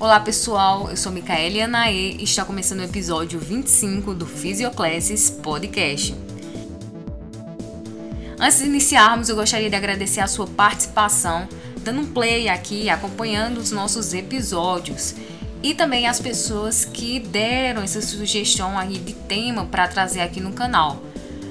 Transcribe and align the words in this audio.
Olá 0.00 0.20
pessoal, 0.20 0.88
eu 0.90 0.96
sou 0.96 1.10
Micaele 1.10 1.60
Anaê 1.60 2.12
e 2.12 2.22
está 2.22 2.44
começando 2.44 2.78
o 2.78 2.84
episódio 2.84 3.40
25 3.40 4.14
do 4.14 4.24
Physioclasses 4.24 5.28
Podcast. 5.28 6.14
Antes 8.38 8.58
de 8.60 8.66
iniciarmos, 8.66 9.28
eu 9.28 9.34
gostaria 9.34 9.68
de 9.68 9.74
agradecer 9.74 10.20
a 10.20 10.28
sua 10.28 10.46
participação, 10.46 11.48
dando 11.82 12.02
um 12.02 12.06
play 12.06 12.48
aqui, 12.48 12.88
acompanhando 12.88 13.58
os 13.58 13.72
nossos 13.72 14.14
episódios 14.14 15.16
e 15.64 15.74
também 15.74 16.06
as 16.06 16.20
pessoas 16.20 16.84
que 16.84 17.18
deram 17.18 17.82
essa 17.82 18.00
sugestão 18.00 18.78
aí 18.78 18.98
de 18.98 19.14
tema 19.14 19.64
para 19.66 19.88
trazer 19.88 20.20
aqui 20.20 20.40
no 20.40 20.52
canal. 20.52 21.02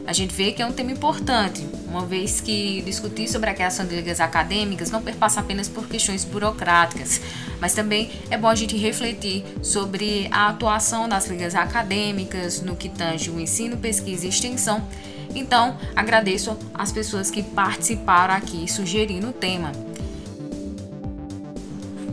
A 0.05 0.13
gente 0.13 0.33
vê 0.33 0.53
que 0.53 0.61
é 0.61 0.65
um 0.65 0.71
tema 0.71 0.93
importante, 0.93 1.67
uma 1.87 2.05
vez 2.05 2.41
que 2.41 2.81
discutir 2.81 3.27
sobre 3.27 3.49
a 3.49 3.53
criação 3.53 3.85
de 3.85 3.95
ligas 3.95 4.19
acadêmicas 4.19 4.91
não 4.91 5.01
perpassa 5.01 5.39
apenas 5.39 5.69
por 5.69 5.87
questões 5.87 6.25
burocráticas, 6.25 7.21
mas 7.59 7.73
também 7.73 8.11
é 8.29 8.37
bom 8.37 8.47
a 8.47 8.55
gente 8.55 8.75
refletir 8.75 9.45
sobre 9.61 10.27
a 10.31 10.49
atuação 10.49 11.07
das 11.07 11.27
ligas 11.27 11.55
acadêmicas 11.55 12.61
no 12.61 12.75
que 12.75 12.89
tange 12.89 13.29
o 13.29 13.39
ensino, 13.39 13.77
pesquisa 13.77 14.25
e 14.25 14.29
extensão. 14.29 14.85
Então, 15.33 15.77
agradeço 15.95 16.57
às 16.73 16.91
pessoas 16.91 17.31
que 17.31 17.41
participaram 17.41 18.33
aqui 18.33 18.69
sugerindo 18.71 19.29
o 19.29 19.33
tema. 19.33 19.71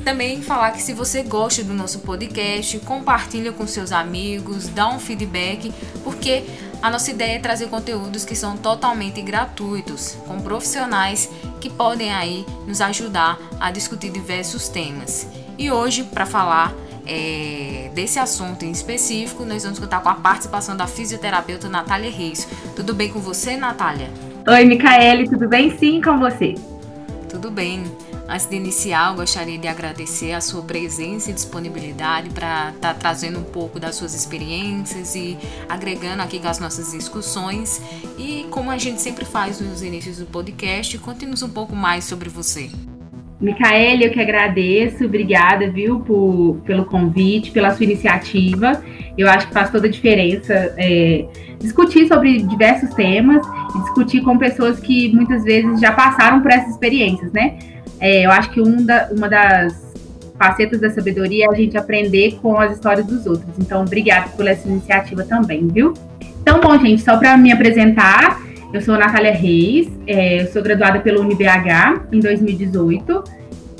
Também 0.04 0.42
falar 0.42 0.72
que 0.72 0.82
se 0.82 0.92
você 0.92 1.22
gosta 1.22 1.64
do 1.64 1.72
nosso 1.72 2.00
podcast, 2.00 2.78
compartilha 2.80 3.52
com 3.52 3.66
seus 3.66 3.90
amigos, 3.90 4.68
dá 4.68 4.86
um 4.88 4.98
feedback, 4.98 5.72
porque 6.04 6.44
a 6.84 6.90
nossa 6.90 7.10
ideia 7.10 7.36
é 7.36 7.38
trazer 7.38 7.68
conteúdos 7.68 8.26
que 8.26 8.36
são 8.36 8.58
totalmente 8.58 9.22
gratuitos, 9.22 10.18
com 10.26 10.38
profissionais 10.38 11.30
que 11.58 11.70
podem 11.70 12.12
aí 12.12 12.44
nos 12.66 12.82
ajudar 12.82 13.38
a 13.58 13.70
discutir 13.70 14.10
diversos 14.10 14.68
temas. 14.68 15.26
E 15.56 15.70
hoje, 15.70 16.04
para 16.04 16.26
falar 16.26 16.74
é, 17.06 17.90
desse 17.94 18.18
assunto 18.18 18.66
em 18.66 18.70
específico, 18.70 19.46
nós 19.46 19.62
vamos 19.62 19.78
contar 19.78 20.02
com 20.02 20.10
a 20.10 20.14
participação 20.14 20.76
da 20.76 20.86
fisioterapeuta 20.86 21.70
Natália 21.70 22.10
Reis. 22.10 22.46
Tudo 22.76 22.92
bem 22.92 23.08
com 23.08 23.18
você, 23.18 23.56
Natália? 23.56 24.10
Oi, 24.46 24.64
Micaele, 24.66 25.26
tudo 25.26 25.48
bem? 25.48 25.74
Sim, 25.78 26.02
com 26.02 26.18
você. 26.18 26.54
Tudo 27.30 27.50
bem. 27.50 27.84
Antes 28.26 28.46
de 28.46 28.56
iniciar, 28.56 29.14
gostaria 29.14 29.58
de 29.58 29.68
agradecer 29.68 30.32
a 30.32 30.40
sua 30.40 30.62
presença 30.62 31.30
e 31.30 31.34
disponibilidade 31.34 32.30
para 32.30 32.70
estar 32.70 32.94
tá 32.94 32.94
trazendo 32.94 33.38
um 33.38 33.44
pouco 33.44 33.78
das 33.78 33.96
suas 33.96 34.14
experiências 34.14 35.14
e 35.14 35.36
agregando 35.68 36.22
aqui 36.22 36.38
com 36.38 36.48
as 36.48 36.58
nossas 36.58 36.92
discussões. 36.92 37.82
E 38.18 38.46
como 38.50 38.70
a 38.70 38.78
gente 38.78 39.02
sempre 39.02 39.26
faz 39.26 39.60
nos 39.60 39.82
inícios 39.82 40.18
do 40.18 40.26
podcast, 40.26 40.96
conte-nos 40.98 41.42
um 41.42 41.50
pouco 41.50 41.76
mais 41.76 42.04
sobre 42.04 42.30
você. 42.30 42.70
Micaele, 43.38 44.06
eu 44.06 44.10
que 44.10 44.20
agradeço, 44.20 45.04
obrigada, 45.04 45.70
viu, 45.70 46.00
por, 46.00 46.62
pelo 46.64 46.86
convite, 46.86 47.50
pela 47.50 47.74
sua 47.74 47.84
iniciativa. 47.84 48.82
Eu 49.18 49.28
acho 49.28 49.48
que 49.48 49.52
faz 49.52 49.70
toda 49.70 49.86
a 49.86 49.90
diferença 49.90 50.74
é, 50.78 51.26
discutir 51.58 52.08
sobre 52.08 52.38
diversos 52.42 52.88
temas 52.94 53.46
e 53.74 53.78
discutir 53.80 54.22
com 54.22 54.38
pessoas 54.38 54.80
que 54.80 55.14
muitas 55.14 55.44
vezes 55.44 55.78
já 55.78 55.92
passaram 55.92 56.40
por 56.40 56.50
essas 56.50 56.70
experiências, 56.70 57.30
né? 57.32 57.58
É, 58.00 58.26
eu 58.26 58.30
acho 58.30 58.50
que 58.50 58.60
um 58.60 58.84
da, 58.84 59.08
uma 59.10 59.28
das 59.28 59.84
facetas 60.38 60.80
da 60.80 60.90
sabedoria 60.90 61.46
é 61.46 61.50
a 61.50 61.54
gente 61.54 61.76
aprender 61.76 62.38
com 62.42 62.58
as 62.58 62.72
histórias 62.72 63.06
dos 63.06 63.26
outros. 63.26 63.54
Então, 63.58 63.82
obrigada 63.82 64.28
por 64.30 64.46
essa 64.46 64.68
iniciativa 64.68 65.24
também, 65.24 65.66
viu? 65.68 65.94
Então, 66.42 66.60
bom, 66.60 66.78
gente, 66.78 67.02
só 67.02 67.16
para 67.16 67.36
me 67.36 67.52
apresentar, 67.52 68.42
eu 68.72 68.80
sou 68.80 68.98
Natália 68.98 69.32
Reis, 69.32 69.88
é, 70.06 70.42
eu 70.42 70.46
sou 70.48 70.62
graduada 70.62 70.98
pelo 71.00 71.20
UniBH 71.20 72.06
em 72.12 72.20
2018. 72.20 73.24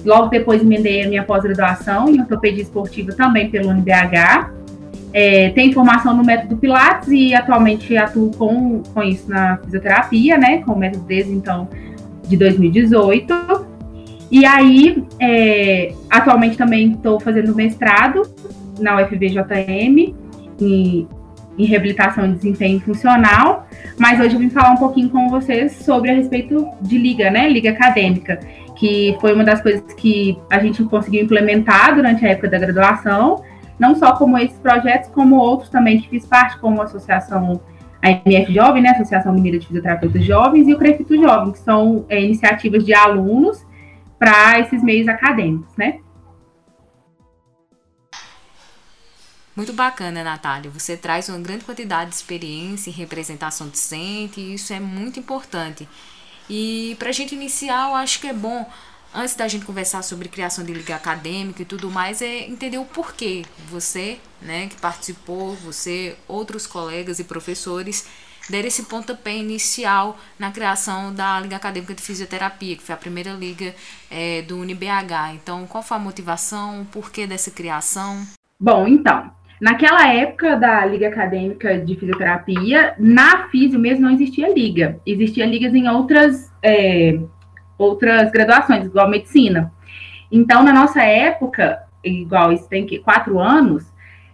Logo 0.05 0.29
depois 0.29 0.63
emendei 0.63 1.05
a 1.05 1.09
minha 1.09 1.23
pós-graduação 1.25 2.09
em 2.09 2.21
ortopedia 2.21 2.63
esportiva 2.63 3.13
também 3.13 3.51
pelo 3.51 3.71
UniBH. 3.71 4.53
É, 5.13 5.51
tenho 5.51 5.73
formação 5.73 6.17
no 6.17 6.25
método 6.25 6.57
Pilates 6.57 7.09
e 7.09 7.35
atualmente 7.35 7.97
atuo 7.97 8.31
com, 8.33 8.83
com 8.83 9.03
isso 9.03 9.29
na 9.29 9.59
fisioterapia, 9.59 10.37
né? 10.37 10.63
Com 10.63 10.73
o 10.73 10.79
método 10.79 11.05
desde 11.05 11.33
então 11.33 11.69
de 12.29 12.37
2018. 12.37 13.64
E 14.35 14.45
aí, 14.45 15.07
é, 15.21 15.93
atualmente 16.11 16.59
também 16.59 16.91
estou 16.91 17.21
fazendo 17.21 17.55
mestrado 17.55 18.23
na 18.81 19.01
UFVJM 19.01 20.13
em, 20.61 21.09
em 21.57 21.65
reabilitação 21.65 22.27
e 22.27 22.33
desempenho 22.33 22.81
funcional, 22.81 23.69
mas 23.97 24.19
hoje 24.19 24.35
eu 24.35 24.41
vim 24.41 24.51
falar 24.51 24.73
um 24.73 24.77
pouquinho 24.77 25.09
com 25.09 25.29
vocês 25.29 25.77
sobre 25.77 26.11
a 26.11 26.15
respeito 26.15 26.69
de 26.81 26.99
liga, 26.99 27.31
né? 27.31 27.49
Liga 27.49 27.71
acadêmica, 27.71 28.41
que 28.75 29.17
foi 29.21 29.33
uma 29.33 29.45
das 29.45 29.63
coisas 29.63 29.85
que 29.95 30.37
a 30.51 30.59
gente 30.59 30.83
conseguiu 30.83 31.23
implementar 31.23 31.95
durante 31.95 32.27
a 32.27 32.31
época 32.31 32.49
da 32.49 32.59
graduação, 32.59 33.41
não 33.79 33.95
só 33.95 34.17
como 34.17 34.37
esses 34.37 34.59
projetos, 34.59 35.11
como 35.11 35.37
outros 35.37 35.71
também 35.71 36.01
que 36.01 36.09
fiz 36.09 36.27
parte, 36.27 36.59
como 36.59 36.81
a 36.81 36.87
Associação 36.87 37.61
a 38.03 38.11
MF 38.11 38.53
Jovem, 38.53 38.83
né, 38.83 38.89
Associação 38.89 39.33
Mineira 39.33 39.61
de 39.61 39.67
Fisioterapeutas 39.69 40.25
Jovens, 40.25 40.67
e 40.67 40.75
o 40.75 40.77
Crefito 40.77 41.17
Jovem, 41.17 41.53
que 41.53 41.61
são 41.61 42.05
é, 42.09 42.21
iniciativas 42.21 42.85
de 42.85 42.93
alunos 42.93 43.65
para 44.19 44.61
esses 44.61 44.83
meios 44.83 45.09
acadêmicos, 45.09 45.77
né? 45.77 46.01
Muito 49.57 49.73
bacana, 49.73 50.25
Natália. 50.25 50.71
Você 50.71 50.97
traz 50.97 51.29
uma 51.29 51.39
grande 51.39 51.65
quantidade 51.65 52.11
de 52.11 52.17
experiência 52.17 52.91
em 52.91 52.93
representação 52.93 53.69
docente 53.69 54.41
e 54.41 54.55
isso 54.55 54.73
é 54.73 54.81
muito 54.81 55.21
importante. 55.21 55.89
E 56.51 56.97
para 56.99 57.11
a 57.11 57.13
gente 57.13 57.35
iniciar, 57.35 57.89
eu 57.89 57.95
acho 57.95 58.21
que 58.21 58.27
é 58.27 58.33
bom, 58.33 58.69
antes 59.15 59.37
da 59.37 59.47
gente 59.47 59.65
conversar 59.65 60.03
sobre 60.03 60.29
criação 60.29 60.65
de 60.65 60.73
liga 60.73 60.97
acadêmica 60.97 61.63
e 61.63 61.65
tudo 61.65 61.89
mais, 61.89 62.21
é 62.21 62.49
entender 62.49 62.79
o 62.79 62.85
porquê 62.85 63.45
você, 63.69 64.19
né, 64.43 64.67
que 64.67 64.77
participou, 64.81 65.55
você, 65.55 66.17
outros 66.27 66.67
colegas 66.67 67.21
e 67.21 67.25
professores 67.25 68.09
deram 68.49 68.69
esse 68.69 68.85
pontapé 68.85 69.37
inicial 69.37 70.17
na 70.39 70.51
criação 70.51 71.13
da 71.15 71.41
Liga 71.41 71.57
Acadêmica 71.57 71.95
de 71.95 72.03
Fisioterapia, 72.03 72.77
que 72.77 72.83
foi 72.83 72.95
a 72.95 72.99
primeira 72.99 73.31
liga 73.33 73.75
é, 74.11 74.43
do 74.43 74.59
UniBH. 74.59 75.35
Então, 75.35 75.67
qual 75.67 75.83
foi 75.83 75.97
a 75.97 76.01
motivação, 76.01 76.83
o 76.83 76.85
porquê 76.85 77.27
dessa 77.27 77.51
criação? 77.51 78.23
Bom, 78.59 78.87
então, 78.87 79.31
naquela 79.61 80.13
época 80.13 80.57
da 80.57 80.85
Liga 80.85 81.09
Acadêmica 81.09 81.79
de 81.79 81.97
Fisioterapia, 81.97 82.95
na 82.99 83.49
Físio 83.49 83.79
mesmo 83.79 84.07
não 84.07 84.13
existia 84.13 84.53
liga. 84.53 84.99
Existia 85.07 85.47
ligas 85.47 85.75
em 85.75 85.89
outras, 85.89 86.53
é, 86.63 87.19
outras 87.79 88.31
graduações, 88.31 88.87
igual 88.87 89.09
medicina. 89.09 89.73
Então, 90.31 90.63
na 90.63 90.73
nossa 90.73 91.03
época, 91.03 91.81
igual 92.03 92.53
isso 92.53 92.69
tem 92.69 92.87
que 92.87 92.99
quatro 92.99 93.39
anos, 93.39 93.85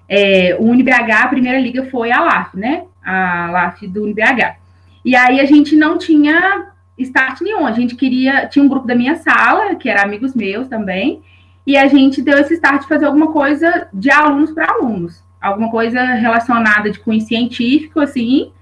é, 0.08 0.56
o 0.58 0.64
UniBH, 0.64 1.22
a 1.22 1.28
primeira 1.28 1.60
liga 1.60 1.88
foi 1.88 2.10
a 2.10 2.20
LAF, 2.20 2.56
né? 2.56 2.84
A 3.04 3.50
LAF 3.50 3.86
do 3.86 4.04
UniBH. 4.04 4.56
E 5.04 5.16
aí 5.16 5.40
a 5.40 5.44
gente 5.44 5.74
não 5.74 5.98
tinha 5.98 6.70
start 6.98 7.40
nenhum, 7.40 7.66
a 7.66 7.72
gente 7.72 7.94
queria, 7.94 8.46
tinha 8.46 8.64
um 8.64 8.68
grupo 8.68 8.86
da 8.86 8.94
minha 8.94 9.16
sala, 9.16 9.74
que 9.74 9.88
era 9.88 10.02
amigos 10.02 10.34
meus 10.34 10.68
também, 10.68 11.22
e 11.66 11.76
a 11.76 11.86
gente 11.86 12.20
deu 12.20 12.38
esse 12.38 12.54
start 12.54 12.82
de 12.82 12.88
fazer 12.88 13.06
alguma 13.06 13.32
coisa 13.32 13.88
de 13.92 14.10
alunos 14.10 14.50
para 14.50 14.70
alunos, 14.70 15.22
alguma 15.40 15.70
coisa 15.70 16.02
relacionada 16.02 16.90
de 16.90 16.98
cunho 16.98 17.20
científico, 17.20 18.00
assim, 18.00 18.52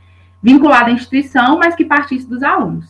vinculada 0.43 0.91
à 0.91 0.93
instituição, 0.93 1.59
mas 1.59 1.75
que 1.75 1.85
partisse 1.85 2.29
dos 2.29 2.43
alunos. 2.43 2.87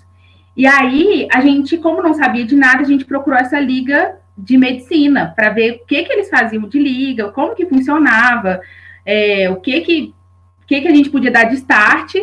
E 0.56 0.66
aí, 0.66 1.28
a 1.32 1.40
gente, 1.40 1.78
como 1.78 2.02
não 2.02 2.14
sabia 2.14 2.44
de 2.44 2.56
nada, 2.56 2.82
a 2.82 2.86
gente 2.86 3.04
procurou 3.04 3.38
essa 3.38 3.60
liga 3.60 4.16
de 4.36 4.56
medicina 4.56 5.32
para 5.34 5.50
ver 5.50 5.80
o 5.82 5.86
que, 5.86 6.02
que 6.02 6.12
eles 6.12 6.28
faziam 6.28 6.68
de 6.68 6.78
liga, 6.78 7.30
como 7.30 7.54
que 7.54 7.66
funcionava, 7.66 8.60
é, 9.06 9.48
o 9.50 9.56
que 9.56 9.80
que 9.80 10.14
que, 10.68 10.80
que 10.82 10.88
a 10.88 10.94
gente 10.94 11.10
podia 11.10 11.30
dar 11.30 11.44
de 11.44 11.54
start. 11.54 12.14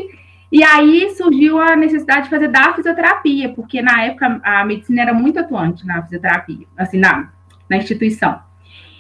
E 0.52 0.64
aí 0.64 1.10
surgiu 1.18 1.60
a 1.60 1.76
necessidade 1.76 2.26
de 2.26 2.30
fazer 2.30 2.48
da 2.48 2.74
fisioterapia, 2.74 3.50
porque 3.50 3.82
na 3.82 4.04
época 4.04 4.40
a 4.44 4.64
medicina 4.64 5.02
era 5.02 5.14
muito 5.14 5.40
atuante 5.40 5.86
na 5.86 6.02
fisioterapia, 6.04 6.66
assim, 6.78 7.00
na, 7.00 7.32
na 7.68 7.78
instituição. 7.78 8.40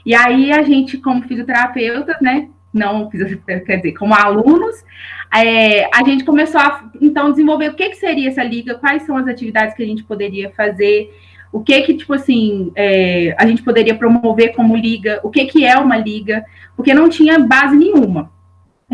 E 0.05 0.13
aí 0.13 0.51
a 0.51 0.63
gente, 0.63 0.97
como 0.97 1.21
fisioterapeutas, 1.23 2.17
né, 2.19 2.49
não 2.73 3.09
quer 3.09 3.77
dizer, 3.77 3.93
como 3.93 4.13
alunos, 4.13 4.83
é, 5.33 5.85
a 5.95 6.03
gente 6.03 6.25
começou 6.25 6.59
a, 6.59 6.89
então, 7.01 7.31
desenvolver 7.31 7.69
o 7.69 7.75
que, 7.75 7.89
que 7.89 7.95
seria 7.95 8.29
essa 8.29 8.43
liga, 8.43 8.75
quais 8.75 9.03
são 9.03 9.15
as 9.15 9.27
atividades 9.27 9.75
que 9.75 9.83
a 9.83 9.85
gente 9.85 10.03
poderia 10.03 10.51
fazer, 10.51 11.15
o 11.51 11.61
que 11.61 11.81
que, 11.83 11.93
tipo 11.93 12.13
assim, 12.13 12.71
é, 12.75 13.33
a 13.37 13.45
gente 13.45 13.63
poderia 13.63 13.95
promover 13.95 14.53
como 14.53 14.75
liga, 14.75 15.21
o 15.23 15.29
que 15.29 15.45
que 15.45 15.65
é 15.65 15.77
uma 15.77 15.95
liga, 15.95 16.43
porque 16.75 16.93
não 16.93 17.07
tinha 17.07 17.39
base 17.39 17.77
nenhuma. 17.77 18.34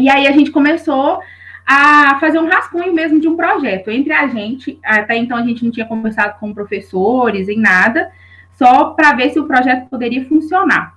E 0.02 0.10
aí 0.10 0.28
a 0.28 0.32
gente 0.32 0.50
começou 0.50 1.20
a 1.66 2.20
fazer 2.20 2.40
um 2.40 2.48
rascunho 2.48 2.92
mesmo 2.94 3.20
de 3.20 3.28
um 3.28 3.38
projeto 3.38 3.92
entre 3.92 4.12
a 4.12 4.28
gente. 4.28 4.80
Até 4.84 5.16
então 5.16 5.38
a 5.38 5.44
gente 5.44 5.64
não 5.64 5.72
tinha 5.72 5.86
conversado 5.86 6.40
com 6.40 6.54
professores 6.54 7.48
em 7.48 7.60
nada, 7.60 8.12
só 8.58 8.90
para 8.92 9.14
ver 9.14 9.30
se 9.30 9.40
o 9.40 9.46
projeto 9.46 9.88
poderia 9.88 10.26
funcionar. 10.26 10.96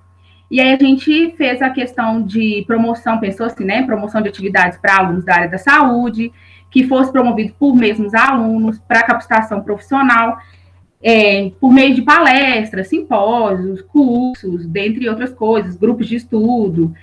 E 0.49 0.59
aí 0.59 0.73
a 0.73 0.77
gente 0.77 1.31
fez 1.37 1.61
a 1.61 1.69
questão 1.69 2.21
de 2.21 2.63
promoção, 2.65 3.19
pensou 3.19 3.45
assim, 3.45 3.63
né? 3.63 3.83
Promoção 3.83 4.21
de 4.21 4.29
atividades 4.29 4.77
para 4.79 4.97
alunos 4.97 5.23
da 5.23 5.35
área 5.35 5.49
da 5.49 5.57
saúde, 5.57 6.31
que 6.71 6.87
fosse 6.87 7.11
promovido 7.11 7.53
por 7.59 7.75
mesmos 7.75 8.13
alunos, 8.13 8.79
para 8.79 9.03
capacitação 9.03 9.61
profissional. 9.61 10.39
é, 11.07 11.51
por 11.59 11.71
meio 11.71 11.93
de 11.93 12.01
palestras, 12.01 12.87
simpósios, 12.87 13.79
cursos, 13.83 14.65
dentre 14.65 15.07
outras 15.07 15.31
coisas, 15.31 15.77
grupos 15.77 16.07
de 16.07 16.15
estudo, 16.15 16.95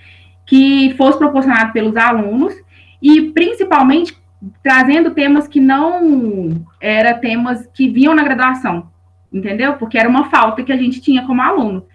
que 0.45 0.93
fosse 0.97 1.17
proporcionado 1.17 1.71
pelos 1.71 1.95
alunos 1.95 2.53
e 3.01 3.31
principalmente 3.31 4.17
trazendo 4.61 5.11
temas 5.11 5.47
que 5.47 5.59
não 5.59 6.65
eram 6.81 7.19
temas 7.19 7.67
que 7.73 7.89
vinham 7.89 8.13
na 8.13 8.23
graduação, 8.23 8.89
entendeu? 9.31 9.73
Porque 9.73 9.97
era 9.97 10.09
uma 10.09 10.29
falta 10.29 10.63
que 10.63 10.71
a 10.71 10.77
gente 10.77 11.01
tinha 11.01 11.25
como 11.25 11.41
aluno, 11.41 11.85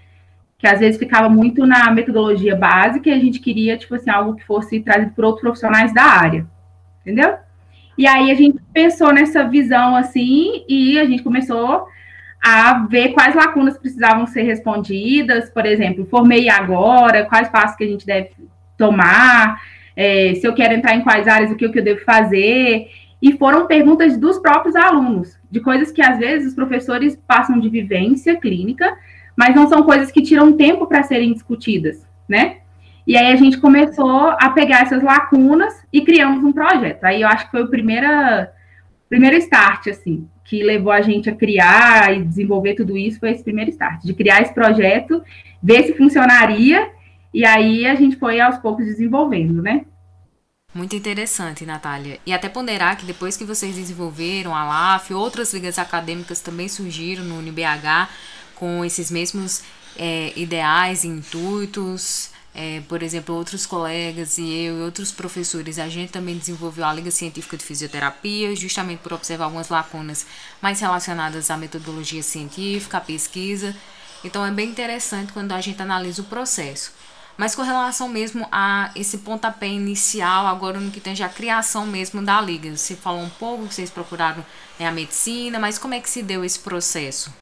que 0.56 0.66
às 0.66 0.80
vezes 0.80 0.98
ficava 0.98 1.28
muito 1.28 1.66
na 1.66 1.90
metodologia 1.90 2.56
básica 2.56 3.08
e 3.08 3.12
a 3.12 3.18
gente 3.18 3.38
queria, 3.38 3.76
tipo 3.76 3.94
assim, 3.94 4.10
algo 4.10 4.34
que 4.34 4.44
fosse 4.44 4.80
trazido 4.80 5.12
por 5.12 5.24
outros 5.24 5.42
profissionais 5.42 5.92
da 5.92 6.02
área, 6.02 6.46
entendeu? 7.02 7.36
E 7.96 8.06
aí 8.06 8.30
a 8.30 8.34
gente 8.34 8.58
pensou 8.72 9.12
nessa 9.12 9.44
visão 9.44 9.96
assim 9.96 10.64
e 10.68 10.98
a 10.98 11.04
gente 11.04 11.22
começou 11.22 11.86
a 12.42 12.86
ver 12.86 13.10
quais 13.10 13.34
lacunas 13.34 13.76
precisavam 13.76 14.26
ser 14.26 14.42
respondidas, 14.42 15.50
por 15.50 15.66
exemplo, 15.66 16.06
formei 16.06 16.48
agora, 16.48 17.26
quais 17.26 17.48
passos 17.48 17.76
que 17.76 17.84
a 17.84 17.88
gente 17.88 18.06
deve 18.06 18.30
tomar, 18.76 19.60
é, 19.96 20.34
se 20.36 20.46
eu 20.46 20.54
quero 20.54 20.74
entrar 20.74 20.94
em 20.94 21.02
quais 21.02 21.26
áreas, 21.26 21.50
o 21.50 21.56
que, 21.56 21.66
o 21.66 21.72
que 21.72 21.80
eu 21.80 21.84
devo 21.84 22.04
fazer. 22.04 22.88
E 23.20 23.32
foram 23.32 23.66
perguntas 23.66 24.16
dos 24.16 24.38
próprios 24.38 24.76
alunos, 24.76 25.36
de 25.50 25.58
coisas 25.60 25.90
que 25.90 26.00
às 26.00 26.18
vezes 26.18 26.48
os 26.48 26.54
professores 26.54 27.18
passam 27.26 27.58
de 27.58 27.68
vivência 27.68 28.36
clínica, 28.36 28.96
mas 29.36 29.56
não 29.56 29.68
são 29.68 29.82
coisas 29.82 30.12
que 30.12 30.22
tiram 30.22 30.52
tempo 30.52 30.86
para 30.86 31.02
serem 31.02 31.32
discutidas, 31.32 32.06
né? 32.28 32.58
E 33.04 33.16
aí 33.16 33.32
a 33.32 33.36
gente 33.36 33.58
começou 33.58 34.30
a 34.38 34.50
pegar 34.50 34.82
essas 34.82 35.02
lacunas 35.02 35.74
e 35.92 36.02
criamos 36.02 36.44
um 36.44 36.52
projeto. 36.52 37.02
Aí 37.04 37.22
eu 37.22 37.28
acho 37.28 37.46
que 37.46 37.50
foi 37.50 37.62
o 37.62 37.70
primeiro, 37.70 38.06
primeiro 39.08 39.36
start, 39.36 39.88
assim, 39.88 40.28
que 40.44 40.62
levou 40.62 40.92
a 40.92 41.00
gente 41.00 41.28
a 41.28 41.34
criar 41.34 42.16
e 42.16 42.24
desenvolver 42.24 42.74
tudo 42.74 42.96
isso, 42.96 43.20
foi 43.20 43.30
esse 43.30 43.44
primeiro 43.44 43.70
start, 43.70 44.02
de 44.02 44.14
criar 44.14 44.42
esse 44.42 44.54
projeto, 44.54 45.22
ver 45.62 45.84
se 45.84 45.94
funcionaria 45.94 46.90
e 47.32 47.44
aí 47.44 47.86
a 47.86 47.94
gente 47.94 48.16
foi 48.16 48.40
aos 48.40 48.58
poucos 48.58 48.86
desenvolvendo, 48.86 49.62
né? 49.62 49.84
Muito 50.74 50.94
interessante, 50.94 51.64
Natália. 51.64 52.18
E 52.26 52.32
até 52.32 52.48
ponderar 52.48 52.96
que 52.96 53.06
depois 53.06 53.36
que 53.36 53.44
vocês 53.44 53.74
desenvolveram 53.74 54.54
a 54.54 54.64
LAF, 54.64 55.12
outras 55.14 55.52
ligas 55.52 55.78
acadêmicas 55.78 56.40
também 56.40 56.68
surgiram 56.68 57.24
no 57.24 57.38
UniBH 57.38 58.08
com 58.54 58.84
esses 58.84 59.10
mesmos 59.10 59.62
é, 59.96 60.32
ideais 60.36 61.04
e 61.04 61.08
intuitos. 61.08 62.30
É, 62.54 62.82
por 62.88 63.02
exemplo, 63.02 63.34
outros 63.34 63.66
colegas 63.66 64.38
e 64.38 64.50
eu 64.50 64.78
e 64.78 64.82
outros 64.82 65.12
professores, 65.12 65.78
a 65.78 65.88
gente 65.88 66.10
também 66.10 66.36
desenvolveu 66.36 66.84
a 66.84 66.92
Liga 66.92 67.10
Científica 67.10 67.56
de 67.56 67.64
Fisioterapia, 67.64 68.54
justamente 68.56 69.00
por 69.00 69.12
observar 69.12 69.44
algumas 69.44 69.68
lacunas 69.68 70.26
mais 70.60 70.80
relacionadas 70.80 71.50
à 71.50 71.56
metodologia 71.56 72.22
científica, 72.22 72.98
à 72.98 73.00
pesquisa. 73.00 73.76
Então, 74.24 74.44
é 74.44 74.50
bem 74.50 74.70
interessante 74.70 75.32
quando 75.32 75.52
a 75.52 75.60
gente 75.60 75.80
analisa 75.80 76.22
o 76.22 76.24
processo. 76.24 76.92
Mas 77.38 77.54
com 77.54 77.62
relação 77.62 78.08
mesmo 78.08 78.48
a 78.50 78.90
esse 78.96 79.18
pontapé 79.18 79.68
inicial, 79.68 80.44
agora 80.44 80.80
no 80.80 80.90
que 80.90 80.98
tem 80.98 81.14
a 81.22 81.28
criação 81.28 81.86
mesmo 81.86 82.20
da 82.20 82.40
liga, 82.40 82.76
você 82.76 82.96
falou 82.96 83.22
um 83.22 83.30
pouco 83.30 83.68
que 83.68 83.74
vocês 83.74 83.90
procuraram 83.90 84.44
né, 84.76 84.88
a 84.88 84.90
medicina, 84.90 85.60
mas 85.60 85.78
como 85.78 85.94
é 85.94 86.00
que 86.00 86.10
se 86.10 86.20
deu 86.20 86.44
esse 86.44 86.58
processo? 86.58 87.32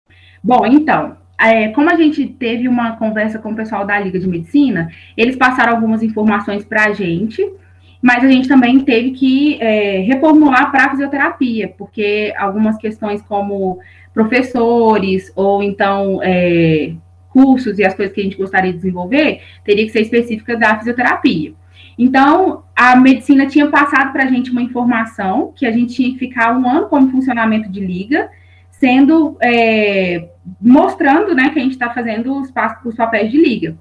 Bom, 0.44 0.66
então, 0.66 1.16
é, 1.38 1.68
como 1.68 1.90
a 1.90 1.96
gente 1.96 2.26
teve 2.26 2.68
uma 2.68 2.96
conversa 2.96 3.38
com 3.38 3.52
o 3.52 3.56
pessoal 3.56 3.86
da 3.86 3.98
Liga 3.98 4.18
de 4.18 4.26
Medicina, 4.26 4.90
eles 5.16 5.36
passaram 5.36 5.74
algumas 5.74 6.02
informações 6.02 6.64
para 6.64 6.86
a 6.86 6.92
gente, 6.92 7.46
mas 8.00 8.24
a 8.24 8.28
gente 8.28 8.48
também 8.48 8.80
teve 8.80 9.10
que 9.12 9.60
é, 9.60 9.98
reformular 9.98 10.70
para 10.70 10.86
a 10.86 10.90
fisioterapia, 10.90 11.74
porque 11.76 12.32
algumas 12.36 12.76
questões 12.78 13.20
como 13.22 13.78
professores 14.14 15.30
ou 15.36 15.62
então 15.62 16.20
é, 16.22 16.94
cursos 17.36 17.78
e 17.78 17.84
as 17.84 17.94
coisas 17.94 18.14
que 18.14 18.20
a 18.22 18.24
gente 18.24 18.38
gostaria 18.38 18.72
de 18.72 18.78
desenvolver, 18.78 19.42
teria 19.62 19.84
que 19.84 19.92
ser 19.92 20.00
específica 20.00 20.56
da 20.56 20.78
fisioterapia. 20.78 21.52
Então, 21.98 22.62
a 22.74 22.96
medicina 22.96 23.46
tinha 23.46 23.66
passado 23.66 24.10
para 24.10 24.24
a 24.24 24.26
gente 24.26 24.50
uma 24.50 24.62
informação 24.62 25.52
que 25.54 25.66
a 25.66 25.70
gente 25.70 25.94
tinha 25.94 26.12
que 26.12 26.18
ficar 26.18 26.56
um 26.56 26.66
ano 26.66 26.88
como 26.88 27.10
funcionamento 27.10 27.68
de 27.68 27.80
liga, 27.80 28.30
sendo 28.78 29.36
é, 29.42 30.28
mostrando 30.60 31.34
né, 31.34 31.50
que 31.50 31.58
a 31.58 31.62
gente 31.62 31.72
está 31.72 31.90
fazendo 31.90 32.40
os, 32.40 32.52
os 32.84 32.94
papéis 32.94 33.30
de 33.30 33.38
liga. 33.38 33.76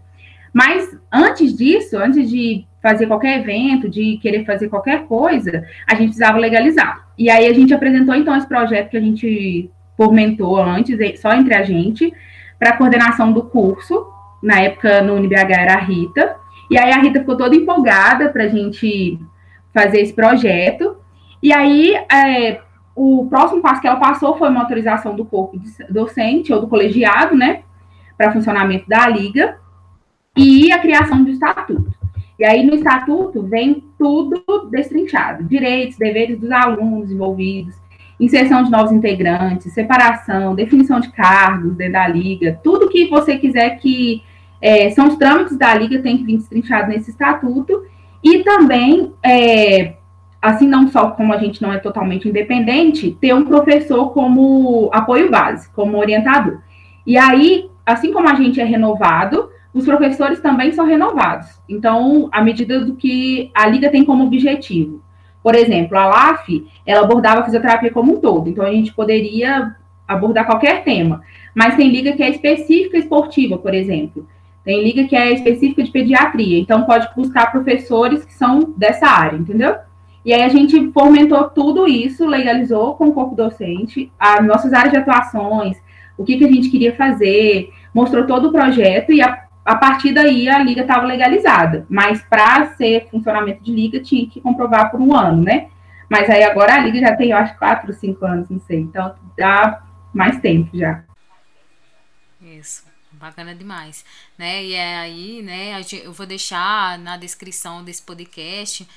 Mas 0.53 0.97
antes 1.11 1.55
disso, 1.55 1.97
antes 1.97 2.29
de 2.29 2.65
fazer 2.81 3.07
qualquer 3.07 3.39
evento, 3.39 3.89
de 3.89 4.17
querer 4.21 4.45
fazer 4.45 4.69
qualquer 4.69 5.05
coisa, 5.05 5.65
a 5.87 5.95
gente 5.95 6.09
precisava 6.09 6.37
legalizar. 6.37 7.07
E 7.17 7.29
aí 7.29 7.47
a 7.47 7.53
gente 7.53 7.73
apresentou 7.73 8.15
então 8.15 8.35
esse 8.35 8.47
projeto 8.47 8.91
que 8.91 8.97
a 8.97 9.01
gente 9.01 9.69
fomentou 9.97 10.61
antes, 10.61 10.97
só 11.19 11.33
entre 11.33 11.53
a 11.53 11.63
gente, 11.63 12.13
para 12.57 12.69
a 12.69 12.77
coordenação 12.77 13.33
do 13.33 13.43
curso. 13.43 14.05
Na 14.41 14.61
época, 14.61 15.01
no 15.01 15.15
UniBH 15.15 15.51
era 15.51 15.73
a 15.73 15.79
Rita. 15.79 16.35
E 16.69 16.77
aí 16.77 16.91
a 16.91 16.99
Rita 16.99 17.19
ficou 17.19 17.35
toda 17.35 17.55
empolgada 17.55 18.29
para 18.29 18.43
a 18.43 18.47
gente 18.47 19.19
fazer 19.73 20.01
esse 20.01 20.13
projeto. 20.13 20.97
E 21.41 21.51
aí, 21.51 21.95
é, 22.11 22.61
o 22.95 23.27
próximo 23.29 23.61
passo 23.61 23.81
que 23.81 23.87
ela 23.87 23.99
passou 23.99 24.37
foi 24.37 24.49
uma 24.49 24.61
autorização 24.61 25.15
do 25.15 25.25
corpo 25.25 25.59
docente 25.89 26.53
ou 26.53 26.61
do 26.61 26.67
colegiado, 26.67 27.35
né, 27.35 27.63
para 28.17 28.31
funcionamento 28.31 28.87
da 28.87 29.07
liga 29.07 29.57
e 30.35 30.71
a 30.71 30.79
criação 30.79 31.23
do 31.23 31.29
estatuto. 31.29 31.93
E 32.39 32.45
aí, 32.45 32.65
no 32.65 32.75
estatuto, 32.75 33.43
vem 33.43 33.83
tudo 33.97 34.43
destrinchado: 34.69 35.43
direitos, 35.43 35.97
deveres 35.97 36.39
dos 36.39 36.51
alunos 36.51 37.11
envolvidos, 37.11 37.75
inserção 38.19 38.63
de 38.63 38.71
novos 38.71 38.91
integrantes, 38.91 39.73
separação, 39.73 40.55
definição 40.55 40.99
de 40.99 41.11
cargos 41.11 41.75
dentro 41.75 41.93
da 41.93 42.07
liga, 42.07 42.59
tudo 42.63 42.89
que 42.89 43.09
você 43.09 43.37
quiser 43.37 43.77
que 43.77 44.21
é, 44.61 44.89
são 44.91 45.07
os 45.07 45.15
trâmites 45.15 45.57
da 45.57 45.73
liga 45.75 46.01
tem 46.01 46.17
que 46.17 46.23
vir 46.23 46.37
destrinchado 46.37 46.89
nesse 46.89 47.11
estatuto 47.11 47.83
e 48.23 48.39
também 48.43 49.13
é, 49.21 49.95
assim 50.49 50.67
não 50.67 50.87
só 50.87 51.11
como 51.11 51.33
a 51.33 51.37
gente 51.37 51.61
não 51.61 51.73
é 51.73 51.77
totalmente 51.77 52.27
independente, 52.27 53.17
ter 53.19 53.33
um 53.33 53.45
professor 53.45 54.11
como 54.11 54.89
apoio 54.93 55.29
base, 55.29 55.69
como 55.71 55.97
orientador. 55.97 56.59
E 57.05 57.17
aí, 57.17 57.69
assim 57.85 58.11
como 58.11 58.29
a 58.29 58.35
gente 58.35 58.59
é 58.59 58.63
renovado, 58.63 59.49
os 59.73 59.85
professores 59.85 60.39
também 60.39 60.71
são 60.71 60.85
renovados. 60.85 61.47
Então, 61.67 62.29
à 62.31 62.41
medida 62.41 62.83
do 62.83 62.95
que 62.95 63.51
a 63.53 63.67
liga 63.67 63.89
tem 63.89 64.05
como 64.05 64.25
objetivo 64.25 65.03
por 65.45 65.53
exemplo, 65.53 65.95
a 65.95 66.07
LAF, 66.07 66.65
ela 66.87 67.03
abordava 67.03 67.41
a 67.41 67.43
fisioterapia 67.43 67.91
como 67.91 68.15
um 68.15 68.19
todo, 68.19 68.49
então 68.49 68.65
a 68.65 68.71
gente 68.71 68.91
poderia 68.91 69.75
abordar 70.07 70.43
qualquer 70.43 70.83
tema. 70.83 71.21
Mas 71.53 71.75
tem 71.75 71.87
liga 71.87 72.13
que 72.13 72.23
é 72.23 72.31
específica 72.31 72.97
esportiva, 72.97 73.55
por 73.55 73.71
exemplo. 73.71 74.27
Tem 74.63 74.83
liga 74.83 75.03
que 75.03 75.15
é 75.15 75.33
específica 75.33 75.83
de 75.83 75.91
pediatria, 75.91 76.59
então 76.59 76.85
pode 76.85 77.07
buscar 77.15 77.51
professores 77.51 78.25
que 78.25 78.33
são 78.33 78.73
dessa 78.75 79.05
área, 79.05 79.37
entendeu? 79.37 79.75
E 80.25 80.33
aí 80.33 80.41
a 80.41 80.49
gente 80.49 80.91
fomentou 80.91 81.43
tudo 81.49 81.87
isso, 81.87 82.25
legalizou 82.25 82.95
com 82.95 83.09
o 83.09 83.13
corpo 83.13 83.35
docente, 83.35 84.11
as 84.19 84.43
nossas 84.43 84.73
áreas 84.73 84.91
de 84.91 84.97
atuações, 84.97 85.77
o 86.17 86.25
que, 86.25 86.37
que 86.37 86.45
a 86.45 86.51
gente 86.51 86.69
queria 86.69 86.95
fazer, 86.95 87.69
mostrou 87.93 88.25
todo 88.25 88.49
o 88.49 88.51
projeto 88.51 89.11
e 89.11 89.21
a 89.21 89.45
a 89.65 89.75
partir 89.75 90.13
daí 90.13 90.47
a 90.47 90.59
liga 90.59 90.81
estava 90.81 91.07
legalizada, 91.07 91.87
mas 91.89 92.21
para 92.21 92.67
ser 92.75 93.07
funcionamento 93.09 93.63
de 93.63 93.71
liga 93.71 93.99
tinha 93.99 94.29
que 94.29 94.39
comprovar 94.39 94.91
por 94.91 95.01
um 95.01 95.15
ano, 95.15 95.41
né? 95.41 95.69
Mas 96.07 96.29
aí 96.29 96.43
agora 96.43 96.75
a 96.75 96.79
liga 96.79 96.99
já 96.99 97.15
tem, 97.15 97.31
eu 97.31 97.37
acho, 97.37 97.57
quatro, 97.57 97.91
cinco 97.91 98.23
anos, 98.27 98.47
não 98.47 98.59
sei, 98.59 98.81
então 98.81 99.15
dá 99.35 99.81
mais 100.13 100.39
tempo 100.39 100.69
já. 100.77 101.03
Bacana 103.25 103.55
demais, 103.55 104.05
né? 104.37 104.63
E 104.63 104.73
é 104.73 104.97
aí, 104.97 105.41
né? 105.41 105.81
Eu 106.03 106.13
vou 106.13 106.25
deixar 106.25 106.99
na 106.99 107.17
descrição 107.17 107.83
desse 107.83 108.01
podcast 108.01 108.87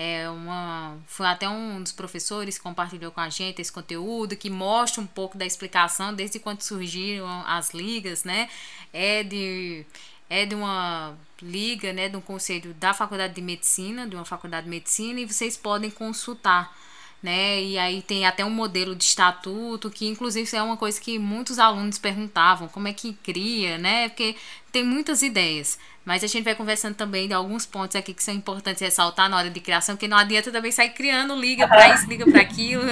é 0.00 0.30
uma, 0.30 0.96
foi 1.08 1.26
até 1.26 1.48
um 1.48 1.82
dos 1.82 1.90
professores 1.90 2.56
que 2.56 2.62
compartilhou 2.62 3.10
com 3.10 3.20
a 3.20 3.28
gente 3.28 3.60
esse 3.60 3.72
conteúdo, 3.72 4.36
que 4.36 4.48
mostra 4.48 5.02
um 5.02 5.06
pouco 5.08 5.36
da 5.36 5.44
explicação 5.44 6.14
desde 6.14 6.38
quando 6.38 6.62
surgiram 6.62 7.26
as 7.44 7.74
ligas, 7.74 8.22
né? 8.22 8.48
É 8.92 9.24
de 9.24 9.84
é 10.30 10.46
de 10.46 10.54
uma 10.54 11.16
liga, 11.42 11.92
né, 11.92 12.08
de 12.08 12.16
um 12.16 12.20
conselho 12.20 12.72
da 12.74 12.94
Faculdade 12.94 13.34
de 13.34 13.42
Medicina, 13.42 14.06
de 14.06 14.14
uma 14.14 14.24
faculdade 14.24 14.64
de 14.64 14.70
medicina, 14.70 15.18
e 15.18 15.26
vocês 15.26 15.56
podem 15.56 15.90
consultar, 15.90 16.72
né? 17.22 17.62
E 17.62 17.78
aí 17.78 18.02
tem 18.02 18.26
até 18.26 18.44
um 18.44 18.50
modelo 18.50 18.94
de 18.94 19.04
estatuto, 19.04 19.90
que 19.90 20.06
inclusive 20.06 20.56
é 20.56 20.62
uma 20.62 20.76
coisa 20.76 21.00
que 21.00 21.18
muitos 21.18 21.58
alunos 21.58 21.98
perguntavam, 21.98 22.68
como 22.68 22.88
é 22.88 22.92
que 22.92 23.12
cria, 23.22 23.78
né? 23.78 24.08
Porque 24.08 24.36
tem 24.70 24.84
muitas 24.84 25.22
ideias, 25.22 25.78
mas 26.08 26.24
a 26.24 26.26
gente 26.26 26.42
vai 26.42 26.54
conversando 26.54 26.94
também 26.94 27.28
de 27.28 27.34
alguns 27.34 27.66
pontos 27.66 27.94
aqui 27.94 28.14
que 28.14 28.22
são 28.22 28.32
importantes 28.32 28.80
ressaltar 28.80 29.28
na 29.28 29.36
hora 29.36 29.50
de 29.50 29.60
criação, 29.60 29.94
que 29.94 30.08
não 30.08 30.16
adianta 30.16 30.50
também 30.50 30.72
sair 30.72 30.88
criando 30.94 31.36
liga 31.36 31.68
para 31.68 31.94
isso, 31.94 32.08
liga 32.08 32.24
para 32.24 32.40
aquilo. 32.40 32.82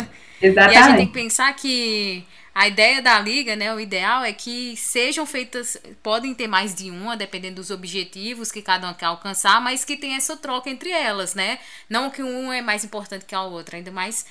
Exatamente. 0.42 0.76
E 0.76 0.76
a 0.76 0.82
gente 0.82 0.96
tem 0.98 1.06
que 1.06 1.12
pensar 1.14 1.50
que 1.54 2.22
a 2.54 2.68
ideia 2.68 3.00
da 3.00 3.18
liga, 3.18 3.56
né, 3.56 3.72
o 3.72 3.80
ideal 3.80 4.22
é 4.22 4.34
que 4.34 4.76
sejam 4.76 5.24
feitas, 5.24 5.78
podem 6.02 6.34
ter 6.34 6.46
mais 6.46 6.74
de 6.74 6.90
uma, 6.90 7.16
dependendo 7.16 7.54
dos 7.54 7.70
objetivos 7.70 8.52
que 8.52 8.60
cada 8.60 8.86
uma 8.86 8.92
quer 8.92 9.06
alcançar, 9.06 9.62
mas 9.62 9.82
que 9.82 9.96
tenha 9.96 10.18
essa 10.18 10.36
troca 10.36 10.68
entre 10.68 10.90
elas, 10.90 11.34
né? 11.34 11.58
Não 11.88 12.10
que 12.10 12.22
um 12.22 12.52
é 12.52 12.60
mais 12.60 12.84
importante 12.84 13.24
que 13.24 13.34
a 13.34 13.40
outra, 13.40 13.78
ainda 13.78 13.90
mais 13.90 14.26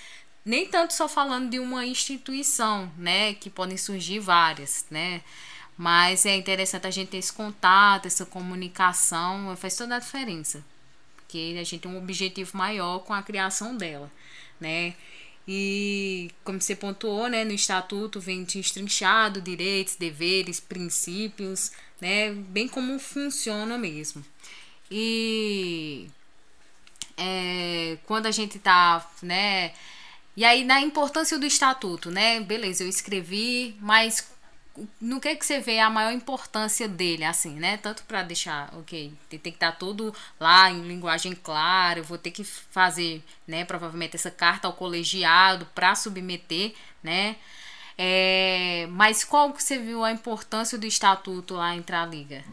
nem 0.46 0.68
tanto 0.68 0.94
só 0.94 1.08
falando 1.08 1.50
de 1.50 1.58
uma 1.58 1.84
instituição, 1.88 2.92
né, 3.00 3.34
que 3.34 3.50
podem 3.50 3.78
surgir 3.78 4.20
várias, 4.20 4.86
né, 4.92 5.22
mas 5.78 6.26
é 6.26 6.36
interessante 6.36 6.88
a 6.88 6.92
gente 6.92 7.10
ter 7.10 7.18
esse 7.18 7.34
contato, 7.34 8.06
essa 8.06 8.26
comunicação, 8.26 9.56
faz 9.58 9.76
toda 9.76 9.96
a 9.96 10.00
diferença, 10.00 10.64
porque 11.16 11.56
a 11.60 11.64
gente 11.64 11.82
tem 11.82 11.92
um 11.92 11.98
objetivo 11.98 12.58
maior 12.58 13.00
com 13.00 13.14
a 13.14 13.22
criação 13.22 13.76
dela, 13.76 14.12
né, 14.60 14.94
e 15.48 16.32
como 16.44 16.60
você 16.60 16.76
pontuou, 16.76 17.28
né, 17.28 17.44
no 17.44 17.54
estatuto 17.54 18.20
vem 18.20 18.44
destrinchado 18.44 19.42
direitos, 19.42 19.96
deveres, 19.96 20.60
princípios, 20.60 21.72
né, 22.02 22.32
bem 22.32 22.68
como 22.68 22.98
funciona 22.98 23.78
mesmo. 23.78 24.26
E 24.90 26.08
é, 27.18 27.98
quando 28.06 28.26
a 28.26 28.32
gente 28.32 28.58
tá, 28.58 29.08
né, 29.22 29.74
e 30.38 30.44
aí, 30.44 30.66
na 30.66 30.82
importância 30.82 31.40
do 31.40 31.46
estatuto, 31.46 32.12
né? 32.12 32.42
Beleza, 32.42 32.84
eu 32.84 32.90
escrevi, 32.90 33.78
mas 33.80 34.35
no 35.00 35.20
que 35.20 35.36
que 35.36 35.46
você 35.46 35.60
vê 35.60 35.80
a 35.80 35.90
maior 35.90 36.12
importância 36.12 36.88
dele, 36.88 37.24
assim, 37.24 37.56
né? 37.60 37.78
Tanto 37.78 38.04
para 38.04 38.24
deixar, 38.24 38.74
ok, 38.78 39.14
tem, 39.30 39.40
tem 39.40 39.52
que 39.52 39.58
estar 39.58 39.72
tá 39.72 39.78
tudo 39.78 40.14
lá 40.40 40.70
em 40.70 40.82
linguagem 40.82 41.34
clara, 41.34 42.00
eu 42.00 42.04
vou 42.04 42.18
ter 42.18 42.32
que 42.32 42.44
fazer, 42.44 43.24
né? 43.48 43.66
Provavelmente 43.66 44.16
essa 44.16 44.32
carta 44.32 44.68
ao 44.68 44.74
colegiado 44.74 45.66
para 45.74 45.96
submeter, 45.96 46.74
né? 47.04 47.38
É, 47.98 48.88
mas 48.92 49.24
qual 49.24 49.54
que 49.54 49.64
você 49.64 49.78
viu 49.78 50.04
a 50.04 50.12
importância 50.12 50.78
do 50.78 50.86
estatuto 50.86 51.56
lá 51.56 51.76
entre 51.76 51.96
a 51.96 52.06
liga? 52.06 52.44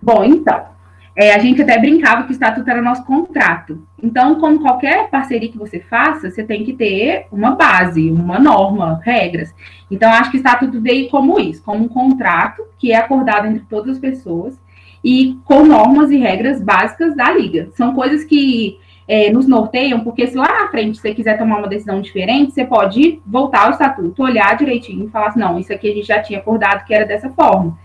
Bom, 0.00 0.22
então, 0.22 0.76
é, 1.18 1.34
a 1.34 1.38
gente 1.40 1.60
até 1.60 1.76
brincava 1.76 2.22
que 2.22 2.30
o 2.30 2.32
estatuto 2.32 2.70
era 2.70 2.80
nosso 2.80 3.04
contrato. 3.04 3.82
Então, 4.00 4.36
como 4.36 4.60
qualquer 4.60 5.10
parceria 5.10 5.50
que 5.50 5.58
você 5.58 5.80
faça, 5.80 6.30
você 6.30 6.44
tem 6.44 6.64
que 6.64 6.72
ter 6.72 7.26
uma 7.32 7.56
base, 7.56 8.08
uma 8.08 8.38
norma, 8.38 9.00
regras. 9.02 9.52
Então, 9.90 10.12
acho 10.12 10.30
que 10.30 10.36
o 10.36 10.38
estatuto 10.38 10.80
veio 10.80 11.10
como 11.10 11.40
isso, 11.40 11.60
como 11.64 11.86
um 11.86 11.88
contrato 11.88 12.62
que 12.78 12.92
é 12.92 12.96
acordado 12.98 13.48
entre 13.48 13.64
todas 13.68 13.96
as 13.96 13.98
pessoas 13.98 14.56
e 15.02 15.36
com 15.44 15.64
normas 15.64 16.12
e 16.12 16.18
regras 16.18 16.62
básicas 16.62 17.16
da 17.16 17.32
liga. 17.32 17.68
São 17.74 17.96
coisas 17.96 18.22
que 18.22 18.78
é, 19.08 19.28
nos 19.28 19.48
norteiam, 19.48 19.98
porque 20.04 20.24
se 20.28 20.36
lá 20.36 20.46
na 20.46 20.68
frente 20.68 21.00
você 21.00 21.12
quiser 21.12 21.36
tomar 21.36 21.58
uma 21.58 21.68
decisão 21.68 22.00
diferente, 22.00 22.52
você 22.52 22.64
pode 22.64 23.20
voltar 23.26 23.64
ao 23.64 23.72
estatuto, 23.72 24.22
olhar 24.22 24.56
direitinho 24.56 25.06
e 25.06 25.10
falar 25.10 25.30
assim, 25.30 25.40
não, 25.40 25.58
isso 25.58 25.72
aqui 25.72 25.90
a 25.90 25.94
gente 25.94 26.06
já 26.06 26.22
tinha 26.22 26.38
acordado 26.38 26.84
que 26.84 26.94
era 26.94 27.04
dessa 27.04 27.28
forma. 27.30 27.76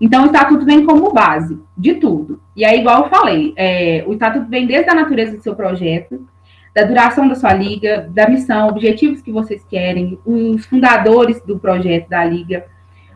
Então, 0.00 0.24
o 0.24 0.26
estatuto 0.26 0.64
vem 0.64 0.84
como 0.84 1.12
base 1.12 1.58
de 1.76 1.94
tudo. 1.94 2.40
E 2.54 2.64
aí, 2.64 2.80
igual 2.80 3.04
eu 3.04 3.08
falei, 3.08 3.52
é, 3.56 4.04
o 4.06 4.12
estatuto 4.12 4.46
vem 4.48 4.66
desde 4.66 4.90
a 4.90 4.94
natureza 4.94 5.36
do 5.36 5.42
seu 5.42 5.54
projeto, 5.54 6.26
da 6.74 6.82
duração 6.82 7.28
da 7.28 7.36
sua 7.36 7.52
liga, 7.52 8.08
da 8.10 8.28
missão, 8.28 8.68
objetivos 8.68 9.22
que 9.22 9.30
vocês 9.30 9.64
querem, 9.64 10.18
os 10.26 10.66
fundadores 10.66 11.40
do 11.42 11.58
projeto 11.58 12.08
da 12.08 12.24
liga, 12.24 12.66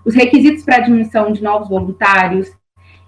os 0.05 0.15
requisitos 0.15 0.65
para 0.65 0.77
admissão 0.77 1.33
de 1.33 1.43
novos 1.43 1.69
voluntários, 1.69 2.57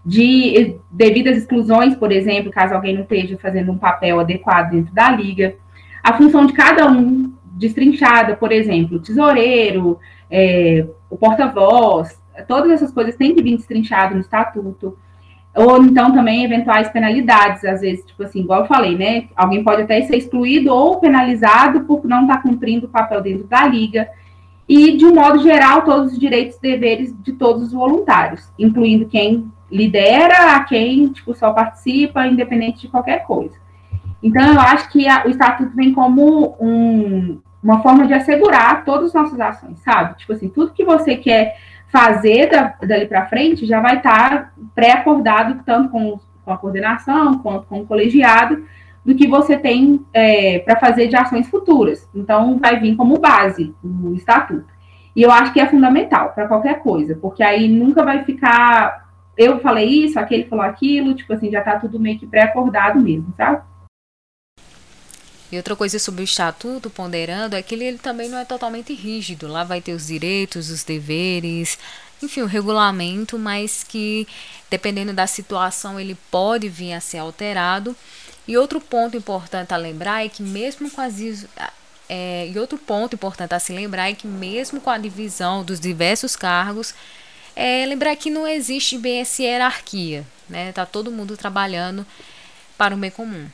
de 0.04 0.76
devidas 0.90 1.36
exclusões, 1.36 1.94
por 1.94 2.10
exemplo, 2.10 2.50
caso 2.50 2.74
alguém 2.74 2.94
não 2.94 3.02
esteja 3.02 3.38
fazendo 3.38 3.70
um 3.70 3.78
papel 3.78 4.18
adequado 4.18 4.70
dentro 4.70 4.92
da 4.92 5.10
liga, 5.10 5.54
a 6.02 6.14
função 6.14 6.46
de 6.46 6.52
cada 6.52 6.90
um 6.90 7.32
destrinchada, 7.52 8.34
por 8.34 8.50
exemplo, 8.50 8.98
tesoureiro, 8.98 9.98
é, 10.30 10.86
o 11.10 11.16
porta-voz, 11.16 12.20
todas 12.46 12.70
essas 12.70 12.92
coisas 12.92 13.16
têm 13.16 13.34
que 13.34 13.42
vir 13.42 13.56
destrinchado 13.56 14.14
no 14.14 14.20
estatuto. 14.20 14.96
Ou 15.54 15.82
então 15.82 16.12
também 16.12 16.44
eventuais 16.44 16.88
penalidades, 16.90 17.64
às 17.64 17.80
vezes, 17.80 18.04
tipo 18.04 18.22
assim, 18.22 18.40
igual 18.40 18.60
eu 18.60 18.66
falei, 18.66 18.96
né? 18.96 19.24
Alguém 19.34 19.64
pode 19.64 19.82
até 19.82 20.00
ser 20.02 20.16
excluído 20.16 20.72
ou 20.72 21.00
penalizado 21.00 21.80
por 21.80 22.04
não 22.04 22.22
estar 22.22 22.36
tá 22.36 22.42
cumprindo 22.42 22.86
o 22.86 22.90
papel 22.90 23.20
dentro 23.20 23.46
da 23.48 23.66
liga. 23.66 24.08
E, 24.68 24.96
de 24.96 25.04
um 25.04 25.14
modo 25.14 25.42
geral, 25.42 25.82
todos 25.82 26.12
os 26.12 26.18
direitos 26.18 26.56
e 26.56 26.62
deveres 26.62 27.12
de 27.22 27.32
todos 27.32 27.64
os 27.64 27.72
voluntários, 27.72 28.48
incluindo 28.56 29.06
quem 29.06 29.50
lidera, 29.68 30.54
a 30.54 30.62
quem 30.62 31.08
tipo, 31.08 31.34
só 31.34 31.52
participa, 31.52 32.26
independente 32.26 32.82
de 32.82 32.88
qualquer 32.88 33.24
coisa. 33.24 33.56
Então, 34.22 34.54
eu 34.54 34.60
acho 34.60 34.88
que 34.90 35.08
a, 35.08 35.24
o 35.26 35.30
estatuto 35.30 35.74
vem 35.74 35.92
como 35.92 36.56
um, 36.60 37.40
uma 37.60 37.82
forma 37.82 38.06
de 38.06 38.14
assegurar 38.14 38.84
todas 38.84 39.08
as 39.08 39.14
nossas 39.14 39.40
ações, 39.40 39.80
sabe? 39.80 40.18
Tipo 40.18 40.32
assim, 40.32 40.48
tudo 40.48 40.72
que 40.72 40.84
você 40.84 41.16
quer 41.16 41.56
fazer 41.90 42.48
da, 42.48 42.74
dali 42.82 43.06
para 43.06 43.26
frente 43.26 43.66
já 43.66 43.80
vai 43.80 43.96
estar 43.96 44.30
tá 44.30 44.52
pré-acordado, 44.74 45.62
tanto 45.64 45.90
com, 45.90 46.18
com, 46.44 46.52
a 46.52 46.56
coordenação 46.56 47.38
quanto 47.38 47.66
com 47.66 47.80
o 47.80 47.86
colegiado, 47.86 48.64
do 49.04 49.14
que 49.14 49.26
você 49.26 49.56
tem 49.56 50.04
é, 50.12 50.58
para 50.60 50.78
fazer 50.78 51.08
de 51.08 51.16
ações 51.16 51.48
futuras. 51.48 52.08
Então, 52.14 52.58
vai 52.58 52.78
vir 52.78 52.96
como 52.96 53.18
base 53.18 53.74
o 53.82 54.14
estatuto. 54.14 54.66
E 55.16 55.22
eu 55.22 55.30
acho 55.30 55.52
que 55.52 55.60
é 55.60 55.66
fundamental 55.66 56.32
para 56.32 56.46
qualquer 56.46 56.80
coisa, 56.80 57.18
porque 57.20 57.42
aí 57.42 57.68
nunca 57.68 58.04
vai 58.04 58.24
ficar. 58.24 59.08
Eu 59.36 59.58
falei 59.58 59.88
isso, 59.88 60.18
aquele 60.18 60.44
falou 60.44 60.64
aquilo, 60.64 61.14
tipo 61.14 61.32
assim, 61.32 61.50
já 61.50 61.60
está 61.60 61.78
tudo 61.78 61.98
meio 61.98 62.18
que 62.18 62.26
pré-acordado 62.26 63.00
mesmo, 63.00 63.32
sabe? 63.36 63.62
E 65.50 65.56
outra 65.56 65.74
coisa 65.74 65.98
sobre 65.98 66.22
o 66.22 66.24
estatuto, 66.24 66.88
ponderando, 66.88 67.56
é 67.56 67.62
que 67.62 67.74
ele, 67.74 67.84
ele, 67.84 67.98
também 67.98 68.28
não 68.28 68.38
é 68.38 68.44
totalmente 68.44 68.94
rígido. 68.94 69.48
Lá 69.48 69.64
vai 69.64 69.80
ter 69.80 69.92
os 69.92 70.06
direitos, 70.06 70.70
os 70.70 70.84
deveres, 70.84 71.78
enfim, 72.22 72.42
o 72.42 72.46
regulamento, 72.46 73.38
mas 73.38 73.82
que 73.82 74.28
dependendo 74.70 75.12
da 75.12 75.26
situação 75.26 75.98
ele 75.98 76.16
pode 76.30 76.68
vir 76.68 76.92
a 76.92 77.00
ser 77.00 77.18
alterado. 77.18 77.96
E 78.46 78.56
outro 78.56 78.80
ponto 78.80 79.16
importante 79.16 79.74
a 79.74 79.76
lembrar 79.76 80.24
é 80.24 80.28
que 80.28 80.42
mesmo 80.42 80.90
com 80.90 81.00
as 81.00 81.18
é, 82.08 82.48
e 82.48 82.58
outro 82.58 82.76
ponto 82.76 83.14
importante 83.14 83.54
a 83.54 83.60
se 83.60 83.72
lembrar 83.72 84.10
é 84.10 84.14
que 84.14 84.26
mesmo 84.26 84.80
com 84.80 84.90
a 84.90 84.98
divisão 84.98 85.62
dos 85.62 85.78
diversos 85.78 86.34
cargos, 86.34 86.92
é 87.54 87.86
lembrar 87.86 88.16
que 88.16 88.30
não 88.30 88.48
existe 88.48 88.98
bem 88.98 89.20
essa 89.20 89.42
hierarquia, 89.42 90.26
né? 90.48 90.72
Tá 90.72 90.84
todo 90.84 91.12
mundo 91.12 91.36
trabalhando 91.36 92.04
para 92.76 92.94
o 92.94 92.98
bem 92.98 93.12
comum. 93.12 93.46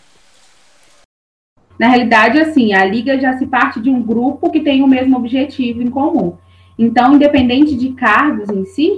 Na 1.78 1.88
realidade, 1.88 2.38
assim, 2.38 2.72
a 2.72 2.84
liga 2.84 3.18
já 3.18 3.36
se 3.36 3.46
parte 3.46 3.80
de 3.80 3.90
um 3.90 4.02
grupo 4.02 4.50
que 4.50 4.60
tem 4.60 4.82
o 4.82 4.86
mesmo 4.86 5.16
objetivo 5.16 5.82
em 5.82 5.90
comum. 5.90 6.36
Então, 6.78 7.14
independente 7.14 7.76
de 7.76 7.92
cargos 7.92 8.48
em 8.50 8.64
si, 8.64 8.92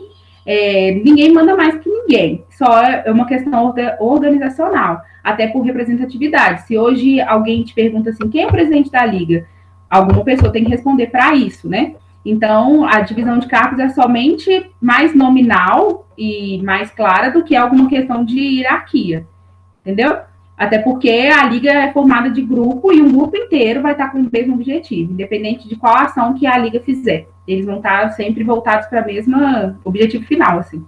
é, 0.46 0.92
ninguém 1.04 1.32
manda 1.32 1.56
mais 1.56 1.76
que 1.78 1.90
ninguém. 1.90 2.44
Só 2.50 2.82
é 2.82 3.10
uma 3.10 3.26
questão 3.26 3.74
organizacional, 4.00 5.00
até 5.22 5.46
por 5.48 5.62
representatividade. 5.62 6.62
Se 6.62 6.78
hoje 6.78 7.20
alguém 7.20 7.62
te 7.62 7.74
pergunta 7.74 8.10
assim, 8.10 8.28
quem 8.28 8.42
é 8.42 8.46
o 8.46 8.50
presidente 8.50 8.90
da 8.90 9.04
liga? 9.04 9.46
Alguma 9.90 10.24
pessoa 10.24 10.52
tem 10.52 10.64
que 10.64 10.70
responder 10.70 11.08
para 11.08 11.34
isso, 11.34 11.68
né? 11.68 11.94
Então, 12.24 12.84
a 12.84 13.00
divisão 13.00 13.38
de 13.38 13.46
cargos 13.46 13.78
é 13.78 13.88
somente 13.88 14.70
mais 14.80 15.14
nominal 15.14 16.08
e 16.16 16.60
mais 16.62 16.90
clara 16.90 17.30
do 17.30 17.44
que 17.44 17.54
alguma 17.54 17.88
questão 17.88 18.24
de 18.24 18.38
hierarquia, 18.38 19.26
entendeu? 19.80 20.18
Até 20.58 20.78
porque 20.80 21.08
a 21.08 21.44
liga 21.44 21.72
é 21.72 21.92
formada 21.92 22.28
de 22.28 22.42
grupo 22.42 22.92
e 22.92 23.00
um 23.00 23.12
grupo 23.12 23.36
inteiro 23.36 23.80
vai 23.80 23.92
estar 23.92 24.10
com 24.10 24.18
o 24.18 24.28
mesmo 24.30 24.54
objetivo, 24.54 25.12
independente 25.12 25.68
de 25.68 25.76
qual 25.76 25.96
ação 25.96 26.34
que 26.34 26.48
a 26.48 26.58
liga 26.58 26.80
fizer. 26.80 27.28
Eles 27.46 27.64
vão 27.64 27.76
estar 27.76 28.10
sempre 28.10 28.42
voltados 28.42 28.88
para 28.88 29.02
o 29.02 29.06
mesmo 29.06 29.36
objetivo 29.84 30.26
final, 30.26 30.58
assim. 30.58 30.84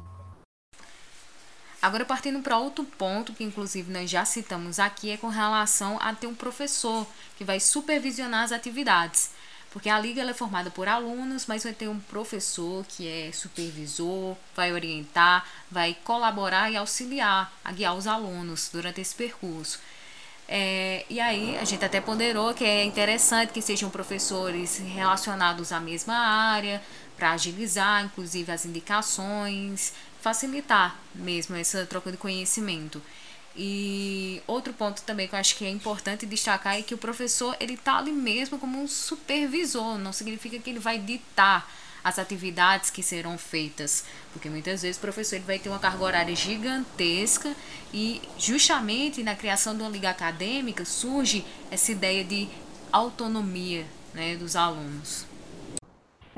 Agora, 1.80 2.04
partindo 2.04 2.40
para 2.40 2.58
outro 2.58 2.84
ponto, 2.84 3.32
que 3.32 3.44
inclusive 3.44 3.90
nós 3.92 4.10
já 4.10 4.24
citamos 4.24 4.78
aqui, 4.78 5.12
é 5.12 5.16
com 5.16 5.28
relação 5.28 5.98
a 6.02 6.12
ter 6.12 6.26
um 6.26 6.34
professor 6.34 7.06
que 7.38 7.44
vai 7.44 7.60
supervisionar 7.60 8.42
as 8.42 8.52
atividades. 8.52 9.30
Porque 9.70 9.88
a 9.88 10.00
liga 10.00 10.22
é 10.22 10.34
formada 10.34 10.70
por 10.70 10.88
alunos, 10.88 11.46
mas 11.46 11.62
vai 11.62 11.72
ter 11.72 11.88
um 11.88 12.00
professor 12.00 12.84
que 12.86 13.06
é 13.06 13.30
supervisor, 13.32 14.36
vai 14.54 14.72
orientar, 14.72 15.46
vai 15.70 15.96
colaborar 16.02 16.70
e 16.70 16.76
auxiliar, 16.76 17.52
a 17.64 17.70
guiar 17.70 17.94
os 17.94 18.06
alunos 18.06 18.68
durante 18.72 19.00
esse 19.00 19.14
percurso. 19.14 19.78
É, 20.48 21.06
e 21.08 21.20
aí 21.20 21.56
a 21.56 21.64
gente 21.64 21.84
até 21.84 22.00
ponderou 22.00 22.52
que 22.52 22.64
é 22.64 22.84
interessante 22.84 23.52
que 23.52 23.62
sejam 23.62 23.88
professores 23.88 24.78
relacionados 24.78 25.70
à 25.70 25.78
mesma 25.78 26.14
área, 26.14 26.82
para 27.16 27.30
agilizar, 27.32 28.04
inclusive, 28.04 28.50
as 28.50 28.64
indicações, 28.64 29.92
facilitar 30.20 30.96
mesmo 31.14 31.54
essa 31.54 31.86
troca 31.86 32.10
de 32.10 32.16
conhecimento. 32.16 33.00
E 33.56 34.40
outro 34.46 34.72
ponto 34.72 35.02
também 35.02 35.26
que 35.26 35.34
eu 35.34 35.38
acho 35.38 35.56
que 35.56 35.64
é 35.64 35.70
importante 35.70 36.24
destacar 36.24 36.78
é 36.78 36.82
que 36.82 36.94
o 36.94 36.98
professor 36.98 37.56
ele 37.58 37.74
está 37.74 37.98
ali 37.98 38.12
mesmo 38.12 38.58
como 38.58 38.80
um 38.80 38.86
supervisor, 38.86 39.98
não 39.98 40.12
significa 40.12 40.58
que 40.58 40.70
ele 40.70 40.78
vai 40.78 40.98
ditar 40.98 41.68
as 42.02 42.18
atividades 42.18 42.90
que 42.90 43.02
serão 43.02 43.36
feitas, 43.36 44.04
porque 44.32 44.48
muitas 44.48 44.82
vezes 44.82 44.96
o 44.96 45.00
professor 45.00 45.36
ele 45.36 45.44
vai 45.44 45.58
ter 45.58 45.68
uma 45.68 45.78
carga 45.78 46.02
horária 46.02 46.34
gigantesca 46.34 47.54
e 47.92 48.22
justamente 48.38 49.22
na 49.22 49.34
criação 49.34 49.74
de 49.76 49.82
uma 49.82 49.90
liga 49.90 50.08
acadêmica 50.10 50.84
surge 50.84 51.44
essa 51.70 51.92
ideia 51.92 52.24
de 52.24 52.48
autonomia 52.90 53.86
né, 54.14 54.36
dos 54.36 54.56
alunos. 54.56 55.29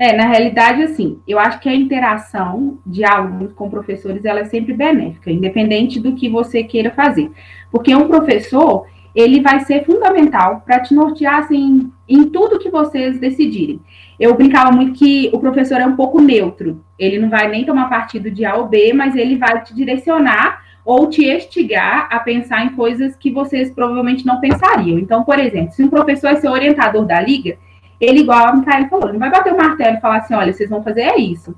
É, 0.05 0.11
na 0.11 0.25
realidade, 0.25 0.83
assim, 0.83 1.21
eu 1.25 1.39
acho 1.39 1.61
que 1.61 1.69
a 1.69 1.73
interação 1.73 2.77
de 2.85 3.05
alunos 3.05 3.53
com 3.53 3.69
professores 3.69 4.25
ela 4.25 4.41
é 4.41 4.43
sempre 4.43 4.73
benéfica, 4.73 5.31
independente 5.31 5.97
do 5.97 6.13
que 6.13 6.27
você 6.27 6.61
queira 6.61 6.91
fazer. 6.91 7.31
Porque 7.71 7.95
um 7.95 8.09
professor, 8.09 8.85
ele 9.15 9.39
vai 9.39 9.61
ser 9.61 9.85
fundamental 9.85 10.61
para 10.65 10.81
te 10.81 10.93
nortear 10.93 11.39
assim, 11.39 11.89
em 12.05 12.25
tudo 12.25 12.59
que 12.59 12.69
vocês 12.69 13.17
decidirem. 13.17 13.79
Eu 14.19 14.35
brincava 14.35 14.73
muito 14.73 14.91
que 14.91 15.29
o 15.31 15.39
professor 15.39 15.79
é 15.79 15.85
um 15.85 15.95
pouco 15.95 16.19
neutro, 16.19 16.83
ele 16.99 17.17
não 17.17 17.29
vai 17.29 17.47
nem 17.47 17.65
tomar 17.65 17.87
partido 17.87 18.29
de 18.29 18.43
A 18.43 18.57
ou 18.57 18.67
B, 18.67 18.91
mas 18.91 19.15
ele 19.15 19.37
vai 19.37 19.63
te 19.63 19.73
direcionar 19.73 20.63
ou 20.83 21.07
te 21.07 21.23
estigar 21.23 22.09
a 22.11 22.19
pensar 22.19 22.65
em 22.65 22.75
coisas 22.75 23.15
que 23.15 23.31
vocês 23.31 23.71
provavelmente 23.71 24.25
não 24.25 24.41
pensariam. 24.41 24.99
Então, 24.99 25.23
por 25.23 25.39
exemplo, 25.39 25.71
se 25.71 25.81
um 25.81 25.87
professor 25.87 26.31
é 26.31 26.35
seu 26.35 26.51
orientador 26.51 27.05
da 27.05 27.21
liga, 27.21 27.57
ele, 28.03 28.21
igual 28.21 28.47
a 28.47 28.55
Micaela 28.55 28.87
falou, 28.89 29.11
não 29.11 29.19
vai 29.19 29.31
bater 29.31 29.53
o 29.53 29.57
martelo 29.57 29.97
e 29.97 30.01
falar 30.01 30.17
assim, 30.17 30.33
olha, 30.33 30.51
vocês 30.51 30.69
vão 30.69 30.83
fazer 30.83 31.01
é 31.01 31.17
isso. 31.17 31.55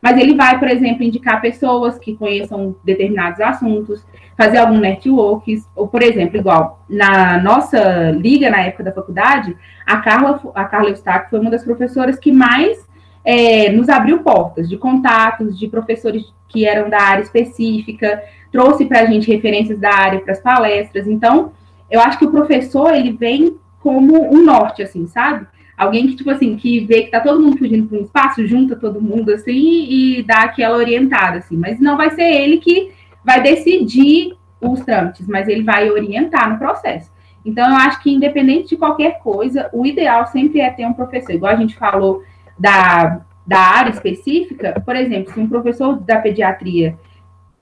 Mas 0.00 0.18
ele 0.18 0.34
vai, 0.34 0.58
por 0.58 0.68
exemplo, 0.68 1.04
indicar 1.04 1.40
pessoas 1.40 1.96
que 1.96 2.16
conheçam 2.16 2.74
determinados 2.84 3.40
assuntos, 3.40 4.04
fazer 4.36 4.58
algum 4.58 4.78
network, 4.78 5.62
ou, 5.76 5.86
por 5.86 6.02
exemplo, 6.02 6.36
igual 6.36 6.84
na 6.88 7.38
nossa 7.40 8.10
liga, 8.10 8.50
na 8.50 8.62
época 8.62 8.82
da 8.82 8.92
faculdade, 8.92 9.56
a 9.86 9.98
Carla, 9.98 10.40
a 10.54 10.64
Carla 10.64 10.90
Eustáquio 10.90 11.30
foi 11.30 11.38
uma 11.38 11.50
das 11.50 11.62
professoras 11.62 12.18
que 12.18 12.32
mais 12.32 12.84
é, 13.24 13.70
nos 13.70 13.88
abriu 13.88 14.24
portas 14.24 14.68
de 14.68 14.76
contatos, 14.76 15.56
de 15.56 15.68
professores 15.68 16.24
que 16.48 16.66
eram 16.66 16.90
da 16.90 17.00
área 17.00 17.22
específica, 17.22 18.20
trouxe 18.50 18.84
para 18.84 19.00
a 19.00 19.06
gente 19.06 19.30
referências 19.30 19.78
da 19.78 19.94
área 19.94 20.20
para 20.20 20.32
as 20.32 20.40
palestras. 20.40 21.06
Então, 21.06 21.52
eu 21.88 22.00
acho 22.00 22.18
que 22.18 22.24
o 22.24 22.30
professor, 22.30 22.92
ele 22.92 23.12
vem 23.12 23.56
como 23.80 24.34
um 24.34 24.44
norte, 24.44 24.82
assim, 24.82 25.06
sabe? 25.06 25.46
Alguém 25.76 26.06
que, 26.06 26.16
tipo 26.16 26.30
assim, 26.30 26.56
que 26.56 26.80
vê 26.80 27.02
que 27.02 27.10
tá 27.10 27.20
todo 27.20 27.40
mundo 27.40 27.58
fugindo 27.58 27.86
para 27.86 27.98
um 27.98 28.02
espaço, 28.02 28.46
junta 28.46 28.76
todo 28.76 29.00
mundo, 29.00 29.32
assim, 29.32 29.86
e 29.88 30.22
dá 30.22 30.42
aquela 30.42 30.76
orientada, 30.76 31.38
assim. 31.38 31.56
Mas 31.56 31.80
não 31.80 31.96
vai 31.96 32.10
ser 32.10 32.22
ele 32.22 32.58
que 32.58 32.92
vai 33.24 33.42
decidir 33.42 34.36
os 34.60 34.80
trâmites, 34.80 35.26
mas 35.26 35.48
ele 35.48 35.62
vai 35.62 35.90
orientar 35.90 36.50
no 36.50 36.58
processo. 36.58 37.10
Então, 37.44 37.68
eu 37.68 37.76
acho 37.76 38.02
que, 38.02 38.12
independente 38.12 38.70
de 38.70 38.76
qualquer 38.76 39.18
coisa, 39.18 39.68
o 39.72 39.84
ideal 39.84 40.26
sempre 40.26 40.60
é 40.60 40.70
ter 40.70 40.86
um 40.86 40.92
professor. 40.92 41.32
Igual 41.32 41.52
a 41.52 41.56
gente 41.56 41.76
falou 41.76 42.22
da, 42.58 43.22
da 43.46 43.58
área 43.58 43.90
específica, 43.90 44.80
por 44.84 44.94
exemplo, 44.94 45.32
se 45.32 45.40
um 45.40 45.48
professor 45.48 45.98
da 45.98 46.18
pediatria 46.18 46.96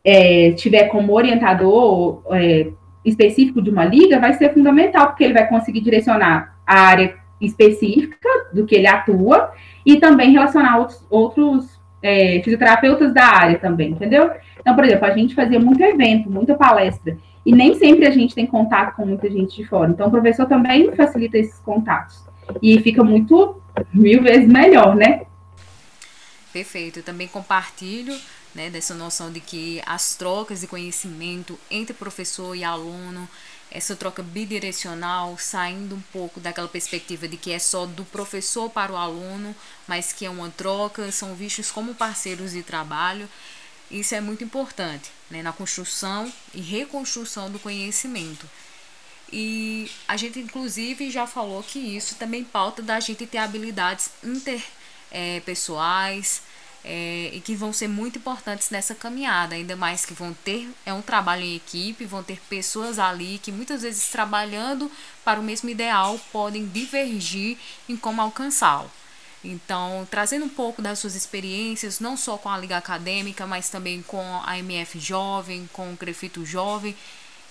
é, 0.05 0.53
tiver 0.53 0.85
como 0.85 1.15
orientador 1.15 2.23
é, 2.33 2.69
específico 3.05 3.63
de 3.63 3.71
uma 3.71 3.85
liga, 3.85 4.21
vai 4.21 4.35
ser 4.35 4.53
fundamental, 4.53 5.09
porque 5.09 5.25
ele 5.25 5.33
vai 5.35 5.49
conseguir 5.49 5.81
direcionar 5.81 6.57
a 6.67 6.81
área 6.81 7.15
específica 7.41 8.29
do 8.53 8.67
que 8.67 8.75
ele 8.75 8.87
atua 8.87 9.53
e 9.85 9.99
também 9.99 10.33
relacionar 10.33 10.79
outros, 10.79 11.07
outros 11.09 11.81
é, 12.03 12.41
fisioterapeutas 12.43 13.13
da 13.15 13.25
área 13.25 13.59
também, 13.59 13.91
entendeu? 13.91 14.31
Então, 14.59 14.75
por 14.75 14.85
exemplo, 14.85 15.07
a 15.07 15.17
gente 15.17 15.35
fazia 15.35 15.59
muito 15.59 15.83
evento, 15.83 16.31
muita 16.31 16.55
palestra, 16.55 17.17
e 17.45 17.53
nem 17.53 17.75
sempre 17.75 18.07
a 18.07 18.11
gente 18.11 18.35
tem 18.35 18.47
contato 18.47 18.95
com 18.95 19.07
muita 19.07 19.31
gente 19.31 19.57
de 19.57 19.67
fora. 19.67 19.91
Então, 19.91 20.09
o 20.09 20.11
professor 20.11 20.47
também 20.47 20.93
facilita 20.95 21.39
esses 21.39 21.59
contatos. 21.61 22.23
E 22.61 22.79
fica 22.81 23.03
muito, 23.03 23.61
mil 23.93 24.23
vezes 24.23 24.47
melhor, 24.47 24.95
né? 24.95 25.23
Perfeito. 26.53 26.99
Eu 26.99 27.03
também 27.03 27.29
compartilho 27.29 28.15
né, 28.55 28.69
dessa 28.69 28.95
noção 28.95 29.31
de 29.31 29.41
que 29.41 29.81
as 29.87 30.17
trocas 30.17 30.61
de 30.61 30.67
conhecimento 30.67 31.59
entre 31.71 31.95
professor 31.95 32.55
e 32.55 32.65
aluno 32.65 33.29
essa 33.71 33.95
troca 33.95 34.23
bidirecional, 34.23 35.37
saindo 35.39 35.95
um 35.95 36.01
pouco 36.13 36.41
daquela 36.41 36.69
perspectiva 36.69 37.29
de 37.29 37.37
que 37.37 37.53
é 37.53 37.59
só 37.59 37.87
do 37.87 38.05
professor 38.05 38.69
para 38.69 38.93
o 38.93 38.97
aluno, 38.97 39.55
mas 39.87 40.13
que 40.13 40.27
é 40.27 40.31
uma 40.31 40.51
troca, 40.51 41.13
são 41.13 41.35
vistos 41.35 41.71
como 41.71 41.95
parceiros 41.95 42.53
de 42.53 42.63
trabalho. 42.63 43.29
Isso 43.91 44.15
é 44.15 44.21
muito 44.21 44.45
importante 44.45 45.11
né, 45.31 45.43
na 45.43 45.53
construção 45.53 46.33
e 46.55 46.61
reconstrução 46.61 47.51
do 47.51 47.59
conhecimento. 47.59 48.49
E 49.33 49.91
a 50.09 50.17
gente, 50.17 50.41
inclusive, 50.41 51.11
já 51.11 51.27
falou 51.27 51.63
que 51.63 51.79
isso 51.79 52.17
também 52.17 52.43
pauta 52.43 52.83
da 52.83 52.99
gente 52.99 53.27
ter 53.27 53.39
habilidades 53.39 54.11
interpessoais, 54.25 56.43
é, 56.85 57.31
e 57.33 57.41
que 57.41 57.55
vão 57.55 57.73
ser 57.73 57.89
muito 57.89 58.19
importantes 58.19 58.71
nessa 58.71 58.95
caminhada, 58.95 59.55
ainda 59.55 59.77
mais 59.77 60.05
que 60.07 60.15
vão 60.15 60.33
ter 60.33 60.71
é 60.85 60.93
um 60.93 61.03
trabalho 61.03 61.43
em 61.43 61.57
equipe, 61.57 62.05
vão 62.05 62.23
ter 62.23 62.41
pessoas 62.49 62.99
ali 62.99 63.39
que 63.43 63.53
muitas 63.53 63.83
vezes 63.83 64.09
trabalhando 64.09 64.91
para 65.25 65.39
o 65.39 65.43
mesmo 65.43 65.69
ideal 65.69 66.19
podem 66.33 66.67
divergir 66.67 67.59
em 67.89 67.97
como 67.97 68.23
alcançá-lo. 68.23 68.91
Então, 69.43 70.07
trazendo 70.11 70.45
um 70.45 70.51
pouco 70.51 70.83
das 70.83 70.99
suas 70.99 71.15
experiências, 71.15 71.99
não 71.99 72.17
só 72.17 72.37
com 72.37 72.49
a 72.49 72.59
Liga 72.59 72.77
Acadêmica, 72.77 73.47
mas 73.47 73.71
também 73.71 74.03
com 74.03 74.23
a 74.45 74.59
MF 74.59 74.99
Jovem, 75.01 75.69
com 75.73 75.93
o 75.93 75.97
Crefito 75.97 76.45
Jovem, 76.45 76.95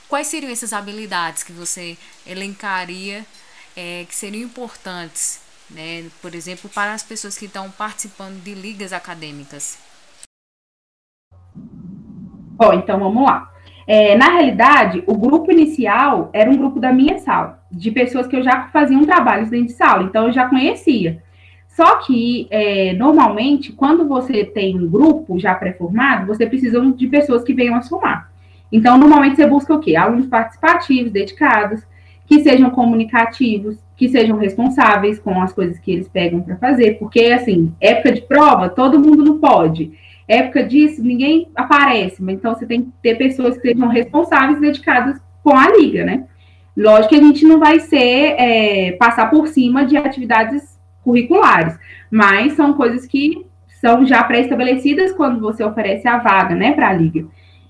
quais 0.07 0.27
seriam 0.27 0.51
essas 0.51 0.71
habilidades 0.71 1.41
que 1.41 1.51
você 1.51 1.97
elencaria 2.27 3.25
é, 3.75 4.05
que 4.07 4.15
seriam 4.15 4.43
importantes 4.43 5.39
né? 5.71 6.05
por 6.21 6.33
exemplo, 6.35 6.69
para 6.69 6.93
as 6.93 7.03
pessoas 7.03 7.37
que 7.37 7.45
estão 7.45 7.69
participando 7.71 8.41
de 8.43 8.53
ligas 8.53 8.93
acadêmicas? 8.93 9.77
Bom, 12.55 12.73
então 12.73 12.99
vamos 12.99 13.23
lá. 13.23 13.49
É, 13.87 14.15
na 14.15 14.29
realidade, 14.29 15.03
o 15.07 15.17
grupo 15.17 15.51
inicial 15.51 16.29
era 16.31 16.49
um 16.49 16.57
grupo 16.57 16.79
da 16.79 16.91
minha 16.91 17.17
sala, 17.17 17.63
de 17.71 17.89
pessoas 17.89 18.27
que 18.27 18.35
eu 18.35 18.43
já 18.43 18.67
faziam 18.67 19.03
trabalhos 19.03 19.49
dentro 19.49 19.67
de 19.67 19.73
sala, 19.73 20.03
então 20.03 20.27
eu 20.27 20.31
já 20.31 20.47
conhecia. 20.47 21.23
Só 21.69 21.95
que, 21.97 22.47
é, 22.51 22.93
normalmente, 22.93 23.71
quando 23.71 24.07
você 24.07 24.43
tem 24.43 24.77
um 24.77 24.89
grupo 24.89 25.39
já 25.39 25.55
pré-formado, 25.55 26.27
você 26.27 26.45
precisa 26.45 26.79
de 26.91 27.07
pessoas 27.07 27.43
que 27.43 27.53
venham 27.53 27.75
a 27.75 27.81
somar. 27.81 28.29
Então, 28.71 28.97
normalmente, 28.97 29.37
você 29.37 29.47
busca 29.47 29.73
o 29.73 29.79
quê? 29.79 29.95
Alunos 29.95 30.27
participativos, 30.27 31.11
dedicados, 31.11 31.81
que 32.27 32.43
sejam 32.43 32.69
comunicativos, 32.69 33.77
que 33.99 34.07
sejam 34.07 34.37
responsáveis 34.37 35.19
com 35.19 35.41
as 35.41 35.51
coisas 35.51 35.77
que 35.77 35.91
eles 35.91 36.07
pegam 36.07 36.39
para 36.39 36.55
fazer, 36.55 36.97
porque 36.97 37.25
assim, 37.25 37.73
época 37.81 38.13
de 38.13 38.21
prova, 38.21 38.69
todo 38.69 38.97
mundo 38.97 39.25
não 39.25 39.39
pode. 39.39 39.91
Época 40.25 40.63
disso, 40.63 41.03
ninguém 41.03 41.49
aparece, 41.53 42.23
mas 42.23 42.35
então 42.35 42.55
você 42.55 42.65
tem 42.65 42.83
que 42.83 42.91
ter 43.03 43.15
pessoas 43.15 43.57
que 43.57 43.67
sejam 43.67 43.89
responsáveis 43.89 44.61
dedicadas 44.61 45.19
com 45.43 45.53
a 45.53 45.67
liga, 45.75 46.05
né? 46.05 46.23
Lógico 46.77 47.09
que 47.09 47.15
a 47.17 47.23
gente 47.23 47.43
não 47.43 47.59
vai 47.59 47.81
ser 47.81 48.35
é, 48.37 48.93
passar 48.93 49.29
por 49.29 49.49
cima 49.49 49.83
de 49.83 49.97
atividades 49.97 50.79
curriculares, 51.03 51.77
mas 52.09 52.53
são 52.53 52.75
coisas 52.75 53.05
que 53.05 53.45
são 53.81 54.05
já 54.05 54.23
pré-estabelecidas 54.23 55.11
quando 55.11 55.41
você 55.41 55.61
oferece 55.61 56.07
a 56.07 56.19
vaga, 56.19 56.55
né, 56.55 56.71
para 56.71 56.87
a 56.87 56.93
liga. 56.93 57.25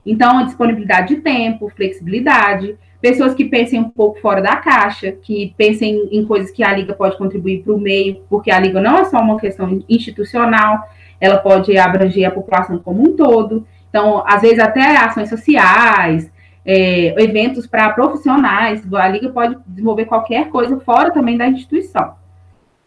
Então, 0.06 0.40
a 0.40 0.44
disponibilidade 0.44 1.16
de 1.16 1.22
tempo, 1.22 1.72
flexibilidade, 1.76 2.78
pessoas 3.02 3.34
que 3.34 3.46
pensem 3.46 3.80
um 3.80 3.90
pouco 3.90 4.20
fora 4.20 4.42
da 4.42 4.56
caixa, 4.56 5.12
que 5.12 5.54
pensem 5.58 6.10
em 6.12 6.26
coisas 6.26 6.52
que 6.52 6.64
a 6.64 6.74
liga 6.74 6.94
pode 6.94 7.18
contribuir 7.18 7.64
para 7.64 7.74
o 7.74 7.80
meio, 7.80 8.22
porque 8.30 8.52
a 8.52 8.60
liga 8.60 8.82
não 8.82 8.98
é 8.98 9.06
só 9.06 9.20
uma 9.20 9.40
questão 9.40 9.84
institucional, 9.90 10.84
ela 11.20 11.38
pode 11.38 11.78
abranger 11.78 12.28
a 12.28 12.32
população 12.32 12.80
como 12.80 13.02
um 13.02 13.16
todo. 13.16 13.66
Então, 13.90 14.24
às 14.26 14.42
vezes 14.42 14.60
até 14.60 14.98
ações 14.98 15.30
sociais, 15.30 16.32
é, 16.66 17.22
eventos 17.22 17.66
para 17.66 17.90
profissionais, 17.92 18.82
a 18.94 19.08
liga 19.08 19.30
pode 19.30 19.58
desenvolver 19.66 20.06
qualquer 20.06 20.50
coisa 20.50 20.80
fora 20.80 21.12
também 21.12 21.38
da 21.38 21.48
instituição. 21.48 22.19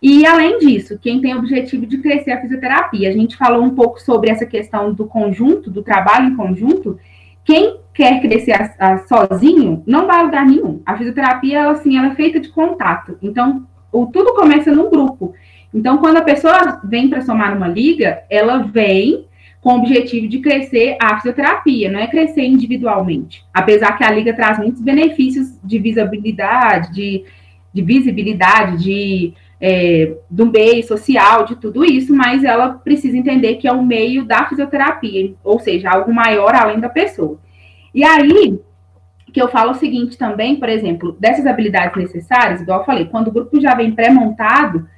E 0.03 0.27
além 0.27 0.59
disso, 0.59 0.99
quem 1.01 1.21
tem 1.21 1.33
o 1.33 1.39
objetivo 1.39 1.87
de 1.87 1.99
crescer 1.99 2.33
a 2.33 2.41
fisioterapia, 2.41 3.09
a 3.09 3.13
gente 3.13 3.37
falou 3.37 3.63
um 3.63 3.71
pouco 3.71 4.03
sobre 4.03 4.31
essa 4.31 4.45
questão 4.45 4.93
do 4.93 5.07
conjunto, 5.07 5.71
do 5.71 5.81
trabalho 5.81 6.31
em 6.31 6.37
conjunto, 6.37 6.99
quem 7.45 7.77
quer 7.95 8.21
crescer 8.21 8.53
a, 8.53 8.75
a, 8.79 8.99
sozinho 9.07 9.83
não 9.87 10.09
vai 10.09 10.19
a 10.19 10.23
lugar 10.23 10.45
nenhum. 10.45 10.83
A 10.85 10.97
fisioterapia, 10.97 11.61
ela, 11.61 11.73
assim, 11.73 11.97
ela 11.97 12.09
é 12.09 12.15
feita 12.17 12.41
de 12.41 12.49
contato. 12.49 13.17
Então, 13.23 13.65
o, 13.93 14.07
tudo 14.07 14.35
começa 14.35 14.75
num 14.75 14.91
grupo. 14.91 15.35
Então, 15.73 15.99
quando 15.99 16.17
a 16.17 16.23
pessoa 16.23 16.81
vem 16.83 17.09
para 17.09 17.23
somar 17.23 17.55
numa 17.55 17.69
liga, 17.69 18.25
ela 18.29 18.59
vem 18.59 19.27
com 19.61 19.75
o 19.75 19.79
objetivo 19.79 20.27
de 20.27 20.41
crescer 20.41 20.97
a 21.01 21.17
fisioterapia, 21.19 21.91
não 21.91 22.01
é 22.01 22.09
crescer 22.09 22.43
individualmente. 22.43 23.45
Apesar 23.55 23.97
que 23.97 24.03
a 24.03 24.11
liga 24.11 24.35
traz 24.35 24.59
muitos 24.59 24.83
benefícios 24.83 25.57
de 25.63 25.79
visibilidade, 25.79 26.93
de, 26.93 27.25
de 27.73 27.83
visibilidade, 27.83 28.83
de 28.83 29.35
é, 29.65 30.17
do 30.29 30.47
meio 30.47 30.85
social, 30.85 31.45
de 31.45 31.55
tudo 31.55 31.85
isso, 31.85 32.13
mas 32.13 32.43
ela 32.43 32.71
precisa 32.71 33.17
entender 33.17 33.55
que 33.55 33.69
é 33.69 33.73
um 33.73 33.87
meio 33.87 34.25
da 34.25 34.49
fisioterapia, 34.49 35.35
ou 35.45 35.61
seja, 35.61 35.89
algo 35.89 36.13
maior 36.13 36.53
além 36.53 36.81
da 36.81 36.89
pessoa. 36.89 37.39
E 37.95 38.03
aí, 38.03 38.59
que 39.33 39.41
eu 39.41 39.47
falo 39.47 39.71
o 39.71 39.77
seguinte 39.77 40.19
também, 40.19 40.57
por 40.57 40.69
exemplo, 40.69 41.17
dessas 41.21 41.47
habilidades 41.47 41.97
necessárias, 41.97 42.61
igual 42.61 42.81
eu 42.81 42.85
falei, 42.85 43.05
quando 43.05 43.29
o 43.29 43.33
grupo 43.33 43.61
já 43.61 43.73
vem 43.77 43.93
pré-montado, 43.93 44.89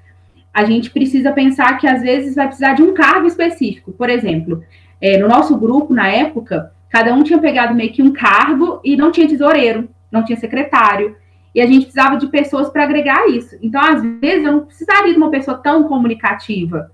a 0.53 0.65
gente 0.65 0.91
precisa 0.91 1.31
pensar 1.31 1.77
que 1.77 1.87
às 1.87 2.01
vezes 2.01 2.35
vai 2.35 2.47
precisar 2.47 2.73
de 2.73 2.83
um 2.83 2.95
cargo 2.95 3.27
específico. 3.27 3.93
Por 3.93 4.09
exemplo, 4.09 4.63
é, 4.99 5.19
no 5.19 5.29
nosso 5.29 5.59
grupo, 5.59 5.93
na 5.93 6.09
época, 6.09 6.73
cada 6.89 7.13
um 7.13 7.23
tinha 7.23 7.39
pegado 7.39 7.75
meio 7.75 7.93
que 7.93 8.03
um 8.03 8.15
cargo 8.15 8.81
e 8.83 8.97
não 8.97 9.13
tinha 9.13 9.29
tesoureiro, 9.29 9.91
não 10.11 10.25
tinha 10.25 10.39
secretário, 10.39 11.17
e 11.55 11.61
a 11.61 11.67
gente 11.67 11.87
precisava 11.87 12.17
de 12.17 12.27
pessoas 12.27 12.69
para 12.69 12.83
agregar 12.83 13.29
isso. 13.29 13.57
Então, 13.63 13.81
às 13.81 14.03
vezes, 14.21 14.45
eu 14.45 14.53
não 14.53 14.65
precisaria 14.67 15.13
de 15.13 15.19
uma 15.19 15.31
pessoa 15.31 15.57
tão 15.57 15.85
comunicativa 15.85 16.91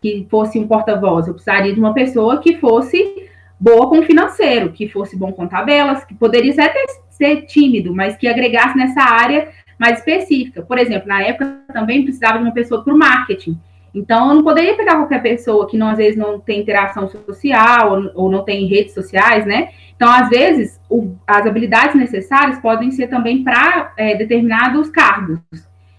que 0.00 0.26
fosse 0.30 0.58
um 0.58 0.68
porta-voz, 0.68 1.26
eu 1.26 1.34
precisaria 1.34 1.72
de 1.72 1.80
uma 1.80 1.94
pessoa 1.94 2.40
que 2.40 2.56
fosse 2.58 3.28
boa 3.58 3.88
com 3.88 4.02
financeiro, 4.02 4.72
que 4.72 4.88
fosse 4.88 5.16
bom 5.16 5.32
com 5.32 5.46
tabelas, 5.46 6.04
que 6.04 6.14
poderia 6.14 6.52
até 6.52 6.84
ser 7.10 7.42
tímido, 7.46 7.94
mas 7.94 8.16
que 8.16 8.28
agregasse 8.28 8.76
nessa 8.76 9.02
área 9.02 9.48
mais 9.78 9.98
específica. 9.98 10.62
Por 10.62 10.78
exemplo, 10.78 11.08
na 11.08 11.22
época 11.22 11.60
também 11.72 12.04
precisava 12.04 12.38
de 12.38 12.44
uma 12.44 12.52
pessoa 12.52 12.84
para 12.84 12.92
o 12.92 12.98
marketing. 12.98 13.58
Então, 13.94 14.28
eu 14.28 14.34
não 14.34 14.42
poderia 14.42 14.74
pegar 14.76 14.96
qualquer 14.96 15.22
pessoa 15.22 15.68
que 15.68 15.78
não, 15.78 15.88
às 15.88 15.98
vezes 15.98 16.16
não 16.16 16.40
tem 16.40 16.60
interação 16.60 17.08
social 17.08 17.92
ou, 17.92 18.24
ou 18.24 18.30
não 18.30 18.42
tem 18.42 18.66
redes 18.66 18.92
sociais, 18.92 19.46
né? 19.46 19.68
Então, 19.94 20.10
às 20.10 20.28
vezes, 20.28 20.80
o, 20.90 21.14
as 21.24 21.46
habilidades 21.46 21.94
necessárias 21.94 22.58
podem 22.58 22.90
ser 22.90 23.06
também 23.06 23.44
para 23.44 23.92
é, 23.96 24.16
determinados 24.16 24.90
cargos. 24.90 25.38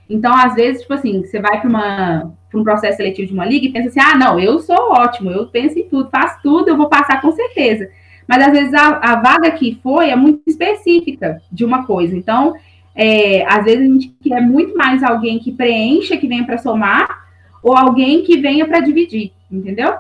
Então, 0.10 0.36
às 0.36 0.54
vezes, 0.56 0.82
tipo 0.82 0.94
assim, 0.94 1.24
você 1.24 1.40
vai 1.40 1.62
para 1.62 2.30
um 2.54 2.64
processo 2.64 2.98
seletivo 2.98 3.30
de 3.30 3.34
uma 3.34 3.46
liga 3.46 3.66
e 3.66 3.72
pensa 3.72 3.88
assim: 3.88 4.00
ah, 4.00 4.18
não, 4.18 4.40
eu 4.40 4.60
sou 4.60 4.92
ótimo, 4.92 5.32
eu 5.32 5.48
penso 5.48 5.80
em 5.80 5.88
tudo, 5.88 6.10
faço 6.10 6.40
tudo, 6.44 6.68
eu 6.68 6.78
vou 6.78 6.90
passar 6.90 7.22
com 7.22 7.32
certeza. 7.32 7.90
Mas 8.28 8.46
às 8.46 8.52
vezes 8.52 8.74
a, 8.74 8.98
a 8.98 9.16
vaga 9.22 9.52
que 9.52 9.80
foi 9.82 10.10
é 10.10 10.16
muito 10.16 10.42
específica 10.48 11.42
de 11.52 11.64
uma 11.64 11.86
coisa. 11.86 12.16
Então, 12.16 12.54
é, 12.94 13.46
às 13.46 13.66
vezes 13.66 13.82
a 13.82 13.94
gente 13.94 14.16
quer 14.22 14.42
muito 14.42 14.76
mais 14.78 15.04
alguém 15.04 15.40
que 15.40 15.52
preencha, 15.52 16.18
que 16.18 16.28
venha 16.28 16.46
para 16.46 16.58
somar, 16.58 17.25
ou 17.66 17.76
alguém 17.76 18.24
que 18.24 18.38
venha 18.38 18.68
para 18.68 18.80
dividir, 18.80 19.34
entendeu? 19.50 19.98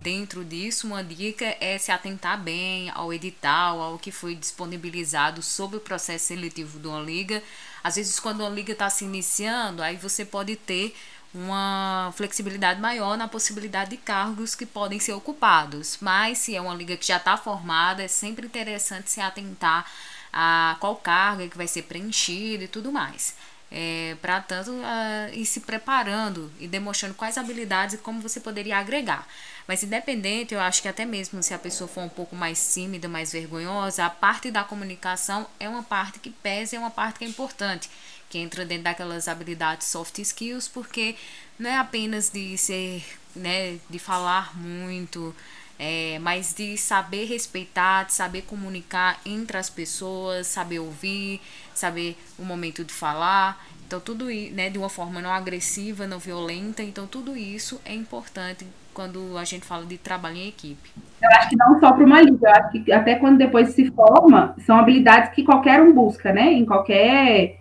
Dentro 0.00 0.42
disso, 0.42 0.86
uma 0.86 1.04
dica 1.04 1.54
é 1.60 1.76
se 1.76 1.92
atentar 1.92 2.42
bem 2.42 2.88
ao 2.94 3.12
edital, 3.12 3.82
ao 3.82 3.98
que 3.98 4.10
foi 4.10 4.34
disponibilizado 4.34 5.42
sobre 5.42 5.76
o 5.76 5.80
processo 5.80 6.28
seletivo 6.28 6.78
de 6.78 6.88
uma 6.88 7.00
liga. 7.00 7.42
Às 7.84 7.96
vezes, 7.96 8.18
quando 8.18 8.40
uma 8.40 8.48
liga 8.48 8.72
está 8.72 8.88
se 8.88 9.04
iniciando, 9.04 9.82
aí 9.82 9.96
você 9.96 10.24
pode 10.24 10.56
ter 10.56 10.96
uma 11.34 12.10
flexibilidade 12.16 12.80
maior 12.80 13.18
na 13.18 13.28
possibilidade 13.28 13.90
de 13.90 13.96
cargos 13.98 14.54
que 14.54 14.64
podem 14.64 14.98
ser 14.98 15.12
ocupados. 15.12 15.98
Mas 16.00 16.38
se 16.38 16.56
é 16.56 16.60
uma 16.60 16.74
liga 16.74 16.96
que 16.96 17.06
já 17.06 17.18
está 17.18 17.36
formada, 17.36 18.02
é 18.02 18.08
sempre 18.08 18.46
interessante 18.46 19.10
se 19.10 19.20
atentar 19.20 19.84
a 20.32 20.78
qual 20.80 20.96
cargo 20.96 21.42
é 21.42 21.48
que 21.48 21.56
vai 21.56 21.68
ser 21.68 21.82
preenchido 21.82 22.64
e 22.64 22.68
tudo 22.68 22.90
mais 22.90 23.34
é, 23.70 24.16
para 24.22 24.40
tanto 24.40 24.70
uh, 24.70 25.34
ir 25.34 25.44
se 25.44 25.60
preparando 25.60 26.50
e 26.58 26.68
demonstrando 26.68 27.14
quais 27.14 27.36
habilidades 27.36 27.96
e 27.96 27.98
como 27.98 28.20
você 28.20 28.40
poderia 28.40 28.78
agregar. 28.78 29.26
Mas 29.66 29.82
independente, 29.82 30.54
eu 30.54 30.60
acho 30.60 30.80
que 30.80 30.88
até 30.88 31.04
mesmo 31.04 31.42
se 31.42 31.52
a 31.52 31.58
pessoa 31.58 31.88
for 31.88 32.02
um 32.02 32.08
pouco 32.08 32.36
mais 32.36 32.72
tímida, 32.72 33.08
mais 33.08 33.32
vergonhosa, 33.32 34.06
a 34.06 34.10
parte 34.10 34.50
da 34.50 34.62
comunicação 34.62 35.46
é 35.58 35.68
uma 35.68 35.82
parte 35.82 36.20
que 36.20 36.30
pesa, 36.30 36.76
é 36.76 36.78
uma 36.78 36.90
parte 36.90 37.18
que 37.18 37.24
é 37.24 37.28
importante, 37.28 37.90
que 38.30 38.38
entra 38.38 38.64
dentro 38.64 38.84
daquelas 38.84 39.26
habilidades 39.26 39.88
soft 39.88 40.18
skills, 40.18 40.68
porque 40.68 41.16
não 41.58 41.68
é 41.68 41.76
apenas 41.76 42.30
de 42.30 42.56
ser, 42.56 43.04
né, 43.34 43.78
de 43.90 43.98
falar 43.98 44.56
muito, 44.56 45.34
é, 45.78 46.18
mas 46.20 46.54
de 46.54 46.76
saber 46.76 47.26
respeitar, 47.26 48.04
de 48.04 48.14
saber 48.14 48.42
comunicar 48.42 49.20
entre 49.24 49.56
as 49.56 49.68
pessoas, 49.68 50.46
saber 50.46 50.78
ouvir, 50.78 51.40
saber 51.74 52.16
o 52.38 52.44
momento 52.44 52.84
de 52.84 52.92
falar. 52.92 53.64
Então, 53.86 54.00
tudo 54.00 54.26
né, 54.26 54.68
de 54.68 54.78
uma 54.78 54.88
forma 54.88 55.20
não 55.20 55.30
agressiva, 55.30 56.06
não 56.06 56.18
violenta. 56.18 56.82
Então, 56.82 57.06
tudo 57.06 57.36
isso 57.36 57.80
é 57.84 57.94
importante 57.94 58.66
quando 58.92 59.36
a 59.36 59.44
gente 59.44 59.66
fala 59.66 59.84
de 59.84 59.98
trabalho 59.98 60.36
em 60.36 60.48
equipe. 60.48 60.90
Eu 61.22 61.30
acho 61.32 61.50
que 61.50 61.56
não 61.56 61.78
só 61.78 61.92
para 61.92 62.04
uma 62.04 62.20
liga, 62.20 62.48
eu 62.48 62.50
acho 62.50 62.70
que 62.82 62.92
até 62.92 63.14
quando 63.14 63.36
depois 63.36 63.68
se 63.70 63.90
forma, 63.90 64.56
são 64.64 64.76
habilidades 64.78 65.34
que 65.34 65.44
qualquer 65.44 65.82
um 65.82 65.92
busca, 65.92 66.32
né? 66.32 66.52
Em 66.52 66.64
qualquer 66.64 67.58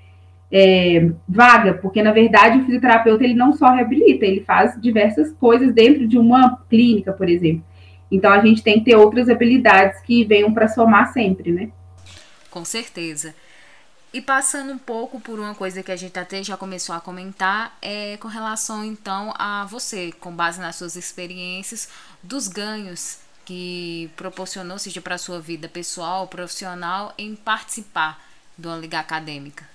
é, 0.52 1.12
vaga, 1.28 1.74
porque 1.74 2.02
na 2.02 2.12
verdade 2.12 2.60
o 2.60 2.66
fisioterapeuta 2.66 3.24
ele 3.24 3.34
não 3.34 3.52
só 3.52 3.72
reabilita, 3.74 4.26
ele 4.26 4.42
faz 4.42 4.80
diversas 4.80 5.34
coisas 5.34 5.74
dentro 5.74 6.08
de 6.08 6.18
uma 6.18 6.58
clínica, 6.70 7.12
por 7.12 7.28
exemplo. 7.28 7.64
Então 8.12 8.32
a 8.32 8.40
gente 8.40 8.62
tem 8.62 8.80
que 8.80 8.86
ter 8.86 8.96
outras 8.96 9.30
habilidades 9.30 10.00
que 10.02 10.24
venham 10.24 10.54
para 10.54 10.68
somar 10.68 11.12
sempre, 11.12 11.52
né? 11.52 11.70
Com 12.50 12.64
certeza. 12.64 13.34
E 14.14 14.22
passando 14.22 14.72
um 14.72 14.78
pouco 14.78 15.20
por 15.20 15.38
uma 15.40 15.54
coisa 15.54 15.84
que 15.84 15.92
a 15.92 15.96
gente 15.96 16.18
até 16.18 16.42
já 16.42 16.56
começou 16.56 16.96
a 16.96 17.02
comentar, 17.02 17.78
é 17.82 18.16
com 18.18 18.30
relação 18.30 18.82
então 18.82 19.34
a 19.38 19.66
você, 19.66 20.14
com 20.22 20.32
base 20.32 20.62
nas 20.62 20.78
suas 20.78 20.96
experiências, 20.96 21.90
dos 22.24 22.48
ganhos 22.48 23.20
que 23.44 24.10
proporcionou, 24.16 24.80
seja 24.80 25.02
para 25.02 25.16
a 25.16 25.18
sua 25.18 25.42
vida 25.42 25.68
pessoal, 25.68 26.28
profissional, 26.28 27.14
em 27.18 27.36
participar 27.36 28.24
de 28.58 28.68
uma 28.68 28.78
liga 28.78 29.00
acadêmica. 29.00 29.66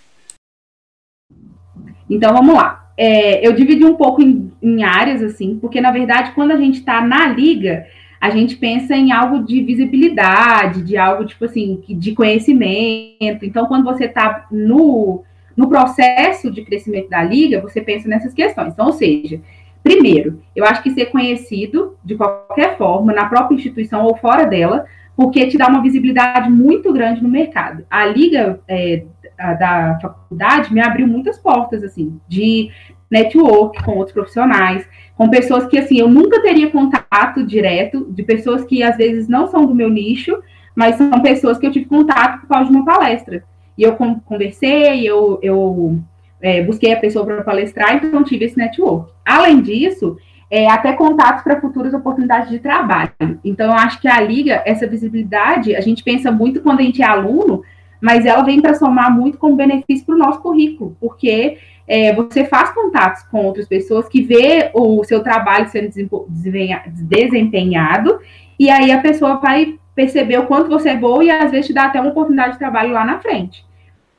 Então 2.09 2.33
vamos 2.33 2.55
lá. 2.55 2.91
É, 2.97 3.47
eu 3.47 3.53
dividi 3.53 3.85
um 3.85 3.95
pouco 3.95 4.23
em, 4.23 4.51
em 4.63 4.83
áreas, 4.83 5.23
assim, 5.23 5.59
porque 5.59 5.81
na 5.83 5.93
verdade, 5.93 6.33
quando 6.33 6.53
a 6.53 6.57
gente 6.57 6.81
está 6.81 7.01
na 7.01 7.29
liga, 7.29 7.87
a 8.21 8.29
gente 8.29 8.57
pensa 8.57 8.95
em 8.95 9.13
algo 9.13 9.45
de 9.45 9.63
visibilidade, 9.63 10.83
de 10.83 10.97
algo 10.97 11.25
tipo 11.25 11.47
assim, 11.47 11.83
de 11.89 12.13
conhecimento. 12.13 13.45
Então, 13.45 13.67
quando 13.67 13.85
você 13.85 14.05
está 14.05 14.47
no, 14.51 15.25
no 15.57 15.69
processo 15.69 16.51
de 16.51 16.63
crescimento 16.63 17.09
da 17.09 17.23
liga, 17.23 17.63
você 17.63 17.81
pensa 17.81 18.07
nessas 18.09 18.35
questões. 18.35 18.75
Então, 18.75 18.87
ou 18.87 18.93
seja, 18.93 19.41
primeiro, 19.83 20.43
eu 20.55 20.67
acho 20.67 20.83
que 20.83 20.91
ser 20.91 21.07
conhecido 21.07 21.97
de 22.05 22.15
qualquer 22.15 22.77
forma, 22.77 23.13
na 23.13 23.25
própria 23.25 23.57
instituição 23.57 24.05
ou 24.05 24.15
fora 24.17 24.45
dela, 24.45 24.85
porque 25.17 25.47
te 25.47 25.57
dá 25.57 25.69
uma 25.69 25.83
visibilidade 25.83 26.51
muito 26.51 26.93
grande 26.93 27.23
no 27.23 27.29
mercado. 27.29 27.87
A 27.91 28.05
liga 28.05 28.61
é, 28.69 29.05
da 29.39 29.99
faculdade 30.01 30.73
me 30.73 30.81
abriu 30.81 31.07
muitas 31.07 31.39
portas, 31.39 31.83
assim, 31.83 32.21
de 32.29 32.71
network 33.11 33.83
com 33.83 33.97
outros 33.97 34.13
profissionais, 34.13 34.87
com 35.17 35.29
pessoas 35.29 35.67
que, 35.67 35.79
assim, 35.79 35.99
eu 35.99 36.09
nunca 36.09 36.41
teria 36.41 36.71
contato 36.71 37.45
direto, 37.45 38.07
de 38.11 38.23
pessoas 38.23 38.65
que, 38.65 38.83
às 38.83 38.97
vezes, 38.97 39.29
não 39.29 39.49
são 39.49 39.67
do 39.67 39.75
meu 39.75 39.91
nicho, 39.91 40.41
mas 40.75 40.97
são 40.97 41.21
pessoas 41.21 41.59
que 41.59 41.67
eu 41.67 41.73
tive 41.73 41.87
contato 41.87 42.41
por 42.41 42.49
causa 42.49 42.71
de 42.71 42.77
uma 42.77 42.85
palestra. 42.85 43.43
E 43.77 43.83
eu 43.83 43.95
conversei, 43.95 45.07
eu, 45.07 45.39
eu 45.43 45.99
é, 46.41 46.63
busquei 46.63 46.93
a 46.93 47.01
pessoa 47.01 47.25
para 47.25 47.43
palestrar, 47.43 47.97
então 47.97 48.23
tive 48.23 48.45
esse 48.45 48.57
network. 48.57 49.13
Além 49.25 49.61
disso, 49.61 50.17
é, 50.51 50.69
até 50.71 50.93
contatos 50.93 51.43
para 51.43 51.61
futuras 51.61 51.95
oportunidades 51.95 52.51
de 52.51 52.59
trabalho. 52.59 53.13
Então, 53.45 53.67
eu 53.67 53.75
acho 53.75 54.01
que 54.01 54.09
a 54.09 54.21
Liga, 54.21 54.63
essa 54.65 54.87
visibilidade, 54.87 55.77
a 55.77 55.81
gente 55.81 56.03
pensa 56.03 56.31
muito 56.31 56.61
quando 56.61 56.81
a 56.81 56.83
gente 56.83 57.03
é 57.03 57.07
aluno, 57.07 57.63
mas 58.01 58.25
ela 58.25 58.43
vem 58.43 58.61
para 58.61 58.75
somar 58.75 59.15
muito 59.15 59.39
como 59.39 59.55
benefício 59.55 60.07
para 60.07 60.15
o 60.15 60.19
nosso 60.19 60.41
currículo, 60.41 60.97
porque 60.99 61.59
é, 61.91 62.15
você 62.15 62.45
faz 62.45 62.71
contatos 62.71 63.25
com 63.25 63.45
outras 63.45 63.67
pessoas 63.67 64.09
que 64.09 64.23
vê 64.23 64.71
o 64.73 65.03
seu 65.03 65.25
trabalho 65.25 65.69
sendo 65.69 65.91
desempenhado, 67.01 68.21
e 68.57 68.71
aí 68.71 68.93
a 68.93 69.01
pessoa 69.01 69.41
vai 69.41 69.77
perceber 69.93 70.39
o 70.39 70.47
quanto 70.47 70.71
você 70.71 70.91
é 70.91 70.97
boa 70.97 71.25
e 71.25 71.31
às 71.31 71.51
vezes 71.51 71.67
te 71.67 71.73
dá 71.73 71.87
até 71.87 72.01
uma 72.01 72.11
oportunidade 72.11 72.53
de 72.53 72.61
trabalho 72.61 72.93
lá 72.93 73.05
na 73.05 73.19
frente. 73.19 73.67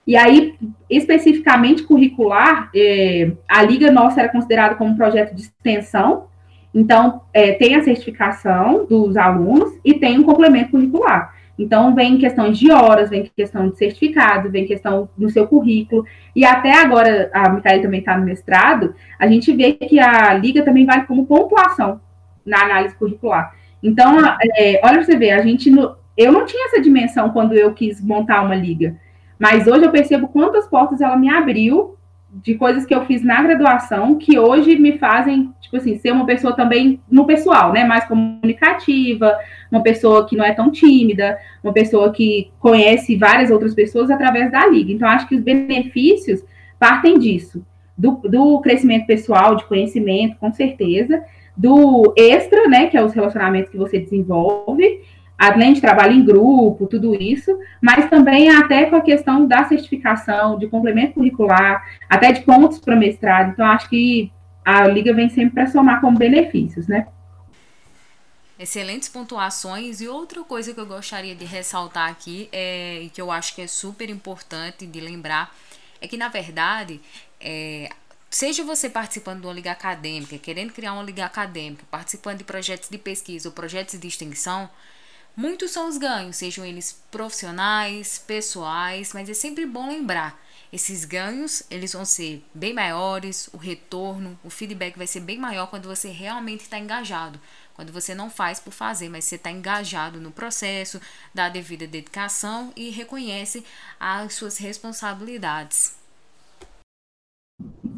E 0.05 0.17
aí, 0.17 0.53
especificamente 0.89 1.83
curricular, 1.83 2.69
é, 2.75 3.31
a 3.47 3.63
Liga 3.63 3.89
Nossa 3.89 4.19
era 4.19 4.27
considerada 4.27 4.75
como 4.75 4.91
um 4.91 4.97
projeto 4.97 5.33
de 5.33 5.43
extensão, 5.43 6.25
então 6.75 7.21
é, 7.33 7.53
tem 7.53 7.75
a 7.75 7.83
certificação 7.83 8.85
dos 8.85 9.15
alunos 9.15 9.79
e 9.85 9.93
tem 9.93 10.19
um 10.19 10.23
complemento 10.23 10.71
curricular. 10.71 11.33
Então, 11.61 11.93
vem 11.93 12.17
questões 12.17 12.57
de 12.57 12.71
horas, 12.71 13.11
vem 13.11 13.29
questão 13.35 13.69
de 13.69 13.77
certificado, 13.77 14.49
vem 14.49 14.65
questão 14.65 15.07
no 15.15 15.29
seu 15.29 15.47
currículo. 15.47 16.03
E 16.35 16.43
até 16.43 16.73
agora, 16.73 17.29
a 17.31 17.49
Micaela 17.49 17.83
também 17.83 17.99
está 17.99 18.17
no 18.17 18.25
mestrado, 18.25 18.95
a 19.19 19.27
gente 19.27 19.53
vê 19.55 19.73
que 19.73 19.99
a 19.99 20.33
liga 20.33 20.63
também 20.63 20.87
vale 20.87 21.05
como 21.05 21.27
pontuação 21.27 22.01
na 22.43 22.63
análise 22.63 22.95
curricular. 22.95 23.55
Então, 23.83 24.17
é, 24.57 24.81
olha 24.83 24.93
para 24.95 25.03
você 25.03 25.15
ver, 25.15 25.31
a 25.31 25.41
gente. 25.43 25.69
No, 25.69 25.95
eu 26.17 26.31
não 26.31 26.45
tinha 26.45 26.67
essa 26.67 26.81
dimensão 26.81 27.29
quando 27.29 27.53
eu 27.53 27.73
quis 27.73 28.01
montar 28.01 28.41
uma 28.41 28.55
liga. 28.55 28.95
Mas 29.37 29.67
hoje 29.67 29.85
eu 29.85 29.91
percebo 29.91 30.29
quantas 30.29 30.67
portas 30.67 30.99
ela 30.99 31.15
me 31.15 31.29
abriu 31.29 31.95
de 32.33 32.55
coisas 32.55 32.85
que 32.85 32.95
eu 32.95 33.05
fiz 33.05 33.21
na 33.21 33.41
graduação 33.43 34.17
que 34.17 34.39
hoje 34.39 34.77
me 34.77 34.97
fazem, 34.97 35.53
tipo 35.59 35.75
assim, 35.75 35.97
ser 35.97 36.11
uma 36.11 36.25
pessoa 36.25 36.55
também 36.55 37.01
no 37.09 37.25
pessoal, 37.25 37.73
né? 37.73 37.83
Mais 37.83 38.05
comunicativa, 38.05 39.37
uma 39.69 39.83
pessoa 39.83 40.25
que 40.25 40.37
não 40.37 40.45
é 40.45 40.53
tão 40.53 40.71
tímida, 40.71 41.37
uma 41.61 41.73
pessoa 41.73 42.11
que 42.11 42.49
conhece 42.59 43.17
várias 43.17 43.51
outras 43.51 43.75
pessoas 43.75 44.09
através 44.09 44.49
da 44.49 44.65
liga. 44.65 44.93
Então, 44.93 45.07
acho 45.09 45.27
que 45.27 45.35
os 45.35 45.41
benefícios 45.41 46.41
partem 46.79 47.19
disso. 47.19 47.65
Do, 47.97 48.21
do 48.23 48.59
crescimento 48.61 49.05
pessoal, 49.05 49.55
de 49.55 49.65
conhecimento, 49.65 50.37
com 50.37 50.51
certeza, 50.53 51.23
do 51.55 52.13
extra, 52.17 52.67
né? 52.69 52.87
Que 52.87 52.97
é 52.97 53.03
os 53.03 53.13
relacionamentos 53.13 53.69
que 53.69 53.77
você 53.77 53.99
desenvolve, 53.99 55.01
além 55.41 55.73
de 55.73 55.81
trabalho 55.81 56.13
em 56.13 56.23
grupo, 56.23 56.85
tudo 56.85 57.15
isso, 57.15 57.57
mas 57.81 58.07
também 58.11 58.55
até 58.55 58.85
com 58.85 58.95
a 58.95 59.01
questão 59.01 59.47
da 59.47 59.67
certificação, 59.67 60.59
de 60.59 60.67
complemento 60.67 61.15
curricular, 61.15 61.83
até 62.07 62.31
de 62.31 62.41
pontos 62.41 62.77
para 62.77 62.95
mestrado. 62.95 63.49
Então, 63.49 63.65
acho 63.65 63.89
que 63.89 64.31
a 64.63 64.87
Liga 64.87 65.11
vem 65.15 65.29
sempre 65.29 65.55
para 65.55 65.65
somar 65.65 65.99
como 65.99 66.15
benefícios, 66.15 66.87
né? 66.87 67.07
Excelentes 68.59 69.09
pontuações. 69.09 69.99
E 69.99 70.07
outra 70.07 70.43
coisa 70.43 70.75
que 70.75 70.79
eu 70.79 70.85
gostaria 70.85 71.33
de 71.33 71.43
ressaltar 71.43 72.07
aqui, 72.07 72.47
é, 72.51 73.07
que 73.11 73.19
eu 73.19 73.31
acho 73.31 73.55
que 73.55 73.63
é 73.63 73.67
super 73.67 74.11
importante 74.11 74.85
de 74.85 74.99
lembrar, 74.99 75.55
é 75.99 76.07
que, 76.07 76.17
na 76.17 76.27
verdade, 76.27 77.01
é, 77.39 77.89
seja 78.29 78.63
você 78.63 78.91
participando 78.91 79.41
de 79.41 79.47
uma 79.47 79.53
liga 79.53 79.71
acadêmica, 79.71 80.37
querendo 80.37 80.71
criar 80.71 80.93
uma 80.93 81.01
liga 81.01 81.25
acadêmica, 81.25 81.83
participando 81.89 82.37
de 82.37 82.43
projetos 82.43 82.89
de 82.89 82.99
pesquisa 82.99 83.49
ou 83.49 83.55
projetos 83.55 83.99
de 83.99 84.07
extensão, 84.07 84.69
Muitos 85.35 85.71
são 85.71 85.87
os 85.87 85.97
ganhos, 85.97 86.35
sejam 86.35 86.65
eles 86.65 87.01
profissionais, 87.09 88.19
pessoais, 88.19 89.13
mas 89.13 89.29
é 89.29 89.33
sempre 89.33 89.65
bom 89.65 89.87
lembrar 89.87 90.39
esses 90.71 91.03
ganhos, 91.03 91.63
eles 91.69 91.91
vão 91.91 92.05
ser 92.05 92.41
bem 92.53 92.73
maiores, 92.73 93.49
o 93.53 93.57
retorno, 93.57 94.39
o 94.41 94.49
feedback 94.49 94.97
vai 94.97 95.05
ser 95.05 95.19
bem 95.19 95.37
maior 95.37 95.67
quando 95.67 95.87
você 95.87 96.07
realmente 96.09 96.61
está 96.61 96.79
engajado. 96.79 97.37
Quando 97.73 97.91
você 97.91 98.15
não 98.15 98.29
faz 98.29 98.59
por 98.59 98.71
fazer, 98.71 99.09
mas 99.09 99.25
você 99.25 99.35
está 99.35 99.51
engajado 99.51 100.21
no 100.21 100.31
processo, 100.31 101.01
dá 101.33 101.45
a 101.45 101.49
devida 101.49 101.85
dedicação 101.85 102.71
e 102.75 102.89
reconhece 102.89 103.65
as 103.99 104.33
suas 104.33 104.57
responsabilidades. 104.57 105.97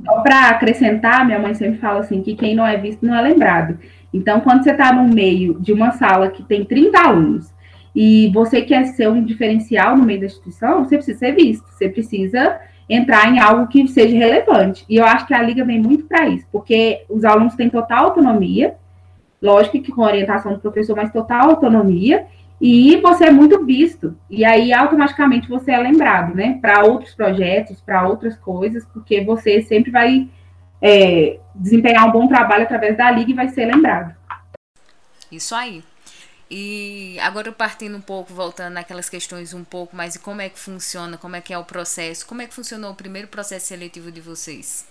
Só 0.05 0.21
para 0.21 0.49
acrescentar, 0.49 1.25
minha 1.25 1.39
mãe 1.39 1.53
sempre 1.53 1.79
fala 1.79 1.99
assim 1.99 2.23
que 2.23 2.35
quem 2.35 2.55
não 2.55 2.65
é 2.65 2.75
visto 2.77 3.05
não 3.05 3.15
é 3.15 3.21
lembrado. 3.21 3.77
Então, 4.13 4.39
quando 4.41 4.63
você 4.63 4.71
está 4.71 4.93
no 4.93 5.07
meio 5.07 5.59
de 5.59 5.73
uma 5.73 5.91
sala 5.91 6.29
que 6.29 6.43
tem 6.43 6.63
30 6.63 6.99
alunos 6.99 7.53
e 7.95 8.29
você 8.33 8.61
quer 8.61 8.85
ser 8.85 9.09
um 9.09 9.23
diferencial 9.23 9.97
no 9.97 10.05
meio 10.05 10.19
da 10.19 10.25
instituição, 10.27 10.83
você 10.83 10.97
precisa 10.97 11.19
ser 11.19 11.31
visto, 11.33 11.65
você 11.67 11.89
precisa 11.89 12.59
entrar 12.89 13.31
em 13.31 13.39
algo 13.39 13.67
que 13.67 13.87
seja 13.87 14.15
relevante. 14.15 14.85
E 14.87 14.97
eu 14.97 15.05
acho 15.05 15.25
que 15.25 15.33
a 15.33 15.41
Liga 15.41 15.65
vem 15.65 15.81
muito 15.81 16.05
para 16.05 16.27
isso, 16.27 16.45
porque 16.51 17.03
os 17.09 17.23
alunos 17.23 17.55
têm 17.55 17.69
total 17.69 18.05
autonomia, 18.05 18.75
lógico 19.41 19.81
que 19.81 19.91
com 19.91 20.01
orientação 20.03 20.53
do 20.53 20.59
professor, 20.59 20.95
mas 20.95 21.11
total 21.11 21.49
autonomia, 21.49 22.25
e 22.61 22.95
você 22.97 23.25
é 23.25 23.31
muito 23.31 23.65
visto. 23.65 24.15
E 24.29 24.45
aí, 24.45 24.71
automaticamente, 24.71 25.49
você 25.49 25.71
é 25.71 25.77
lembrado, 25.77 26.33
né? 26.33 26.57
Para 26.61 26.85
outros 26.85 27.13
projetos, 27.13 27.81
para 27.81 28.07
outras 28.07 28.37
coisas, 28.37 28.85
porque 28.93 29.21
você 29.21 29.61
sempre 29.61 29.91
vai 29.91 30.29
é, 30.83 31.39
desempenhar 31.55 32.07
um 32.07 32.11
bom 32.11 32.27
trabalho 32.27 32.63
através 32.63 32.97
da 32.97 33.09
Liga 33.09 33.31
e 33.31 33.35
vai 33.35 33.47
ser 33.47 33.65
lembrado. 33.65 34.13
Isso 35.31 35.55
aí. 35.55 35.81
E 36.51 37.17
agora 37.21 37.51
partindo 37.51 37.97
um 37.97 38.01
pouco, 38.01 38.33
voltando 38.33 38.73
naquelas 38.73 39.09
questões 39.09 39.53
um 39.53 39.63
pouco 39.63 39.95
mais 39.95 40.13
de 40.13 40.19
como 40.19 40.41
é 40.41 40.49
que 40.49 40.59
funciona, 40.59 41.17
como 41.17 41.35
é 41.35 41.41
que 41.41 41.53
é 41.53 41.57
o 41.57 41.63
processo, 41.63 42.27
como 42.27 42.41
é 42.41 42.45
que 42.45 42.53
funcionou 42.53 42.91
o 42.91 42.95
primeiro 42.95 43.27
processo 43.29 43.67
seletivo 43.67 44.11
de 44.11 44.21
vocês? 44.21 44.87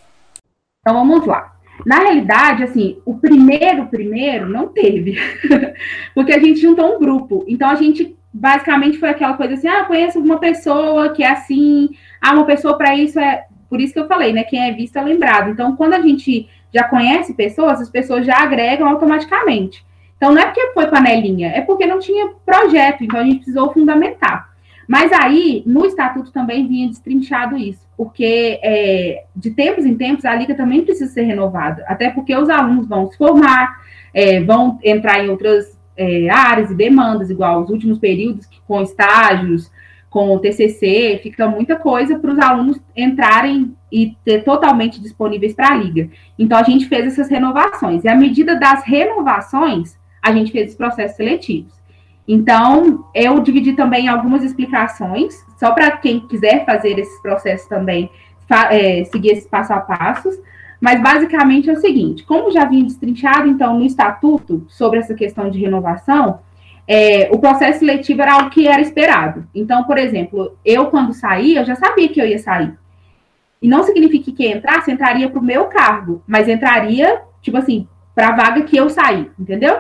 Então 0.81 0.99
vamos 0.99 1.27
lá. 1.27 1.55
Na 1.87 1.99
realidade, 1.99 2.65
assim, 2.65 3.01
o 3.05 3.17
primeiro, 3.19 3.87
primeiro, 3.87 4.49
não 4.49 4.69
teve. 4.69 5.17
Porque 6.15 6.33
a 6.33 6.39
gente 6.39 6.61
juntou 6.61 6.97
um 6.97 6.99
grupo. 6.99 7.45
Então 7.47 7.69
a 7.69 7.75
gente 7.75 8.17
basicamente 8.33 8.99
foi 8.99 9.11
aquela 9.11 9.35
coisa 9.35 9.55
assim: 9.55 9.69
ah, 9.69 9.85
conheço 9.85 10.19
uma 10.19 10.39
pessoa 10.39 11.13
que 11.13 11.23
é 11.23 11.31
assim, 11.31 11.91
ah, 12.21 12.33
uma 12.33 12.47
pessoa 12.47 12.77
para 12.77 12.95
isso 12.97 13.21
é. 13.21 13.47
Por 13.73 13.81
isso 13.81 13.95
que 13.95 14.01
eu 14.01 14.07
falei, 14.07 14.35
né? 14.35 14.45
Quem 14.45 14.69
é 14.69 14.71
visto 14.71 14.99
é 14.99 15.03
lembrado. 15.03 15.49
Então, 15.49 15.75
quando 15.75 15.95
a 15.95 16.01
gente 16.03 16.47
já 16.75 16.85
conhece 16.85 17.33
pessoas, 17.33 17.81
as 17.81 17.89
pessoas 17.89 18.27
já 18.27 18.37
agregam 18.43 18.87
automaticamente. 18.87 19.83
Então, 20.15 20.31
não 20.31 20.43
é 20.43 20.45
porque 20.45 20.73
foi 20.75 20.89
panelinha, 20.89 21.49
é 21.49 21.63
porque 21.63 21.87
não 21.87 21.99
tinha 21.99 22.33
projeto, 22.45 23.03
então 23.03 23.19
a 23.19 23.25
gente 23.25 23.37
precisou 23.37 23.73
fundamentar. 23.73 24.51
Mas 24.87 25.11
aí, 25.11 25.63
no 25.65 25.87
estatuto 25.87 26.31
também 26.31 26.69
vinha 26.69 26.87
destrinchado 26.87 27.57
isso, 27.57 27.81
porque 27.97 28.61
é, 28.63 29.25
de 29.35 29.53
tempos 29.53 29.87
em 29.87 29.95
tempos 29.97 30.27
a 30.27 30.35
liga 30.35 30.55
também 30.55 30.83
precisa 30.83 31.11
ser 31.11 31.23
renovada, 31.23 31.83
até 31.89 32.11
porque 32.11 32.37
os 32.37 32.51
alunos 32.51 32.87
vão 32.87 33.11
se 33.11 33.17
formar, 33.17 33.81
é, 34.13 34.39
vão 34.43 34.79
entrar 34.85 35.25
em 35.25 35.31
outras 35.31 35.81
é, 35.97 36.29
áreas 36.29 36.71
e 36.71 36.75
demandas, 36.75 37.31
igual 37.31 37.63
os 37.63 37.71
últimos 37.71 37.99
períodos, 37.99 38.47
com 38.69 38.83
estágios, 38.83 39.72
com 40.13 40.31
o 40.37 40.39
TCC, 40.39 41.21
fica 41.23 41.49
muita 41.49 41.75
coisa 41.75 42.19
para 42.19 42.31
os 42.31 42.39
alunos 42.39 42.79
entrarem 42.95 43.75
e 43.91 44.15
ter 44.23 44.45
totalmente 44.45 45.01
disponíveis 45.01 45.55
para 45.55 45.71
a 45.71 45.75
liga. 45.75 46.11
Então, 46.39 46.59
a 46.59 46.63
gente 46.63 46.87
fez 46.87 47.07
essas 47.07 47.31
renovações. 47.31 48.05
E 48.05 48.09
à 48.09 48.15
medida 48.15 48.55
das 48.55 48.85
renovações, 48.85 49.99
a 50.23 50.31
gente 50.31 50.53
fez 50.53 50.73
os 50.73 50.77
processos 50.77 51.17
seletivos. 51.17 51.73
Então, 52.29 53.07
eu 53.15 53.41
dividi 53.41 53.73
também 53.73 54.07
algumas 54.07 54.45
explicações, 54.45 55.35
só 55.59 55.73
para 55.73 55.91
quem 55.97 56.21
quiser 56.21 56.67
fazer 56.67 56.99
esses 56.99 57.21
processos 57.23 57.67
também, 57.67 58.11
é, 58.71 59.05
seguir 59.05 59.31
esses 59.31 59.47
passo 59.47 59.73
a 59.73 59.81
passos. 59.81 60.39
Mas 60.79 61.03
basicamente 61.03 61.71
é 61.71 61.73
o 61.73 61.81
seguinte: 61.81 62.23
como 62.25 62.51
já 62.51 62.67
vinha 62.67 62.85
destrinchado, 62.85 63.49
então, 63.49 63.79
no 63.79 63.85
estatuto, 63.87 64.67
sobre 64.69 64.99
essa 64.99 65.15
questão 65.15 65.49
de 65.49 65.59
renovação, 65.59 66.41
é, 66.95 67.31
o 67.33 67.39
processo 67.39 67.79
seletivo 67.79 68.21
era 68.21 68.35
algo 68.35 68.51
que 68.51 68.69
era 68.69 68.83
esperado. 68.83 69.49
Então, 69.55 69.85
por 69.85 69.97
exemplo, 69.97 70.59
eu, 70.63 70.89
quando 70.89 71.15
saí, 71.15 71.57
eu 71.57 71.65
já 71.65 71.75
sabia 71.75 72.07
que 72.11 72.21
eu 72.21 72.27
ia 72.27 72.39
sair. 72.39 72.75
E 73.63 73.67
não 73.67 73.83
significa 73.83 74.31
que 74.31 74.47
entrasse 74.47 74.93
entraria 74.93 75.31
para 75.31 75.41
o 75.41 75.43
meu 75.43 75.65
cargo, 75.69 76.23
mas 76.27 76.51
entraria, 76.51 77.23
tipo 77.41 77.57
assim, 77.57 77.89
para 78.15 78.29
a 78.29 78.37
vaga 78.37 78.65
que 78.65 78.77
eu 78.77 78.91
saí, 78.91 79.31
entendeu? 79.39 79.79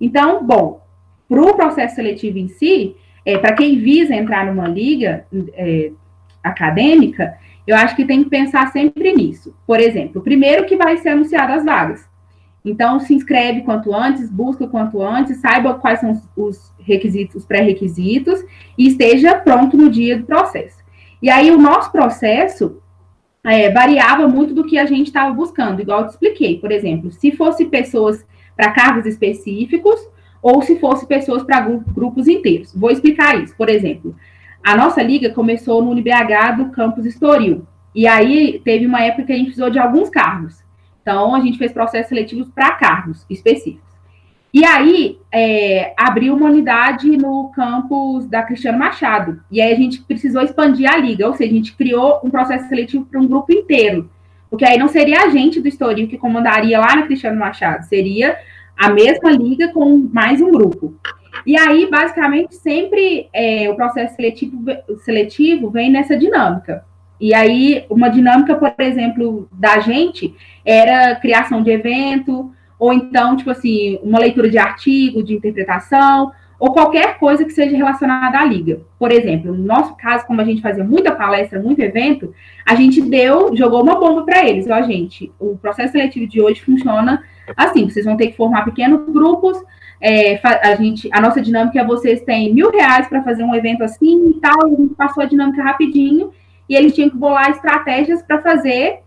Então, 0.00 0.44
bom, 0.44 0.84
para 1.28 1.40
o 1.40 1.54
processo 1.54 1.94
seletivo 1.94 2.38
em 2.38 2.48
si, 2.48 2.96
é, 3.24 3.38
para 3.38 3.54
quem 3.54 3.78
visa 3.78 4.12
entrar 4.12 4.44
numa 4.44 4.66
liga 4.66 5.24
é, 5.52 5.92
acadêmica, 6.42 7.38
eu 7.64 7.76
acho 7.76 7.94
que 7.94 8.04
tem 8.04 8.24
que 8.24 8.30
pensar 8.30 8.72
sempre 8.72 9.12
nisso. 9.12 9.54
Por 9.64 9.78
exemplo, 9.78 10.20
primeiro 10.20 10.66
que 10.66 10.76
vai 10.76 10.96
ser 10.96 11.10
anunciadas 11.10 11.58
as 11.58 11.64
vagas. 11.64 12.09
Então, 12.64 13.00
se 13.00 13.14
inscreve 13.14 13.62
quanto 13.62 13.94
antes, 13.94 14.30
busca 14.30 14.66
quanto 14.66 15.02
antes, 15.02 15.38
saiba 15.38 15.74
quais 15.74 16.00
são 16.00 16.20
os 16.36 16.72
requisitos, 16.78 17.36
os 17.36 17.46
pré-requisitos, 17.46 18.44
e 18.76 18.88
esteja 18.88 19.34
pronto 19.36 19.76
no 19.76 19.88
dia 19.88 20.18
do 20.18 20.24
processo. 20.24 20.78
E 21.22 21.30
aí, 21.30 21.50
o 21.50 21.58
nosso 21.58 21.90
processo 21.90 22.80
é, 23.44 23.70
variava 23.70 24.28
muito 24.28 24.54
do 24.54 24.64
que 24.64 24.78
a 24.78 24.86
gente 24.86 25.06
estava 25.06 25.32
buscando, 25.32 25.80
igual 25.80 26.00
eu 26.00 26.06
te 26.06 26.10
expliquei. 26.10 26.58
Por 26.58 26.70
exemplo, 26.70 27.10
se 27.10 27.32
fosse 27.32 27.64
pessoas 27.66 28.24
para 28.56 28.72
cargos 28.72 29.06
específicos 29.06 29.98
ou 30.42 30.62
se 30.62 30.78
fosse 30.78 31.06
pessoas 31.06 31.42
para 31.42 31.60
grupos 31.60 32.28
inteiros. 32.28 32.74
Vou 32.74 32.90
explicar 32.90 33.42
isso. 33.42 33.54
Por 33.56 33.68
exemplo, 33.68 34.14
a 34.62 34.76
nossa 34.76 35.02
liga 35.02 35.30
começou 35.30 35.82
no 35.82 35.90
UniBH 35.90 36.56
do 36.56 36.70
campus 36.70 37.06
Estoril. 37.06 37.66
E 37.94 38.06
aí 38.06 38.60
teve 38.64 38.86
uma 38.86 39.02
época 39.02 39.24
que 39.24 39.32
a 39.32 39.36
gente 39.36 39.46
precisou 39.46 39.70
de 39.70 39.78
alguns 39.78 40.08
cargos. 40.08 40.62
Então, 41.00 41.34
a 41.34 41.40
gente 41.40 41.58
fez 41.58 41.72
processos 41.72 42.08
seletivos 42.08 42.48
para 42.54 42.72
cargos 42.72 43.24
específicos. 43.28 43.88
E 44.52 44.64
aí, 44.64 45.18
é, 45.32 45.94
abriu 45.96 46.34
uma 46.34 46.46
unidade 46.46 47.16
no 47.16 47.50
campus 47.54 48.26
da 48.26 48.42
Cristiano 48.42 48.78
Machado. 48.78 49.40
E 49.50 49.60
aí, 49.60 49.72
a 49.72 49.76
gente 49.76 50.02
precisou 50.02 50.42
expandir 50.42 50.90
a 50.90 50.96
liga, 50.96 51.26
ou 51.26 51.34
seja, 51.34 51.50
a 51.50 51.54
gente 51.54 51.76
criou 51.76 52.20
um 52.24 52.30
processo 52.30 52.68
seletivo 52.68 53.04
para 53.04 53.20
um 53.20 53.26
grupo 53.26 53.52
inteiro. 53.52 54.10
Porque 54.50 54.64
aí 54.64 54.76
não 54.76 54.88
seria 54.88 55.22
a 55.22 55.28
gente 55.28 55.60
do 55.60 55.68
Estoril 55.68 56.08
que 56.08 56.18
comandaria 56.18 56.80
lá 56.80 56.96
na 56.96 57.02
Cristiano 57.02 57.38
Machado, 57.38 57.84
seria 57.84 58.36
a 58.76 58.90
mesma 58.90 59.30
liga 59.30 59.68
com 59.68 60.08
mais 60.12 60.40
um 60.40 60.50
grupo. 60.50 60.94
E 61.46 61.56
aí, 61.56 61.88
basicamente, 61.88 62.56
sempre 62.56 63.28
é, 63.32 63.70
o 63.70 63.76
processo 63.76 64.16
seletivo, 64.16 64.64
seletivo 65.04 65.70
vem 65.70 65.90
nessa 65.90 66.16
dinâmica. 66.16 66.84
E 67.20 67.34
aí, 67.34 67.84
uma 67.88 68.08
dinâmica, 68.08 68.54
por 68.54 68.72
exemplo, 68.78 69.48
da 69.52 69.78
gente 69.78 70.34
era 70.64 71.16
criação 71.16 71.62
de 71.62 71.70
evento, 71.70 72.52
ou 72.78 72.92
então, 72.92 73.36
tipo 73.36 73.50
assim, 73.50 73.98
uma 74.02 74.18
leitura 74.18 74.48
de 74.48 74.58
artigo, 74.58 75.22
de 75.22 75.34
interpretação, 75.34 76.32
ou 76.58 76.72
qualquer 76.72 77.18
coisa 77.18 77.44
que 77.44 77.52
seja 77.52 77.76
relacionada 77.76 78.38
à 78.38 78.44
liga. 78.44 78.80
Por 78.98 79.10
exemplo, 79.10 79.54
no 79.54 79.64
nosso 79.64 79.96
caso, 79.96 80.26
como 80.26 80.40
a 80.40 80.44
gente 80.44 80.60
fazia 80.60 80.84
muita 80.84 81.12
palestra, 81.12 81.58
muito 81.58 81.80
evento, 81.80 82.34
a 82.66 82.74
gente 82.74 83.00
deu, 83.00 83.56
jogou 83.56 83.82
uma 83.82 83.98
bomba 83.98 84.24
para 84.24 84.46
eles. 84.46 84.66
Ó, 84.68 84.82
gente, 84.82 85.32
o 85.38 85.56
processo 85.56 85.92
seletivo 85.92 86.26
de 86.26 86.40
hoje 86.40 86.60
funciona 86.60 87.22
Assim, 87.56 87.88
vocês 87.88 88.04
vão 88.04 88.16
ter 88.16 88.28
que 88.28 88.36
formar 88.36 88.64
pequenos 88.64 89.08
grupos. 89.08 89.58
É, 90.00 90.40
a, 90.42 90.74
gente, 90.76 91.08
a 91.12 91.20
nossa 91.20 91.40
dinâmica 91.40 91.78
é 91.80 91.84
vocês 91.84 92.22
têm 92.22 92.54
mil 92.54 92.70
reais 92.70 93.06
para 93.08 93.22
fazer 93.22 93.42
um 93.42 93.54
evento 93.54 93.82
assim 93.82 94.30
e 94.30 94.34
tal. 94.34 94.66
A 94.66 94.68
gente 94.68 94.94
passou 94.94 95.22
a 95.22 95.26
dinâmica 95.26 95.62
rapidinho 95.62 96.32
e 96.68 96.74
eles 96.74 96.94
tinham 96.94 97.10
que 97.10 97.16
bolar 97.16 97.50
estratégias 97.50 98.22
para 98.22 98.40
fazer 98.40 99.00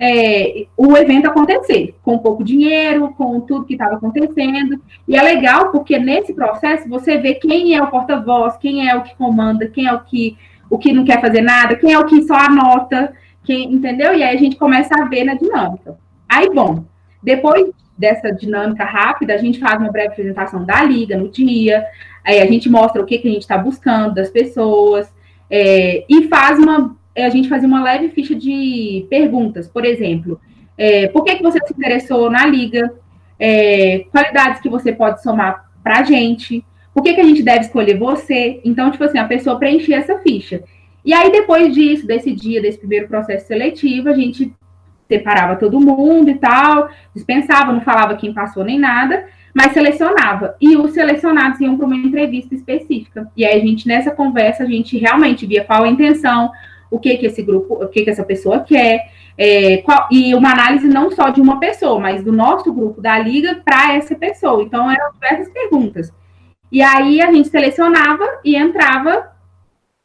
é, 0.00 0.66
o 0.76 0.96
evento 0.96 1.26
acontecer, 1.26 1.94
com 2.02 2.18
pouco 2.18 2.44
dinheiro, 2.44 3.12
com 3.16 3.40
tudo 3.40 3.64
que 3.64 3.74
estava 3.74 3.96
acontecendo. 3.96 4.80
E 5.06 5.16
é 5.16 5.22
legal 5.22 5.70
porque 5.70 5.98
nesse 5.98 6.32
processo 6.32 6.88
você 6.88 7.18
vê 7.18 7.34
quem 7.34 7.74
é 7.74 7.82
o 7.82 7.90
porta-voz, 7.90 8.56
quem 8.58 8.88
é 8.88 8.96
o 8.96 9.02
que 9.02 9.14
comanda, 9.16 9.66
quem 9.66 9.86
é 9.86 9.92
o 9.92 10.00
que, 10.00 10.36
o 10.70 10.78
que 10.78 10.92
não 10.92 11.04
quer 11.04 11.20
fazer 11.20 11.40
nada, 11.40 11.76
quem 11.76 11.92
é 11.92 11.98
o 11.98 12.06
que 12.06 12.22
só 12.22 12.34
anota, 12.34 13.12
quem, 13.44 13.72
entendeu? 13.72 14.14
E 14.14 14.22
aí 14.22 14.36
a 14.36 14.38
gente 14.38 14.56
começa 14.56 14.94
a 14.94 15.06
ver 15.06 15.24
na 15.24 15.34
dinâmica. 15.34 15.98
Aí, 16.28 16.48
bom, 16.50 16.84
depois 17.22 17.70
dessa 17.96 18.30
dinâmica 18.30 18.84
rápida, 18.84 19.34
a 19.34 19.38
gente 19.38 19.58
faz 19.58 19.80
uma 19.80 19.90
breve 19.90 20.12
apresentação 20.12 20.64
da 20.64 20.84
liga 20.84 21.16
no 21.16 21.28
dia, 21.28 21.84
aí 22.24 22.40
a 22.40 22.46
gente 22.46 22.70
mostra 22.70 23.02
o 23.02 23.04
que, 23.04 23.18
que 23.18 23.26
a 23.26 23.32
gente 23.32 23.42
está 23.42 23.58
buscando 23.58 24.14
das 24.14 24.30
pessoas, 24.30 25.12
é, 25.50 26.04
e 26.08 26.28
faz 26.28 26.58
uma. 26.58 26.96
É, 27.18 27.24
a 27.24 27.30
gente 27.30 27.48
faz 27.48 27.64
uma 27.64 27.82
leve 27.82 28.10
ficha 28.10 28.32
de 28.32 29.04
perguntas, 29.10 29.66
por 29.66 29.84
exemplo, 29.84 30.40
é, 30.76 31.08
por 31.08 31.24
que, 31.24 31.34
que 31.34 31.42
você 31.42 31.58
se 31.66 31.72
interessou 31.72 32.30
na 32.30 32.46
liga? 32.46 32.94
É, 33.40 34.04
qualidades 34.12 34.60
que 34.60 34.68
você 34.68 34.92
pode 34.92 35.20
somar 35.20 35.64
para 35.82 35.98
a 35.98 36.02
gente? 36.04 36.64
Por 36.94 37.02
que, 37.02 37.14
que 37.14 37.20
a 37.20 37.24
gente 37.24 37.42
deve 37.42 37.62
escolher 37.62 37.98
você? 37.98 38.60
Então, 38.64 38.88
tipo 38.92 39.02
assim, 39.02 39.18
a 39.18 39.26
pessoa 39.26 39.58
preencher 39.58 39.94
essa 39.94 40.16
ficha. 40.20 40.62
E 41.04 41.12
aí, 41.12 41.32
depois 41.32 41.74
disso, 41.74 42.06
desse 42.06 42.32
dia, 42.32 42.62
desse 42.62 42.78
primeiro 42.78 43.08
processo 43.08 43.48
seletivo, 43.48 44.08
a 44.08 44.14
gente 44.14 44.54
separava 45.08 45.56
todo 45.56 45.80
mundo 45.80 46.30
e 46.30 46.36
tal, 46.36 46.88
dispensava, 47.12 47.72
não 47.72 47.80
falava 47.80 48.14
quem 48.14 48.32
passou 48.32 48.62
nem 48.62 48.78
nada. 48.78 49.26
mas 49.58 49.72
selecionava. 49.72 50.54
E 50.60 50.76
os 50.76 50.92
selecionados 50.92 51.60
iam 51.60 51.76
para 51.76 51.86
uma 51.86 51.96
entrevista 51.96 52.54
específica. 52.54 53.28
E 53.36 53.44
aí 53.44 53.60
a 53.60 53.64
gente, 53.64 53.88
nessa 53.88 54.12
conversa, 54.12 54.62
a 54.62 54.66
gente 54.66 54.96
realmente 54.96 55.46
via 55.46 55.64
qual 55.64 55.82
a 55.82 55.88
intenção, 55.88 56.52
o 56.90 56.98
que 56.98 57.16
que 57.16 57.26
esse 57.26 57.42
grupo, 57.42 57.74
o 57.74 57.88
que 57.88 58.02
que 58.02 58.10
essa 58.10 58.24
pessoa 58.24 58.60
quer, 58.60 59.10
é, 59.36 59.78
qual, 59.78 60.08
e 60.10 60.34
uma 60.34 60.52
análise 60.52 60.88
não 60.88 61.10
só 61.10 61.28
de 61.30 61.40
uma 61.40 61.60
pessoa, 61.60 62.00
mas 62.00 62.24
do 62.24 62.32
nosso 62.32 62.72
grupo 62.72 63.00
da 63.00 63.18
liga 63.18 63.60
para 63.64 63.94
essa 63.94 64.14
pessoa. 64.14 64.62
Então 64.62 64.90
eram 64.90 65.12
diversas 65.12 65.48
perguntas. 65.52 66.12
E 66.70 66.82
aí 66.82 67.20
a 67.20 67.32
gente 67.32 67.48
selecionava 67.48 68.24
e 68.44 68.56
entrava 68.56 69.30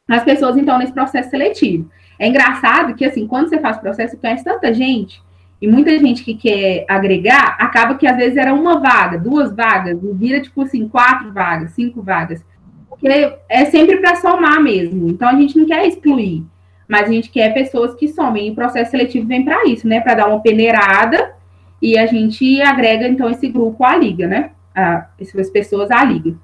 as 0.08 0.22
pessoas 0.22 0.56
então 0.56 0.78
nesse 0.78 0.92
processo 0.92 1.30
seletivo. 1.30 1.90
É 2.18 2.28
engraçado 2.28 2.94
que 2.94 3.04
assim, 3.04 3.26
quando 3.26 3.48
você 3.48 3.58
faz 3.58 3.78
processo, 3.78 4.12
você 4.12 4.20
conhece 4.20 4.44
tanta 4.44 4.72
gente 4.72 5.22
e 5.60 5.66
muita 5.66 5.98
gente 5.98 6.22
que 6.22 6.34
quer 6.34 6.84
agregar, 6.88 7.56
acaba 7.58 7.96
que 7.96 8.06
às 8.06 8.16
vezes 8.16 8.36
era 8.36 8.54
uma 8.54 8.78
vaga, 8.78 9.18
duas 9.18 9.54
vagas, 9.54 9.98
vira 10.14 10.40
tipo 10.40 10.62
assim, 10.62 10.88
quatro 10.88 11.32
vagas, 11.32 11.72
cinco 11.72 12.02
vagas. 12.02 12.44
Porque 12.88 13.08
é 13.48 13.64
sempre 13.66 13.96
para 13.96 14.16
somar 14.16 14.62
mesmo. 14.62 15.08
Então 15.08 15.28
a 15.28 15.34
gente 15.34 15.58
não 15.58 15.66
quer 15.66 15.86
excluir 15.86 16.44
mas 16.88 17.08
a 17.08 17.12
gente 17.12 17.30
quer 17.30 17.52
pessoas 17.54 17.94
que 17.94 18.08
somem. 18.08 18.48
E 18.48 18.50
o 18.50 18.54
processo 18.54 18.90
seletivo 18.90 19.26
vem 19.26 19.44
para 19.44 19.64
isso, 19.66 19.86
né? 19.86 20.00
Para 20.00 20.14
dar 20.14 20.28
uma 20.28 20.40
peneirada 20.40 21.34
e 21.80 21.98
a 21.98 22.06
gente 22.06 22.62
agrega, 22.62 23.06
então, 23.06 23.28
esse 23.28 23.48
grupo 23.48 23.84
à 23.84 23.96
liga, 23.96 24.26
né? 24.26 24.52
A, 24.74 25.08
essas 25.20 25.50
pessoas 25.50 25.90
à 25.90 26.02
liga. 26.02 26.34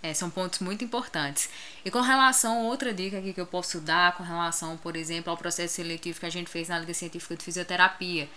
É, 0.00 0.14
são 0.14 0.30
pontos 0.30 0.60
muito 0.60 0.84
importantes. 0.84 1.50
E 1.84 1.90
com 1.90 2.00
relação 2.00 2.60
a 2.60 2.62
outra 2.62 2.94
dica 2.94 3.18
aqui 3.18 3.32
que 3.32 3.40
eu 3.40 3.46
posso 3.46 3.80
dar, 3.80 4.16
com 4.16 4.22
relação, 4.22 4.76
por 4.76 4.96
exemplo, 4.96 5.30
ao 5.30 5.36
processo 5.36 5.74
seletivo 5.74 6.20
que 6.20 6.26
a 6.26 6.30
gente 6.30 6.48
fez 6.48 6.68
na 6.68 6.78
Liga 6.78 6.94
Científica 6.94 7.36
de 7.36 7.44
Fisioterapia. 7.44 8.28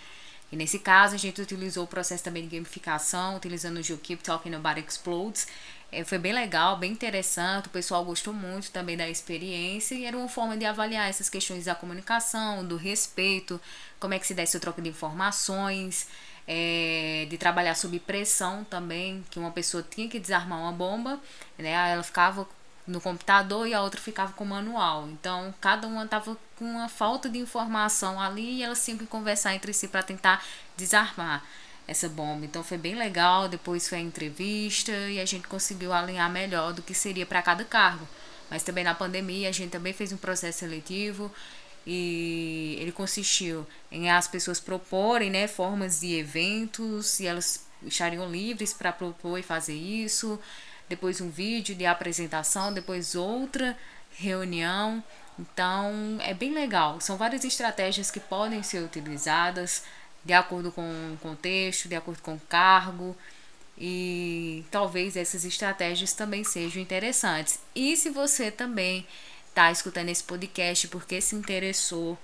E 0.50 0.56
nesse 0.56 0.78
caso, 0.80 1.14
a 1.14 1.18
gente 1.18 1.40
utilizou 1.40 1.84
o 1.84 1.86
processo 1.86 2.24
também 2.24 2.42
de 2.46 2.56
gamificação, 2.56 3.36
utilizando 3.36 3.78
o 3.78 3.98
Keep 3.98 4.22
Talking 4.22 4.54
About 4.54 4.80
Explodes. 4.80 5.46
É, 5.92 6.04
foi 6.04 6.16
bem 6.16 6.32
legal, 6.32 6.78
bem 6.78 6.90
interessante, 6.90 7.66
o 7.66 7.70
pessoal 7.70 8.02
gostou 8.02 8.32
muito 8.32 8.70
também 8.70 8.96
da 8.96 9.06
experiência 9.10 9.94
e 9.94 10.06
era 10.06 10.16
uma 10.16 10.26
forma 10.28 10.56
de 10.56 10.64
avaliar 10.64 11.06
essas 11.06 11.28
questões 11.28 11.66
da 11.66 11.74
comunicação, 11.74 12.66
do 12.66 12.76
respeito, 12.76 13.60
como 14.00 14.14
é 14.14 14.18
que 14.18 14.26
se 14.26 14.32
dá 14.32 14.40
essa 14.42 14.58
troca 14.58 14.80
de 14.80 14.88
informações, 14.88 16.08
é, 16.48 17.26
de 17.28 17.36
trabalhar 17.36 17.74
sob 17.74 17.98
pressão 18.00 18.64
também, 18.64 19.22
que 19.30 19.38
uma 19.38 19.50
pessoa 19.50 19.82
tinha 19.82 20.08
que 20.08 20.18
desarmar 20.18 20.60
uma 20.60 20.72
bomba, 20.72 21.20
né? 21.58 21.72
Ela 21.92 22.02
ficava 22.02 22.48
no 22.86 23.00
computador 23.00 23.66
e 23.68 23.74
a 23.74 23.82
outra 23.82 24.00
ficava 24.00 24.32
com 24.32 24.44
o 24.44 24.46
manual. 24.46 25.06
Então, 25.10 25.54
cada 25.60 25.86
uma 25.86 26.04
estava 26.04 26.36
com 26.58 26.64
uma 26.64 26.88
falta 26.88 27.28
de 27.28 27.38
informação 27.38 28.18
ali 28.18 28.58
e 28.58 28.62
elas 28.62 28.82
tinham 28.82 28.98
que 28.98 29.06
conversar 29.06 29.54
entre 29.54 29.72
si 29.74 29.88
para 29.88 30.02
tentar 30.02 30.42
desarmar 30.76 31.44
essa 31.86 32.08
bomba. 32.08 32.44
Então 32.44 32.62
foi 32.62 32.78
bem 32.78 32.94
legal. 32.94 33.48
Depois 33.48 33.88
foi 33.88 33.98
a 33.98 34.00
entrevista 34.02 34.92
e 34.92 35.20
a 35.20 35.24
gente 35.24 35.46
conseguiu 35.48 35.92
alinhar 35.92 36.30
melhor 36.30 36.72
do 36.72 36.82
que 36.82 36.94
seria 36.94 37.26
para 37.26 37.42
cada 37.42 37.64
cargo. 37.64 38.06
Mas 38.50 38.62
também 38.62 38.84
na 38.84 38.94
pandemia 38.94 39.48
a 39.48 39.52
gente 39.52 39.70
também 39.70 39.92
fez 39.92 40.12
um 40.12 40.16
processo 40.16 40.60
seletivo 40.60 41.32
e 41.86 42.76
ele 42.78 42.92
consistiu 42.92 43.66
em 43.90 44.10
as 44.10 44.28
pessoas 44.28 44.60
proporem 44.60 45.30
né, 45.30 45.48
formas 45.48 46.00
de 46.00 46.14
eventos 46.14 47.18
e 47.18 47.26
elas 47.26 47.66
estariam 47.82 48.30
livres 48.30 48.72
para 48.72 48.92
propor 48.92 49.38
e 49.38 49.42
fazer 49.42 49.74
isso. 49.74 50.38
Depois 50.88 51.20
um 51.20 51.30
vídeo 51.30 51.74
de 51.74 51.86
apresentação, 51.86 52.72
depois 52.72 53.14
outra 53.14 53.76
reunião. 54.16 55.02
Então 55.38 56.18
é 56.20 56.34
bem 56.34 56.52
legal. 56.52 57.00
São 57.00 57.16
várias 57.16 57.44
estratégias 57.44 58.10
que 58.10 58.20
podem 58.20 58.62
ser 58.62 58.84
utilizadas 58.84 59.84
de 60.24 60.32
acordo 60.32 60.70
com 60.70 60.82
o 60.82 61.18
contexto, 61.18 61.88
de 61.88 61.94
acordo 61.94 62.22
com 62.22 62.34
o 62.34 62.40
cargo. 62.40 63.16
E 63.76 64.64
talvez 64.70 65.16
essas 65.16 65.44
estratégias 65.44 66.12
também 66.12 66.44
sejam 66.44 66.82
interessantes. 66.82 67.58
E 67.74 67.96
se 67.96 68.10
você 68.10 68.50
também 68.50 69.06
está 69.48 69.70
escutando 69.70 70.08
esse 70.08 70.22
podcast 70.22 70.88
porque 70.88 71.20
se 71.20 71.34
interessou, 71.34 72.18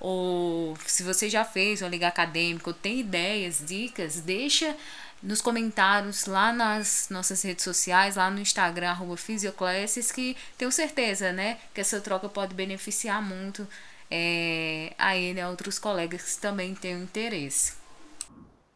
ou 0.00 0.76
se 0.86 1.02
você 1.02 1.30
já 1.30 1.44
fez 1.44 1.82
uma 1.82 1.88
liga 1.88 2.08
acadêmica, 2.08 2.68
ou 2.70 2.74
tem 2.74 3.00
ideias, 3.00 3.62
dicas, 3.64 4.20
deixa 4.20 4.76
nos 5.22 5.40
comentários 5.40 6.26
lá 6.26 6.52
nas 6.52 7.08
nossas 7.08 7.42
redes 7.42 7.64
sociais, 7.64 8.16
lá 8.16 8.30
no 8.30 8.38
Instagram, 8.38 8.90
arroba 8.90 9.16
Physioclasses, 9.16 10.12
que 10.12 10.36
tenho 10.58 10.70
certeza, 10.70 11.32
né, 11.32 11.58
que 11.72 11.80
essa 11.80 12.00
troca 12.00 12.28
pode 12.28 12.54
beneficiar 12.54 13.22
muito 13.22 13.66
é, 14.10 14.92
a 14.98 15.16
ele 15.16 15.38
e 15.38 15.42
a 15.42 15.48
outros 15.48 15.78
colegas 15.78 16.34
que 16.34 16.40
também 16.40 16.74
têm 16.74 17.02
interesse. 17.02 17.76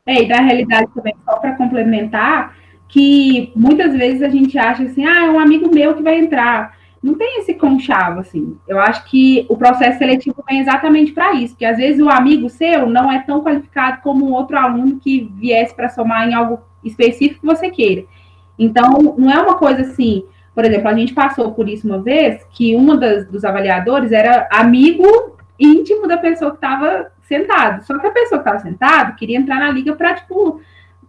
É, 0.07 0.23
e 0.23 0.29
da 0.29 0.41
realidade 0.41 0.89
também, 0.95 1.15
só 1.25 1.37
para 1.37 1.57
complementar, 1.57 2.57
que 2.89 3.53
muitas 3.55 3.93
vezes 3.93 4.23
a 4.23 4.29
gente 4.29 4.59
acha 4.59 4.83
assim, 4.83 5.05
ah, 5.05 5.27
é 5.27 5.31
um 5.31 5.39
amigo 5.39 5.73
meu 5.73 5.95
que 5.95 6.03
vai 6.03 6.19
entrar. 6.19 6.77
Não 7.03 7.15
tem 7.15 7.41
esse 7.41 7.55
conchavo, 7.55 8.21
assim. 8.21 8.57
Eu 8.67 8.81
acho 8.81 9.05
que 9.05 9.47
o 9.49 9.57
processo 9.57 9.99
seletivo 9.99 10.43
vem 10.49 10.61
exatamente 10.61 11.13
para 11.13 11.35
isso, 11.35 11.55
porque 11.55 11.65
às 11.65 11.77
vezes 11.77 12.01
o 12.01 12.09
amigo 12.09 12.49
seu 12.49 12.87
não 12.87 13.13
é 13.13 13.21
tão 13.21 13.43
qualificado 13.43 14.01
como 14.03 14.27
um 14.27 14.33
outro 14.33 14.57
aluno 14.57 14.99
que 14.99 15.31
viesse 15.37 15.75
para 15.75 15.91
somar 15.91 16.29
em 16.29 16.35
algo 16.35 16.61
específico 16.83 17.41
que 17.41 17.47
você 17.47 17.71
queira. 17.71 18.05
Então, 18.59 19.15
não 19.17 19.31
é 19.31 19.41
uma 19.41 19.57
coisa 19.57 19.83
assim, 19.83 20.25
por 20.59 20.65
exemplo, 20.65 20.89
a 20.89 20.95
gente 20.95 21.15
passou 21.15 21.53
por 21.53 21.69
isso 21.69 21.87
uma 21.87 22.03
vez, 22.03 22.45
que 22.51 22.75
uma 22.75 22.97
das, 22.97 23.25
dos 23.29 23.45
avaliadores 23.45 24.11
era 24.11 24.49
amigo 24.51 25.37
íntimo 25.57 26.09
da 26.09 26.17
pessoa 26.17 26.51
que 26.51 26.57
estava 26.57 27.13
sentado. 27.23 27.85
Só 27.85 27.97
que 27.97 28.05
a 28.05 28.11
pessoa 28.11 28.43
que 28.43 28.49
estava 28.49 28.59
sentada 28.59 29.13
queria 29.13 29.39
entrar 29.39 29.61
na 29.61 29.71
liga 29.71 29.95
para, 29.95 30.15
tipo, 30.15 30.61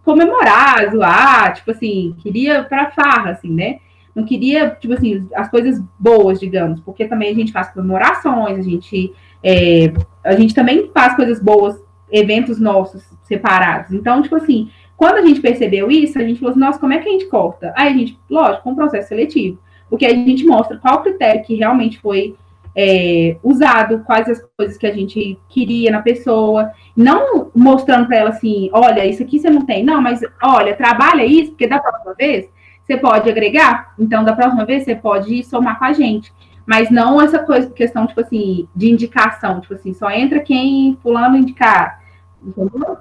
comemorar, 0.04 0.88
zoar, 0.92 1.52
tipo 1.54 1.72
assim, 1.72 2.14
queria 2.18 2.62
para 2.62 2.92
farra, 2.92 3.32
assim, 3.32 3.52
né? 3.52 3.80
Não 4.14 4.24
queria, 4.24 4.70
tipo 4.70 4.94
assim, 4.94 5.28
as 5.34 5.50
coisas 5.50 5.82
boas, 5.98 6.38
digamos, 6.38 6.78
porque 6.82 7.08
também 7.08 7.32
a 7.32 7.34
gente 7.34 7.50
faz 7.50 7.70
comemorações, 7.70 8.56
a 8.56 8.62
gente, 8.62 9.12
é, 9.42 9.92
a 10.22 10.36
gente 10.36 10.54
também 10.54 10.92
faz 10.94 11.16
coisas 11.16 11.42
boas, 11.42 11.76
eventos 12.08 12.60
nossos 12.60 13.02
separados. 13.24 13.90
Então, 13.90 14.22
tipo 14.22 14.36
assim, 14.36 14.70
quando 15.00 15.16
a 15.16 15.22
gente 15.22 15.40
percebeu 15.40 15.90
isso, 15.90 16.18
a 16.18 16.22
gente 16.22 16.38
falou 16.38 16.50
assim, 16.50 16.60
nossa, 16.60 16.78
como 16.78 16.92
é 16.92 16.98
que 16.98 17.08
a 17.08 17.12
gente 17.12 17.24
corta? 17.24 17.72
Aí 17.74 17.88
a 17.88 17.96
gente, 17.96 18.20
lógico, 18.28 18.64
com 18.64 18.72
um 18.72 18.74
processo 18.74 19.08
seletivo, 19.08 19.58
porque 19.88 20.04
a 20.04 20.10
gente 20.10 20.44
mostra 20.44 20.76
qual 20.76 21.02
critério 21.02 21.42
que 21.42 21.54
realmente 21.54 21.98
foi 22.00 22.36
é, 22.76 23.34
usado, 23.42 24.00
quais 24.00 24.28
as 24.28 24.46
coisas 24.58 24.76
que 24.76 24.86
a 24.86 24.92
gente 24.92 25.38
queria 25.48 25.90
na 25.90 26.02
pessoa, 26.02 26.70
não 26.94 27.50
mostrando 27.56 28.08
para 28.08 28.18
ela 28.18 28.28
assim, 28.28 28.68
olha, 28.74 29.06
isso 29.06 29.22
aqui 29.22 29.38
você 29.38 29.48
não 29.48 29.64
tem, 29.64 29.82
não, 29.82 30.02
mas 30.02 30.20
olha, 30.42 30.76
trabalha 30.76 31.24
isso, 31.24 31.52
porque 31.52 31.66
da 31.66 31.78
próxima 31.78 32.12
vez 32.12 32.46
você 32.84 32.98
pode 32.98 33.30
agregar, 33.30 33.94
então 33.98 34.22
da 34.22 34.36
próxima 34.36 34.66
vez 34.66 34.84
você 34.84 34.94
pode 34.94 35.42
somar 35.44 35.78
com 35.78 35.86
a 35.86 35.94
gente. 35.94 36.30
Mas 36.66 36.90
não 36.90 37.22
essa 37.22 37.38
coisa, 37.38 37.70
questão, 37.70 38.06
tipo 38.06 38.20
assim, 38.20 38.68
de 38.76 38.90
indicação, 38.90 39.62
tipo 39.62 39.72
assim, 39.72 39.94
só 39.94 40.10
entra 40.10 40.40
quem 40.40 40.98
fulano 41.02 41.38
indicar. 41.38 42.02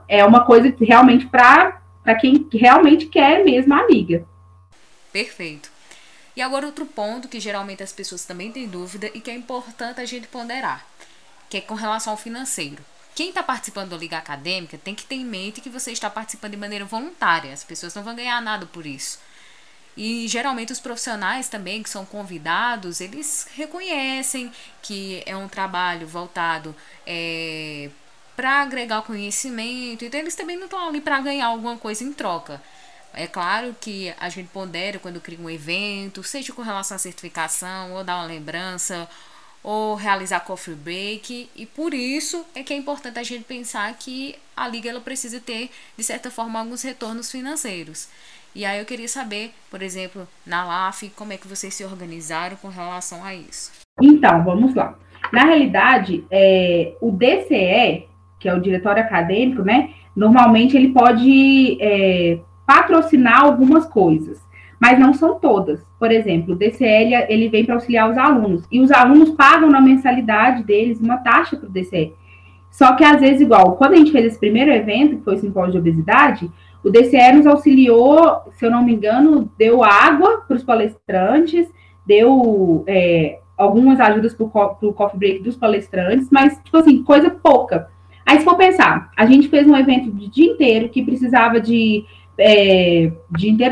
É 0.08 0.24
uma 0.24 0.46
coisa 0.46 0.74
realmente 0.80 1.28
para 1.28 1.78
para 2.04 2.16
quem 2.16 2.48
realmente 2.52 3.06
quer 3.08 3.44
mesmo 3.44 3.74
a 3.74 3.86
liga. 3.88 4.26
Perfeito. 5.12 5.70
E 6.36 6.42
agora 6.42 6.66
outro 6.66 6.86
ponto 6.86 7.28
que 7.28 7.40
geralmente 7.40 7.84
as 7.84 7.92
pessoas 7.92 8.26
também 8.26 8.52
têm 8.52 8.68
dúvida 8.68 9.10
e 9.14 9.20
que 9.20 9.30
é 9.30 9.36
importante 9.36 10.00
a 10.00 10.06
gente 10.06 10.28
ponderar, 10.28 10.86
que 11.50 11.58
é 11.58 11.62
com 11.62 11.74
relação 11.74 12.14
ao 12.14 12.18
financeiro. 12.18 12.84
Quem 13.16 13.30
está 13.30 13.44
participando 13.44 13.90
da 13.90 13.98
liga 13.98 14.18
acadêmica 14.18 14.78
tem 14.78 14.96
que 14.96 15.04
ter 15.04 15.16
em 15.16 15.26
mente 15.26 15.60
que 15.60 15.70
você 15.70 15.92
está 15.92 16.10
participando 16.10 16.52
de 16.52 16.58
maneira 16.58 16.86
voluntária. 16.86 17.52
As 17.52 17.64
pessoas 17.64 17.94
não 17.94 18.04
vão 18.04 18.16
ganhar 18.16 18.42
nada 18.42 18.66
por 18.66 18.86
isso. 18.86 19.20
E 19.98 20.26
geralmente 20.30 20.72
os 20.72 20.80
profissionais 20.80 21.50
também 21.50 21.84
que 21.84 21.90
são 21.90 22.06
convidados, 22.06 23.02
eles 23.02 23.50
reconhecem 23.54 24.50
que 24.82 25.22
é 25.26 25.36
um 25.36 25.50
trabalho 25.50 26.08
voltado 26.08 26.74
é, 27.06 27.90
para 28.40 28.62
agregar 28.62 29.02
conhecimento. 29.02 30.06
Então 30.06 30.18
eles 30.18 30.34
também 30.34 30.56
não 30.56 30.64
estão 30.64 30.88
ali 30.88 31.02
para 31.02 31.20
ganhar 31.20 31.48
alguma 31.48 31.76
coisa 31.76 32.06
em 32.06 32.14
troca. 32.14 32.62
É 33.14 33.28
claro 33.28 33.76
que 33.82 34.14
a 34.18 34.30
gente 34.30 34.48
pondera 34.48 34.98
quando 34.98 35.20
cria 35.20 35.38
um 35.38 35.50
evento, 35.50 36.24
seja 36.24 36.54
com 36.54 36.62
relação 36.62 36.96
à 36.96 36.98
certificação, 36.98 37.92
ou 37.92 38.02
dar 38.02 38.16
uma 38.16 38.28
lembrança, 38.28 39.10
ou 39.62 39.94
realizar 39.94 40.40
coffee 40.40 40.74
break, 40.74 41.50
e 41.54 41.66
por 41.66 41.94
isso 41.94 42.46
é 42.56 42.64
que 42.64 42.72
é 42.72 42.78
importante 42.78 43.20
a 43.20 43.24
gente 43.24 43.44
pensar 43.44 43.94
que 43.96 44.38
a 44.56 44.70
liga 44.70 44.90
ela 44.90 45.02
precisa 45.02 45.42
ter, 45.42 45.70
de 45.98 46.04
certa 46.06 46.32
forma, 46.32 46.60
alguns 46.60 46.82
retornos 46.82 47.30
financeiros. 47.30 48.08
E 48.56 48.64
aí 48.64 48.80
eu 48.80 48.86
queria 48.86 49.10
saber, 49.10 49.54
por 49.70 49.82
exemplo, 49.82 50.26
na 50.46 50.64
LAF, 50.64 51.10
como 51.10 51.34
é 51.34 51.38
que 51.38 51.48
vocês 51.48 51.74
se 51.74 51.84
organizaram 51.84 52.56
com 52.56 52.70
relação 52.70 53.22
a 53.22 53.36
isso. 53.36 53.70
Então, 54.02 54.46
vamos 54.46 54.74
lá. 54.74 54.98
Na 55.34 55.44
realidade, 55.44 56.24
é, 56.32 56.94
o 57.02 57.12
DCE, 57.12 58.09
que 58.40 58.48
é 58.48 58.54
o 58.54 58.62
diretório 58.62 59.04
acadêmico, 59.04 59.64
né? 59.64 59.90
Normalmente 60.16 60.76
ele 60.76 60.90
pode 60.90 61.78
é, 61.82 62.40
patrocinar 62.66 63.44
algumas 63.44 63.86
coisas, 63.86 64.42
mas 64.80 64.98
não 64.98 65.14
são 65.14 65.40
todas. 65.40 65.86
Por 66.00 66.12
exemplo, 66.12 66.54
o 66.54 66.58
DCL 66.58 67.26
ele 67.28 67.50
vem 67.50 67.66
para 67.66 67.76
auxiliar 67.76 68.10
os 68.10 68.18
alunos 68.18 68.64
e 68.72 68.80
os 68.80 68.92
alunos 68.92 69.32
pagam 69.32 69.70
na 69.70 69.82
mensalidade 69.82 70.64
deles 70.64 71.00
uma 71.00 71.18
taxa 71.18 71.58
para 71.58 71.68
o 71.68 71.72
DCE. 71.72 72.14
Só 72.72 72.96
que 72.96 73.04
às 73.04 73.20
vezes, 73.20 73.42
igual, 73.42 73.76
quando 73.76 73.94
a 73.94 73.96
gente 73.98 74.12
fez 74.12 74.26
esse 74.26 74.40
primeiro 74.40 74.72
evento, 74.72 75.18
que 75.18 75.24
foi 75.24 75.36
o 75.36 75.40
simpósio 75.40 75.74
de 75.74 75.78
obesidade, 75.80 76.50
o 76.84 76.90
DCE 76.90 77.34
nos 77.34 77.48
auxiliou, 77.48 78.44
se 78.52 78.66
eu 78.66 78.72
não 78.72 78.84
me 78.84 78.94
engano, 78.94 79.52
deu 79.58 79.84
água 79.84 80.44
para 80.48 80.56
os 80.56 80.64
palestrantes, 80.64 81.68
deu 82.06 82.84
é, 82.88 83.40
algumas 83.58 84.00
ajudas 84.00 84.34
para 84.34 84.46
o 84.46 84.94
coffee 84.94 85.20
break 85.20 85.44
dos 85.44 85.58
palestrantes, 85.58 86.30
mas, 86.32 86.58
tipo 86.64 86.78
assim, 86.78 87.04
coisa 87.04 87.30
pouca. 87.30 87.90
Aí, 88.30 88.38
se 88.38 88.46
for 88.46 88.56
pensar, 88.56 89.10
a 89.18 89.26
gente 89.26 89.48
fez 89.48 89.68
um 89.68 89.76
evento 89.76 90.12
de 90.12 90.28
dia 90.28 90.52
inteiro 90.52 90.88
que 90.88 91.02
precisava 91.02 91.60
de. 91.60 92.06
É, 92.38 93.12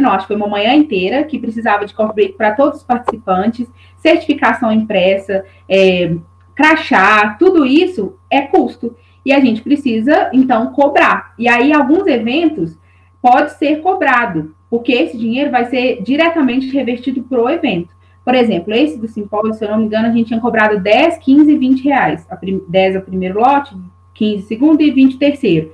acho 0.09 0.21
que 0.21 0.27
foi 0.27 0.35
uma 0.35 0.47
manhã 0.47 0.73
inteira, 0.73 1.23
que 1.25 1.37
precisava 1.37 1.85
de 1.85 1.93
coffee 1.93 2.15
break 2.15 2.33
para 2.33 2.55
todos 2.55 2.79
os 2.79 2.83
participantes, 2.83 3.67
certificação 3.97 4.71
impressa, 4.71 5.45
é, 5.69 6.15
crachá, 6.55 7.35
tudo 7.37 7.67
isso 7.67 8.17
é 8.31 8.41
custo. 8.41 8.95
E 9.23 9.31
a 9.31 9.39
gente 9.39 9.61
precisa, 9.61 10.31
então, 10.33 10.73
cobrar. 10.73 11.35
E 11.37 11.47
aí, 11.47 11.71
alguns 11.71 12.07
eventos 12.07 12.75
pode 13.21 13.51
ser 13.59 13.81
cobrado, 13.81 14.55
porque 14.71 14.91
esse 14.91 15.15
dinheiro 15.15 15.51
vai 15.51 15.65
ser 15.65 16.01
diretamente 16.01 16.67
revertido 16.71 17.21
para 17.21 17.43
o 17.43 17.47
evento. 17.47 17.95
Por 18.25 18.33
exemplo, 18.33 18.73
esse 18.73 18.97
do 18.97 19.07
simpósio, 19.07 19.53
se 19.53 19.63
eu 19.63 19.69
não 19.69 19.77
me 19.77 19.85
engano, 19.85 20.07
a 20.07 20.11
gente 20.11 20.29
tinha 20.29 20.41
cobrado 20.41 20.79
10, 20.79 21.19
15 21.19 21.51
e 21.51 21.57
20 21.59 21.83
reais. 21.83 22.27
A 22.27 22.35
10 22.35 22.95
é 22.95 22.97
o 22.97 23.03
primeiro 23.03 23.39
lote, 23.39 23.75
15 24.17 24.43
o 24.43 24.47
segundo 24.47 24.81
e 24.81 24.91
20 24.91 25.15
o 25.15 25.19
terceiro. 25.19 25.71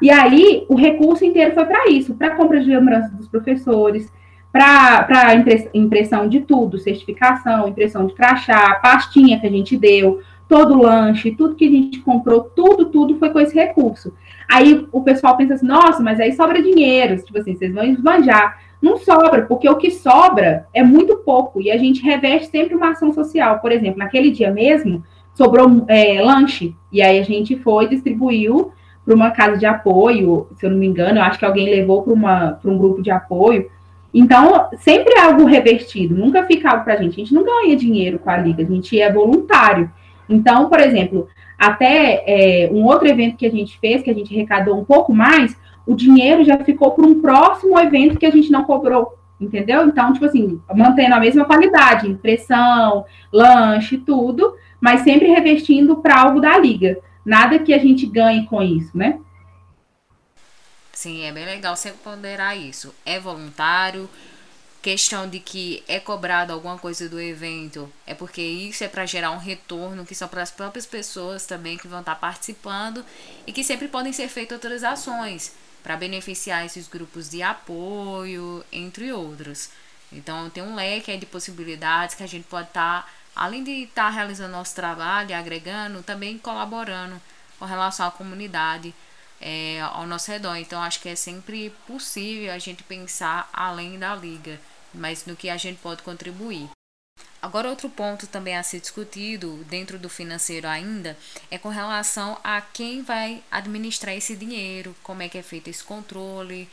E 0.00 0.10
aí, 0.10 0.64
o 0.68 0.74
recurso 0.74 1.24
inteiro 1.24 1.54
foi 1.54 1.64
para 1.64 1.88
isso, 1.88 2.14
para 2.14 2.36
compra 2.36 2.60
de 2.60 2.68
lembranças 2.68 3.10
dos 3.12 3.26
professores, 3.26 4.12
para 4.52 5.34
impressão 5.74 6.28
de 6.28 6.40
tudo, 6.40 6.78
certificação, 6.78 7.68
impressão 7.68 8.06
de 8.06 8.14
crachá, 8.14 8.74
pastinha 8.76 9.38
que 9.40 9.46
a 9.46 9.50
gente 9.50 9.76
deu, 9.76 10.20
todo 10.48 10.74
o 10.74 10.82
lanche, 10.82 11.32
tudo 11.32 11.56
que 11.56 11.66
a 11.66 11.70
gente 11.70 12.00
comprou, 12.00 12.42
tudo, 12.42 12.86
tudo 12.86 13.18
foi 13.18 13.30
com 13.30 13.40
esse 13.40 13.54
recurso. 13.54 14.14
Aí 14.48 14.86
o 14.92 15.02
pessoal 15.02 15.36
pensa 15.36 15.54
assim, 15.54 15.66
nossa, 15.66 16.02
mas 16.02 16.20
aí 16.20 16.32
sobra 16.32 16.62
dinheiro, 16.62 17.16
tipo 17.22 17.38
assim, 17.38 17.54
vocês 17.54 17.74
vão 17.74 17.84
esbanjar. 17.84 18.58
Não 18.80 18.98
sobra, 18.98 19.42
porque 19.46 19.68
o 19.68 19.76
que 19.76 19.90
sobra 19.90 20.66
é 20.72 20.82
muito 20.82 21.16
pouco 21.16 21.60
e 21.60 21.70
a 21.70 21.76
gente 21.76 22.02
reveste 22.02 22.48
sempre 22.48 22.74
uma 22.74 22.90
ação 22.90 23.12
social. 23.12 23.58
Por 23.58 23.72
exemplo, 23.72 23.98
naquele 23.98 24.30
dia 24.30 24.50
mesmo, 24.50 25.02
sobrou 25.36 25.84
é, 25.86 26.20
lanche, 26.22 26.74
e 26.90 27.02
aí 27.02 27.18
a 27.18 27.22
gente 27.22 27.56
foi 27.58 27.88
distribuiu 27.88 28.72
para 29.04 29.14
uma 29.14 29.30
casa 29.30 29.56
de 29.56 29.66
apoio, 29.66 30.48
se 30.56 30.66
eu 30.66 30.70
não 30.70 30.78
me 30.78 30.86
engano, 30.86 31.18
eu 31.18 31.22
acho 31.22 31.38
que 31.38 31.44
alguém 31.44 31.68
levou 31.70 32.02
para 32.02 32.70
um 32.70 32.78
grupo 32.78 33.00
de 33.00 33.10
apoio. 33.10 33.70
Então, 34.12 34.68
sempre 34.78 35.14
é 35.14 35.20
algo 35.20 35.44
revertido, 35.44 36.16
nunca 36.16 36.42
fica 36.44 36.70
algo 36.70 36.84
para 36.84 36.94
a 36.94 36.96
gente. 36.96 37.12
A 37.12 37.18
gente 37.18 37.34
não 37.34 37.44
ganha 37.44 37.76
dinheiro 37.76 38.18
com 38.18 38.30
a 38.30 38.36
liga, 38.38 38.62
a 38.62 38.66
gente 38.66 38.98
é 38.98 39.12
voluntário. 39.12 39.90
Então, 40.28 40.68
por 40.68 40.80
exemplo, 40.80 41.28
até 41.58 42.24
é, 42.26 42.70
um 42.72 42.84
outro 42.84 43.06
evento 43.06 43.36
que 43.36 43.46
a 43.46 43.50
gente 43.50 43.78
fez, 43.78 44.02
que 44.02 44.10
a 44.10 44.14
gente 44.14 44.34
arrecadou 44.34 44.76
um 44.76 44.84
pouco 44.84 45.14
mais, 45.14 45.56
o 45.86 45.94
dinheiro 45.94 46.44
já 46.44 46.56
ficou 46.58 46.90
para 46.90 47.06
um 47.06 47.20
próximo 47.20 47.78
evento 47.78 48.18
que 48.18 48.26
a 48.26 48.30
gente 48.30 48.50
não 48.50 48.64
cobrou, 48.64 49.14
entendeu? 49.40 49.86
Então, 49.86 50.12
tipo 50.12 50.24
assim, 50.24 50.60
mantendo 50.74 51.14
a 51.14 51.20
mesma 51.20 51.44
qualidade, 51.44 52.10
impressão, 52.10 53.04
lanche, 53.32 53.98
tudo, 53.98 54.54
mas 54.86 55.02
sempre 55.02 55.26
revestindo 55.26 55.96
para 55.96 56.20
algo 56.20 56.40
da 56.40 56.56
liga. 56.56 56.96
Nada 57.24 57.58
que 57.58 57.74
a 57.74 57.78
gente 57.78 58.06
ganhe 58.06 58.46
com 58.46 58.62
isso, 58.62 58.96
né? 58.96 59.18
Sim, 60.92 61.24
é 61.24 61.32
bem 61.32 61.44
legal 61.44 61.74
você 61.74 61.90
ponderar 61.90 62.56
isso. 62.56 62.94
É 63.04 63.18
voluntário, 63.18 64.08
questão 64.80 65.28
de 65.28 65.40
que 65.40 65.82
é 65.88 65.98
cobrado 65.98 66.52
alguma 66.52 66.78
coisa 66.78 67.08
do 67.08 67.20
evento, 67.20 67.92
é 68.06 68.14
porque 68.14 68.40
isso 68.40 68.84
é 68.84 68.86
para 68.86 69.04
gerar 69.04 69.32
um 69.32 69.38
retorno, 69.38 70.06
que 70.06 70.14
são 70.14 70.28
para 70.28 70.42
as 70.42 70.52
próprias 70.52 70.86
pessoas 70.86 71.46
também 71.46 71.76
que 71.76 71.88
vão 71.88 71.98
estar 71.98 72.14
tá 72.14 72.20
participando 72.20 73.04
e 73.44 73.52
que 73.52 73.64
sempre 73.64 73.88
podem 73.88 74.12
ser 74.12 74.28
feitas 74.28 74.54
outras 74.54 74.84
ações 74.84 75.52
para 75.82 75.96
beneficiar 75.96 76.64
esses 76.64 76.86
grupos 76.86 77.28
de 77.28 77.42
apoio, 77.42 78.64
entre 78.70 79.12
outros. 79.12 79.68
Então 80.12 80.48
tem 80.48 80.62
um 80.62 80.76
leque 80.76 81.16
de 81.16 81.26
possibilidades 81.26 82.14
que 82.14 82.22
a 82.22 82.28
gente 82.28 82.44
pode 82.44 82.68
estar, 82.68 83.02
tá, 83.02 83.08
além 83.36 83.62
de 83.62 83.84
estar 83.84 84.04
tá 84.04 84.10
realizando 84.10 84.52
nosso 84.52 84.74
trabalho, 84.74 85.36
agregando, 85.36 86.02
também 86.02 86.38
colaborando 86.38 87.20
com 87.58 87.64
relação 87.64 88.06
à 88.06 88.10
comunidade 88.10 88.94
é, 89.40 89.80
ao 89.80 90.06
nosso 90.06 90.30
redor. 90.30 90.56
Então 90.56 90.82
acho 90.82 91.00
que 91.00 91.08
é 91.08 91.14
sempre 91.14 91.70
possível 91.86 92.52
a 92.52 92.58
gente 92.58 92.82
pensar 92.82 93.48
além 93.52 93.98
da 93.98 94.14
liga 94.16 94.58
mas 94.96 95.24
no 95.26 95.36
que 95.36 95.48
a 95.48 95.56
gente 95.56 95.78
pode 95.78 96.02
contribuir. 96.02 96.68
Agora, 97.40 97.68
outro 97.68 97.88
ponto 97.88 98.26
também 98.26 98.56
a 98.56 98.62
ser 98.62 98.80
discutido 98.80 99.62
dentro 99.64 99.98
do 99.98 100.08
financeiro 100.08 100.66
ainda 100.66 101.16
é 101.50 101.58
com 101.58 101.68
relação 101.68 102.38
a 102.42 102.60
quem 102.60 103.02
vai 103.02 103.42
administrar 103.50 104.14
esse 104.16 104.34
dinheiro, 104.34 104.96
como 105.02 105.22
é 105.22 105.28
que 105.28 105.38
é 105.38 105.42
feito 105.42 105.68
esse 105.68 105.84
controle, 105.84 106.68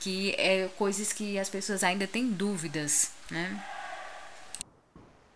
que 0.00 0.34
é 0.38 0.68
coisas 0.78 1.12
que 1.12 1.38
as 1.38 1.50
pessoas 1.50 1.82
ainda 1.84 2.06
têm 2.06 2.30
dúvidas, 2.30 3.10
né? 3.30 3.62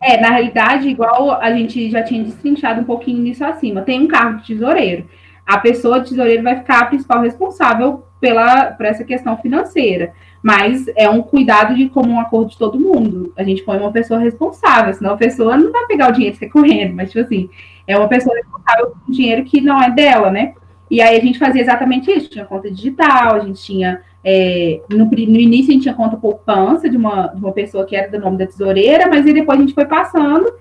É, 0.03 0.19
na 0.19 0.29
realidade, 0.29 0.89
igual 0.89 1.39
a 1.41 1.49
gente 1.51 1.89
já 1.89 2.03
tinha 2.03 2.23
destrinchado 2.23 2.81
um 2.81 2.83
pouquinho 2.83 3.21
nisso 3.21 3.43
acima, 3.45 3.81
tem 3.81 4.01
um 4.01 4.07
cargo 4.07 4.41
de 4.41 4.47
tesoureiro. 4.47 5.05
A 5.45 5.57
pessoa 5.57 5.99
de 5.99 6.09
tesoureiro 6.09 6.43
vai 6.43 6.57
ficar 6.57 6.79
a 6.79 6.85
principal 6.85 7.21
responsável 7.21 8.03
pela, 8.19 8.67
por 8.71 8.85
essa 8.85 9.03
questão 9.03 9.37
financeira. 9.37 10.13
Mas 10.41 10.85
é 10.97 11.09
um 11.09 11.21
cuidado 11.21 11.73
de 11.73 11.87
comum 11.87 12.19
acordo 12.19 12.51
de 12.51 12.57
todo 12.57 12.79
mundo. 12.79 13.31
A 13.37 13.43
gente 13.43 13.63
põe 13.63 13.77
uma 13.77 13.91
pessoa 13.91 14.19
responsável, 14.19 14.93
senão 14.93 15.13
a 15.13 15.17
pessoa 15.17 15.57
não 15.57 15.71
vai 15.71 15.85
pegar 15.85 16.09
o 16.09 16.11
dinheiro 16.11 16.37
e 16.41 16.49
correndo, 16.49 16.95
mas, 16.95 17.11
tipo 17.11 17.23
assim, 17.23 17.49
é 17.87 17.97
uma 17.97 18.09
pessoa 18.09 18.35
responsável 18.35 18.91
por 18.91 19.13
dinheiro 19.13 19.45
que 19.45 19.61
não 19.61 19.81
é 19.81 19.89
dela, 19.89 20.29
né? 20.29 20.53
E 20.91 21.01
aí 21.01 21.17
a 21.17 21.21
gente 21.21 21.39
fazia 21.39 21.61
exatamente 21.61 22.11
isso, 22.11 22.29
tinha 22.29 22.45
conta 22.45 22.69
digital, 22.69 23.35
a 23.35 23.39
gente 23.39 23.61
tinha. 23.61 24.01
É, 24.25 24.81
no, 24.89 25.05
no, 25.05 25.17
início 25.17 25.71
a 25.71 25.73
gente 25.73 25.83
tinha 25.83 25.93
conta 25.93 26.15
poupança 26.15 26.89
de 26.89 26.95
uma, 26.95 27.27
de 27.27 27.41
uma 27.41 27.51
pessoa 27.51 27.85
que 27.85 27.95
era 27.95 28.09
do 28.09 28.19
nome 28.19 28.37
da 28.37 28.47
tesoureira, 28.47 29.07
mas 29.09 29.25
aí 29.25 29.33
depois 29.33 29.57
a 29.57 29.61
gente 29.61 29.73
foi 29.73 29.85
passando 29.85 30.53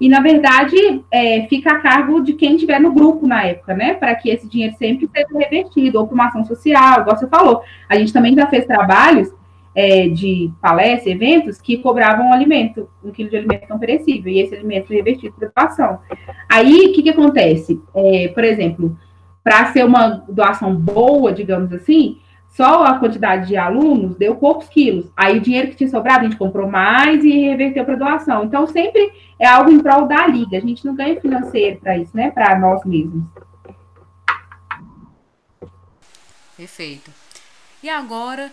e, 0.00 0.08
na 0.08 0.20
verdade, 0.20 0.76
é, 1.10 1.46
fica 1.48 1.72
a 1.72 1.80
cargo 1.80 2.20
de 2.20 2.34
quem 2.34 2.54
estiver 2.54 2.78
no 2.78 2.92
grupo 2.92 3.26
na 3.26 3.44
época, 3.44 3.74
né? 3.74 3.94
Para 3.94 4.14
que 4.14 4.28
esse 4.28 4.46
dinheiro 4.46 4.76
sempre 4.76 5.08
seja 5.10 5.38
revertido, 5.38 5.98
ou 5.98 6.06
para 6.06 6.14
uma 6.14 6.26
ação 6.26 6.44
social, 6.44 7.00
igual 7.00 7.16
você 7.16 7.26
falou. 7.26 7.62
A 7.88 7.96
gente 7.96 8.12
também 8.12 8.34
já 8.34 8.46
fez 8.46 8.66
trabalhos 8.66 9.32
é, 9.74 10.08
de 10.08 10.52
palestras, 10.60 11.06
eventos, 11.06 11.60
que 11.60 11.78
cobravam 11.78 12.32
alimento, 12.32 12.88
um 13.02 13.10
quilo 13.10 13.30
de 13.30 13.36
alimento 13.36 13.66
não 13.70 13.78
perecível, 13.78 14.30
e 14.30 14.40
esse 14.40 14.54
alimento 14.54 14.92
revertido 14.92 15.34
para 15.38 15.64
doação. 15.64 15.98
Aí, 16.46 16.88
o 16.88 16.92
que, 16.92 17.02
que 17.02 17.10
acontece? 17.10 17.80
É, 17.94 18.28
por 18.28 18.44
exemplo, 18.44 18.98
para 19.42 19.72
ser 19.72 19.84
uma 19.84 20.24
doação 20.28 20.74
boa, 20.74 21.32
digamos 21.32 21.72
assim, 21.72 22.18
só 22.56 22.84
a 22.84 22.98
quantidade 22.98 23.48
de 23.48 23.56
alunos 23.56 24.16
deu 24.16 24.34
poucos 24.34 24.66
quilos. 24.66 25.12
Aí 25.14 25.36
o 25.36 25.40
dinheiro 25.42 25.68
que 25.68 25.76
tinha 25.76 25.90
sobrado, 25.90 26.20
a 26.20 26.24
gente 26.24 26.38
comprou 26.38 26.66
mais 26.66 27.22
e 27.22 27.30
reverteu 27.30 27.84
para 27.84 27.96
doação. 27.96 28.44
Então, 28.44 28.66
sempre 28.66 29.12
é 29.38 29.46
algo 29.46 29.70
em 29.70 29.78
prol 29.78 30.06
da 30.06 30.26
liga. 30.26 30.56
A 30.56 30.60
gente 30.60 30.82
não 30.86 30.96
ganha 30.96 31.20
financeiro 31.20 31.78
para 31.80 31.98
isso, 31.98 32.16
né? 32.16 32.30
Para 32.30 32.58
nós 32.58 32.82
mesmos. 32.86 33.28
Perfeito. 36.56 37.10
E 37.82 37.90
agora, 37.90 38.50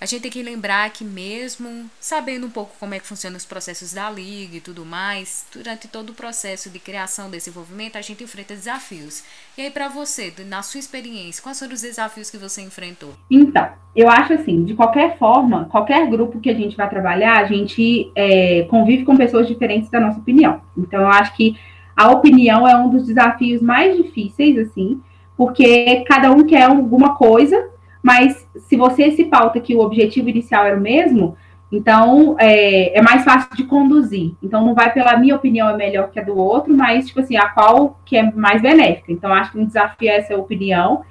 a 0.00 0.06
gente 0.06 0.22
tem 0.22 0.30
que 0.30 0.42
lembrar 0.42 0.90
que 0.90 1.04
mesmo 1.04 1.90
sabendo 1.98 2.46
um 2.46 2.50
pouco 2.50 2.72
como 2.78 2.94
é 2.94 3.00
que 3.00 3.06
funcionam 3.06 3.36
os 3.36 3.44
processos 3.44 3.92
da 3.92 4.08
liga 4.08 4.56
e 4.56 4.60
tudo 4.60 4.84
mais, 4.84 5.46
durante 5.52 5.88
todo 5.88 6.10
o 6.10 6.14
processo 6.14 6.70
de 6.70 6.78
criação, 6.78 7.28
desenvolvimento, 7.30 7.96
a 7.96 8.00
gente 8.00 8.22
enfrenta 8.22 8.54
desafios. 8.54 9.24
E 9.56 9.62
aí 9.62 9.70
para 9.70 9.88
você, 9.88 10.32
na 10.46 10.62
sua 10.62 10.78
experiência, 10.78 11.42
quais 11.42 11.58
foram 11.58 11.74
os 11.74 11.82
desafios 11.82 12.30
que 12.30 12.36
você 12.36 12.62
enfrentou? 12.62 13.14
Então, 13.28 13.68
eu 13.94 14.08
acho 14.08 14.34
assim, 14.34 14.62
de 14.64 14.74
qualquer 14.74 15.18
forma, 15.18 15.64
qualquer 15.64 16.08
grupo 16.08 16.40
que 16.40 16.50
a 16.50 16.54
gente 16.54 16.76
vai 16.76 16.88
trabalhar, 16.88 17.38
a 17.38 17.46
gente 17.46 18.12
é, 18.14 18.62
convive 18.70 19.04
com 19.04 19.16
pessoas 19.16 19.48
diferentes 19.48 19.90
da 19.90 19.98
nossa 19.98 20.20
opinião. 20.20 20.60
Então, 20.76 21.00
eu 21.00 21.08
acho 21.08 21.34
que 21.34 21.58
a 21.96 22.12
opinião 22.12 22.68
é 22.68 22.76
um 22.76 22.88
dos 22.88 23.06
desafios 23.06 23.60
mais 23.60 23.96
difíceis, 23.96 24.56
assim, 24.58 25.00
porque 25.36 26.04
cada 26.06 26.30
um 26.30 26.44
quer 26.44 26.62
alguma 26.62 27.16
coisa 27.16 27.68
mas 28.02 28.46
se 28.56 28.76
você 28.76 29.10
se 29.10 29.24
pauta 29.24 29.60
que 29.60 29.74
o 29.74 29.80
objetivo 29.80 30.28
inicial 30.28 30.64
era 30.64 30.76
o 30.76 30.80
mesmo, 30.80 31.36
então 31.70 32.34
é, 32.38 32.98
é, 32.98 33.02
mais 33.02 33.24
fácil 33.24 33.54
de 33.54 33.64
conduzir. 33.64 34.32
Então 34.42 34.64
não 34.64 34.74
vai 34.74 34.92
pela 34.92 35.16
minha 35.16 35.36
opinião 35.36 35.68
é 35.68 35.76
melhor 35.76 36.10
que 36.10 36.18
a 36.18 36.24
do 36.24 36.36
outro, 36.36 36.74
mas 36.74 37.06
tipo 37.06 37.20
assim, 37.20 37.36
a 37.36 37.48
qual 37.48 37.98
que 38.04 38.16
é 38.16 38.30
mais 38.32 38.62
benéfica. 38.62 39.12
Então 39.12 39.32
acho 39.32 39.52
que 39.52 39.58
um 39.58 39.66
desafio 39.66 40.08
é 40.08 40.16
essa 40.16 40.36
opinião. 40.36 41.02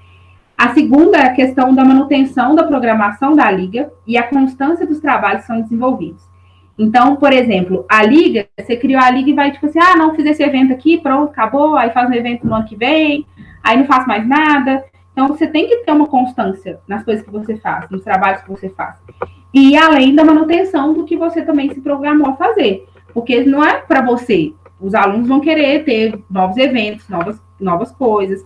A 0.57 0.73
segunda 0.73 1.19
é 1.19 1.27
a 1.27 1.33
questão 1.33 1.75
da 1.75 1.85
manutenção 1.85 2.55
da 2.55 2.63
programação 2.63 3.35
da 3.35 3.49
liga 3.51 3.91
e 4.07 4.17
a 4.17 4.23
constância 4.23 4.87
dos 4.87 4.99
trabalhos 4.99 5.41
que 5.41 5.47
são 5.47 5.61
desenvolvidos. 5.61 6.25
Então, 6.79 7.15
por 7.15 7.33
exemplo, 7.33 7.85
a 7.89 8.03
liga, 8.03 8.47
você 8.59 8.75
criou 8.75 9.01
a 9.01 9.09
liga 9.09 9.29
e 9.29 9.33
vai 9.33 9.51
tipo 9.51 9.65
assim, 9.65 9.79
ah, 9.79 9.95
não 9.95 10.15
fiz 10.15 10.25
esse 10.25 10.43
evento 10.43 10.73
aqui, 10.73 10.99
pronto, 10.99 11.31
acabou, 11.31 11.75
aí 11.75 11.91
faz 11.91 12.09
um 12.09 12.13
evento 12.13 12.45
no 12.45 12.53
ano 12.53 12.65
que 12.65 12.75
vem, 12.75 13.25
aí 13.63 13.77
não 13.77 13.85
faço 13.85 14.07
mais 14.07 14.27
nada. 14.27 14.83
Então, 15.17 15.29
você 15.29 15.47
tem 15.47 15.67
que 15.67 15.77
ter 15.77 15.91
uma 15.91 16.05
constância 16.05 16.79
nas 16.87 17.03
coisas 17.03 17.25
que 17.25 17.31
você 17.31 17.57
faz, 17.57 17.89
nos 17.89 18.03
trabalhos 18.03 18.43
que 18.43 18.51
você 18.51 18.69
faz. 18.69 18.97
E 19.51 19.75
além 19.75 20.13
da 20.13 20.23
manutenção 20.23 20.93
do 20.93 21.05
que 21.05 21.17
você 21.17 21.41
também 21.41 21.73
se 21.73 21.81
programou 21.81 22.29
a 22.29 22.35
fazer. 22.35 22.85
Porque 23.15 23.43
não 23.43 23.63
é 23.63 23.77
para 23.77 24.05
você. 24.05 24.53
Os 24.79 24.93
alunos 24.93 25.27
vão 25.27 25.39
querer 25.39 25.83
ter 25.83 26.23
novos 26.29 26.55
eventos, 26.57 27.09
novas, 27.09 27.41
novas 27.59 27.91
coisas. 27.93 28.45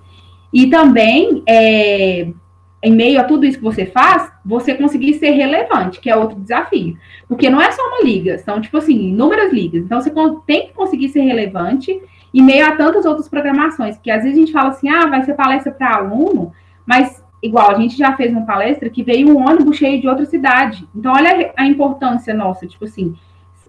E 0.53 0.67
também, 0.67 1.43
é, 1.45 2.29
em 2.81 2.93
meio 2.93 3.19
a 3.19 3.25
tudo 3.25 3.45
isso 3.45 3.57
que 3.57 3.65
você 3.65 3.85
faz, 3.85 4.31
você 4.45 4.73
conseguir 4.73 5.15
ser 5.15 5.31
relevante, 5.31 5.99
que 5.99 6.09
é 6.09 6.15
outro 6.15 6.39
desafio. 6.39 6.97
Porque 7.27 7.49
não 7.49 7.61
é 7.61 7.69
só 7.73 7.85
uma 7.85 8.01
liga, 8.01 8.37
são, 8.37 8.61
tipo 8.61 8.77
assim, 8.77 9.09
inúmeras 9.09 9.51
ligas. 9.51 9.83
Então, 9.83 9.99
você 9.99 10.09
tem 10.47 10.67
que 10.67 10.73
conseguir 10.73 11.09
ser 11.09 11.19
relevante 11.19 12.01
em 12.33 12.41
meio 12.41 12.65
a 12.65 12.75
tantas 12.75 13.05
outras 13.05 13.27
programações, 13.27 13.97
que 13.97 14.09
às 14.09 14.23
vezes 14.23 14.37
a 14.37 14.39
gente 14.41 14.51
fala 14.51 14.69
assim, 14.69 14.89
ah, 14.89 15.07
vai 15.07 15.23
ser 15.23 15.33
palestra 15.33 15.71
para 15.71 15.95
aluno, 15.95 16.51
mas 16.85 17.21
igual, 17.41 17.71
a 17.71 17.75
gente 17.75 17.97
já 17.97 18.15
fez 18.15 18.31
uma 18.31 18.45
palestra 18.45 18.89
que 18.89 19.03
veio 19.03 19.29
um 19.29 19.37
ônibus 19.37 19.77
cheio 19.77 19.99
de 19.99 20.07
outra 20.07 20.25
cidade. 20.25 20.87
Então, 20.95 21.13
olha 21.13 21.51
a 21.57 21.65
importância 21.65 22.33
nossa, 22.33 22.67
tipo 22.67 22.85
assim, 22.85 23.15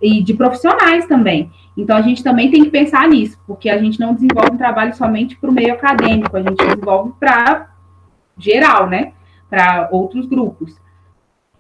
e 0.00 0.22
de 0.22 0.34
profissionais 0.34 1.06
também. 1.06 1.50
Então, 1.76 1.96
a 1.96 2.02
gente 2.02 2.22
também 2.22 2.50
tem 2.50 2.64
que 2.64 2.70
pensar 2.70 3.08
nisso, 3.08 3.38
porque 3.46 3.70
a 3.70 3.78
gente 3.78 3.98
não 3.98 4.14
desenvolve 4.14 4.52
um 4.52 4.58
trabalho 4.58 4.94
somente 4.94 5.36
para 5.36 5.50
o 5.50 5.54
meio 5.54 5.72
acadêmico, 5.72 6.36
a 6.36 6.42
gente 6.42 6.56
desenvolve 6.56 7.12
para 7.18 7.70
geral, 8.36 8.88
né? 8.88 9.12
Para 9.48 9.88
outros 9.90 10.26
grupos. 10.26 10.81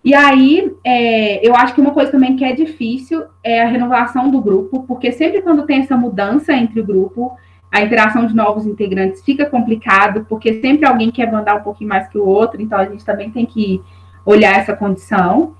E 0.04 0.14
aí, 0.14 0.74
é, 0.84 1.46
eu 1.46 1.54
acho 1.54 1.74
que 1.74 1.80
uma 1.80 1.92
coisa 1.92 2.10
também 2.10 2.34
que 2.34 2.44
é 2.44 2.52
difícil 2.52 3.24
é 3.42 3.62
a 3.62 3.68
renovação 3.68 4.30
do 4.30 4.40
grupo, 4.40 4.82
porque 4.82 5.12
sempre 5.12 5.42
quando 5.42 5.64
tem 5.64 5.80
essa 5.80 5.96
mudança 5.96 6.52
entre 6.52 6.80
o 6.80 6.84
grupo, 6.84 7.36
a 7.70 7.80
interação 7.80 8.26
de 8.26 8.34
novos 8.34 8.66
integrantes 8.66 9.24
fica 9.24 9.46
complicado, 9.46 10.26
porque 10.28 10.60
sempre 10.60 10.86
alguém 10.86 11.10
quer 11.10 11.30
mandar 11.30 11.56
um 11.56 11.62
pouquinho 11.62 11.88
mais 11.88 12.08
que 12.08 12.18
o 12.18 12.26
outro, 12.26 12.60
então 12.60 12.78
a 12.78 12.84
gente 12.84 13.04
também 13.04 13.30
tem 13.30 13.46
que 13.46 13.80
olhar 14.26 14.58
essa 14.58 14.74
condição. 14.74 15.54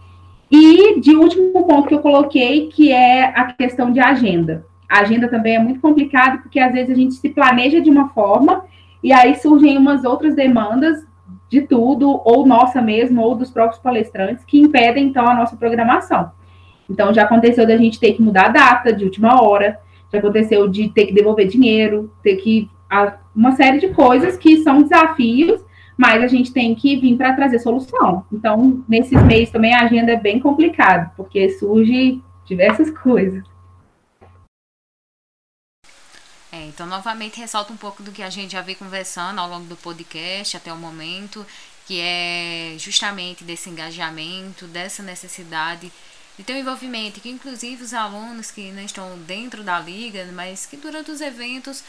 E 0.51 1.01
de 1.01 1.15
último 1.15 1.65
ponto 1.67 1.89
que 1.89 1.95
eu 1.95 2.01
coloquei, 2.01 2.69
que 2.69 2.93
é 2.93 3.25
a 3.25 3.53
questão 3.53 3.91
de 3.91 4.01
agenda. 4.01 4.67
A 4.89 5.01
agenda 5.01 5.29
também 5.29 5.55
é 5.55 5.59
muito 5.59 5.81
complicado, 5.81 6.43
porque 6.43 6.61
às 6.61 6.73
vezes 6.73 6.91
a 6.91 6.95
gente 6.95 7.15
se 7.15 7.31
planeja 7.31 7.81
de 7.81 7.89
uma 7.89 8.09
forma 8.11 8.65
e 9.03 9.13
aí 9.13 9.37
surgem 9.37 9.79
umas 9.79 10.05
outras 10.05 10.35
demandas 10.35 11.07
de 11.49 11.63
tudo, 11.63 12.21
ou 12.25 12.47
nossa 12.47 12.81
mesmo, 12.81 13.23
ou 13.23 13.35
dos 13.35 13.51
próprios 13.51 13.81
palestrantes, 13.81 14.45
que 14.45 14.59
impedem 14.59 15.07
então 15.07 15.27
a 15.27 15.35
nossa 15.35 15.57
programação. 15.57 16.31
Então 16.89 17.13
já 17.13 17.23
aconteceu 17.23 17.67
da 17.67 17.77
gente 17.77 17.99
ter 17.99 18.13
que 18.13 18.23
mudar 18.23 18.47
a 18.47 18.51
data 18.51 18.93
de 18.93 19.05
última 19.05 19.43
hora, 19.43 19.79
já 20.13 20.19
aconteceu 20.19 20.69
de 20.69 20.89
ter 20.91 21.07
que 21.07 21.15
devolver 21.15 21.47
dinheiro, 21.49 22.13
ter 22.23 22.37
que. 22.37 22.69
uma 23.35 23.53
série 23.53 23.79
de 23.79 23.89
coisas 23.89 24.37
que 24.37 24.59
são 24.59 24.83
desafios, 24.83 25.65
mas 25.97 26.23
a 26.23 26.27
gente 26.27 26.53
tem 26.53 26.75
que 26.75 26.97
vir 26.97 27.17
para 27.17 27.33
trazer 27.33 27.59
solução. 27.59 28.25
Então, 28.33 28.83
nesses 28.89 29.21
meses 29.23 29.51
também 29.51 29.75
a 29.75 29.83
agenda 29.83 30.13
é 30.13 30.17
bem 30.17 30.39
complicada, 30.39 31.11
porque 31.17 31.49
surge 31.51 32.21
diversas 32.45 32.91
coisas. 32.99 33.52
Então, 36.73 36.87
novamente, 36.87 37.39
ressalta 37.39 37.71
um 37.71 37.77
pouco 37.77 38.03
do 38.03 38.11
que 38.11 38.23
a 38.23 38.31
gente 38.31 38.53
já 38.53 38.63
vem 38.63 38.75
conversando 38.75 39.39
ao 39.39 39.49
longo 39.49 39.67
do 39.67 39.77
podcast 39.77 40.57
até 40.57 40.73
o 40.73 40.77
momento, 40.77 41.47
que 41.87 42.01
é 42.01 42.75
justamente 42.79 43.45
desse 43.45 43.69
engajamento, 43.69 44.67
dessa 44.67 45.03
necessidade 45.03 45.93
de 46.39 46.43
ter 46.43 46.55
um 46.55 46.57
envolvimento, 46.57 47.21
que 47.21 47.29
inclusive 47.29 47.83
os 47.83 47.93
alunos 47.93 48.51
que 48.51 48.73
não 48.73 48.83
estão 48.83 49.19
dentro 49.19 49.63
da 49.63 49.79
liga, 49.79 50.27
mas 50.33 50.65
que 50.65 50.79
durante 50.79 51.11
os 51.11 51.21
eventos 51.21 51.85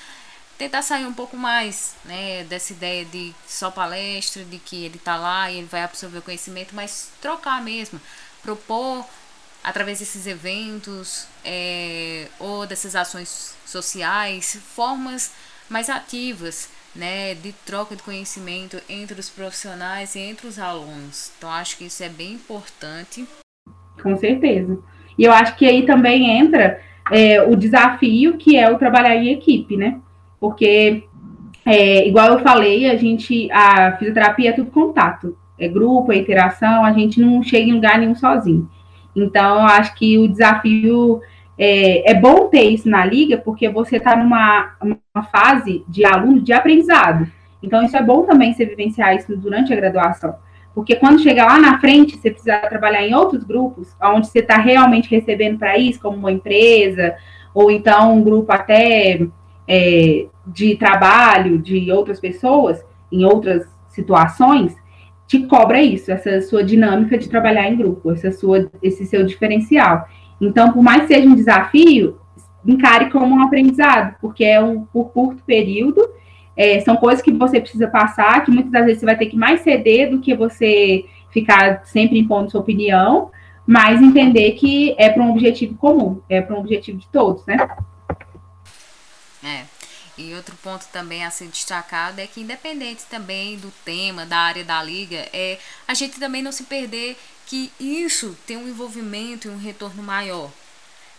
tentar 0.58 0.82
sair 0.82 1.06
um 1.06 1.14
pouco 1.14 1.38
mais 1.38 1.96
né, 2.04 2.44
dessa 2.44 2.74
ideia 2.74 3.06
de 3.06 3.34
só 3.48 3.72
palestra, 3.72 4.44
de 4.44 4.60
que 4.60 4.84
ele 4.84 4.98
está 4.98 5.16
lá 5.16 5.50
e 5.50 5.60
ele 5.60 5.68
vai 5.68 5.84
absorver 5.84 6.18
o 6.18 6.22
conhecimento, 6.22 6.76
mas 6.76 7.10
trocar 7.22 7.64
mesmo, 7.64 8.02
propor 8.42 9.08
através 9.64 10.00
desses 10.00 10.28
eventos 10.28 11.28
é, 11.46 12.28
ou 12.40 12.68
dessas 12.68 12.96
ações 12.96 13.56
sociais, 13.66 14.60
formas 14.76 15.32
mais 15.70 15.90
ativas 15.90 16.70
né, 16.96 17.34
de 17.36 17.54
troca 17.66 17.96
de 17.96 18.04
conhecimento 18.04 18.80
entre 18.88 19.20
os 19.20 19.30
profissionais 19.30 20.16
e 20.16 20.20
entre 20.20 20.48
os 20.48 20.60
alunos. 20.60 21.32
Então, 21.38 21.50
acho 21.50 21.78
que 21.78 21.86
isso 21.86 22.04
é 22.04 22.10
bem 22.10 22.34
importante 22.34 23.28
com 24.02 24.16
certeza. 24.18 24.80
E 25.18 25.24
eu 25.24 25.32
acho 25.32 25.56
que 25.56 25.66
aí 25.66 25.86
também 25.86 26.30
entra 26.30 26.80
é, 27.12 27.42
o 27.42 27.56
desafio 27.56 28.38
que 28.38 28.58
é 28.58 28.70
o 28.70 28.78
trabalhar 28.78 29.16
em 29.16 29.30
equipe, 29.30 29.78
né? 29.78 30.00
Porque, 30.40 31.04
é, 31.66 32.08
igual 32.08 32.30
eu 32.30 32.40
falei, 32.40 32.90
a 32.90 32.96
gente, 32.96 33.50
a 33.52 33.96
fisioterapia 33.98 34.50
é 34.50 34.54
tudo 34.54 34.72
contato, 34.72 35.38
é 35.60 35.68
grupo, 35.68 36.12
é 36.12 36.18
interação, 36.18 36.84
a 36.84 36.92
gente 36.92 37.22
não 37.22 37.44
chega 37.44 37.70
em 37.70 37.74
lugar 37.74 38.00
nenhum 38.00 38.16
sozinho. 38.16 38.70
Então, 39.16 39.66
acho 39.66 39.94
que 39.96 40.18
o 40.18 40.28
desafio 40.28 41.22
é, 41.58 42.12
é 42.12 42.14
bom 42.14 42.48
ter 42.48 42.64
isso 42.64 42.90
na 42.90 43.06
liga, 43.06 43.38
porque 43.38 43.70
você 43.70 43.98
está 43.98 44.16
numa 44.16 44.76
uma 44.82 45.24
fase 45.24 45.84
de 45.88 46.06
aluno 46.06 46.42
de 46.42 46.54
aprendizado. 46.54 47.28
Então, 47.62 47.84
isso 47.84 47.96
é 47.96 48.02
bom 48.02 48.24
também 48.24 48.54
você 48.54 48.66
vivenciar 48.66 49.16
isso 49.16 49.36
durante 49.38 49.72
a 49.72 49.76
graduação. 49.76 50.36
Porque 50.74 50.96
quando 50.96 51.22
chega 51.22 51.46
lá 51.46 51.60
na 51.60 51.80
frente, 51.80 52.18
você 52.18 52.32
precisa 52.32 52.58
trabalhar 52.62 53.08
em 53.08 53.14
outros 53.14 53.44
grupos, 53.44 53.96
onde 54.02 54.28
você 54.28 54.40
está 54.40 54.58
realmente 54.58 55.10
recebendo 55.10 55.60
para 55.60 55.78
isso, 55.78 56.00
como 56.00 56.18
uma 56.18 56.32
empresa, 56.32 57.16
ou 57.54 57.70
então 57.70 58.16
um 58.16 58.24
grupo 58.24 58.52
até 58.52 59.22
é, 59.68 60.26
de 60.48 60.76
trabalho 60.76 61.60
de 61.60 61.92
outras 61.92 62.20
pessoas, 62.20 62.84
em 63.12 63.24
outras 63.24 63.68
situações, 63.90 64.76
te 65.28 65.46
cobra 65.48 65.82
isso, 65.82 66.12
essa 66.12 66.42
sua 66.42 66.64
dinâmica 66.64 67.18
de 67.18 67.30
trabalhar 67.30 67.70
em 67.70 67.78
grupo, 67.78 68.12
essa 68.12 68.32
sua, 68.32 68.70
esse 68.82 69.06
seu 69.06 69.26
diferencial. 69.26 70.08
Então, 70.40 70.72
por 70.72 70.84
mais 70.84 71.04
que 71.04 71.14
seja 71.14 71.28
um 71.28 71.36
desafio, 71.36 72.20
encare 72.66 73.10
como 73.10 73.36
um 73.36 73.44
aprendizado, 73.44 74.16
porque 74.22 74.44
é 74.44 74.62
um 74.62 74.84
por 74.86 75.12
curto 75.12 75.44
período 75.44 76.02
é, 76.56 76.80
são 76.82 76.96
coisas 76.96 77.22
que 77.22 77.32
você 77.32 77.60
precisa 77.60 77.88
passar, 77.88 78.44
que 78.44 78.52
muitas 78.52 78.72
das 78.72 78.86
vezes 78.86 79.00
você 79.00 79.06
vai 79.06 79.18
ter 79.18 79.26
que 79.26 79.36
mais 79.36 79.62
ceder 79.62 80.10
do 80.10 80.20
que 80.20 80.36
você 80.36 81.06
ficar 81.32 81.84
sempre 81.86 82.20
impondo 82.20 82.52
sua 82.52 82.62
opinião, 82.62 83.32
mas 83.66 84.02
entender 84.02 84.52
que 84.52 84.94
é 84.98 85.10
para 85.10 85.24
um 85.24 85.32
objetivo 85.32 85.76
comum, 85.76 86.20
é 86.30 86.42
para 86.42 86.56
um 86.56 86.60
objetivo 86.60 86.98
de 86.98 87.08
todos, 87.08 87.46
né? 87.46 87.58
E 90.18 90.34
outro 90.36 90.56
ponto 90.58 90.86
também 90.92 91.26
a 91.26 91.32
ser 91.32 91.48
destacado 91.48 92.20
é 92.20 92.28
que, 92.28 92.42
independente 92.42 93.04
também 93.10 93.58
do 93.58 93.72
tema, 93.84 94.26
da 94.26 94.38
área 94.38 94.64
da 94.64 94.82
liga, 94.84 95.28
é 95.34 95.60
a 95.88 95.94
gente 95.94 96.20
também 96.20 96.44
não 96.44 96.52
se 96.52 96.64
perder 96.66 97.18
que 97.46 97.72
isso 97.80 98.38
tem 98.46 98.58
um 98.58 98.68
envolvimento 98.68 99.48
e 99.48 99.52
um 99.52 99.58
retorno 99.58 100.04
maior 100.04 100.52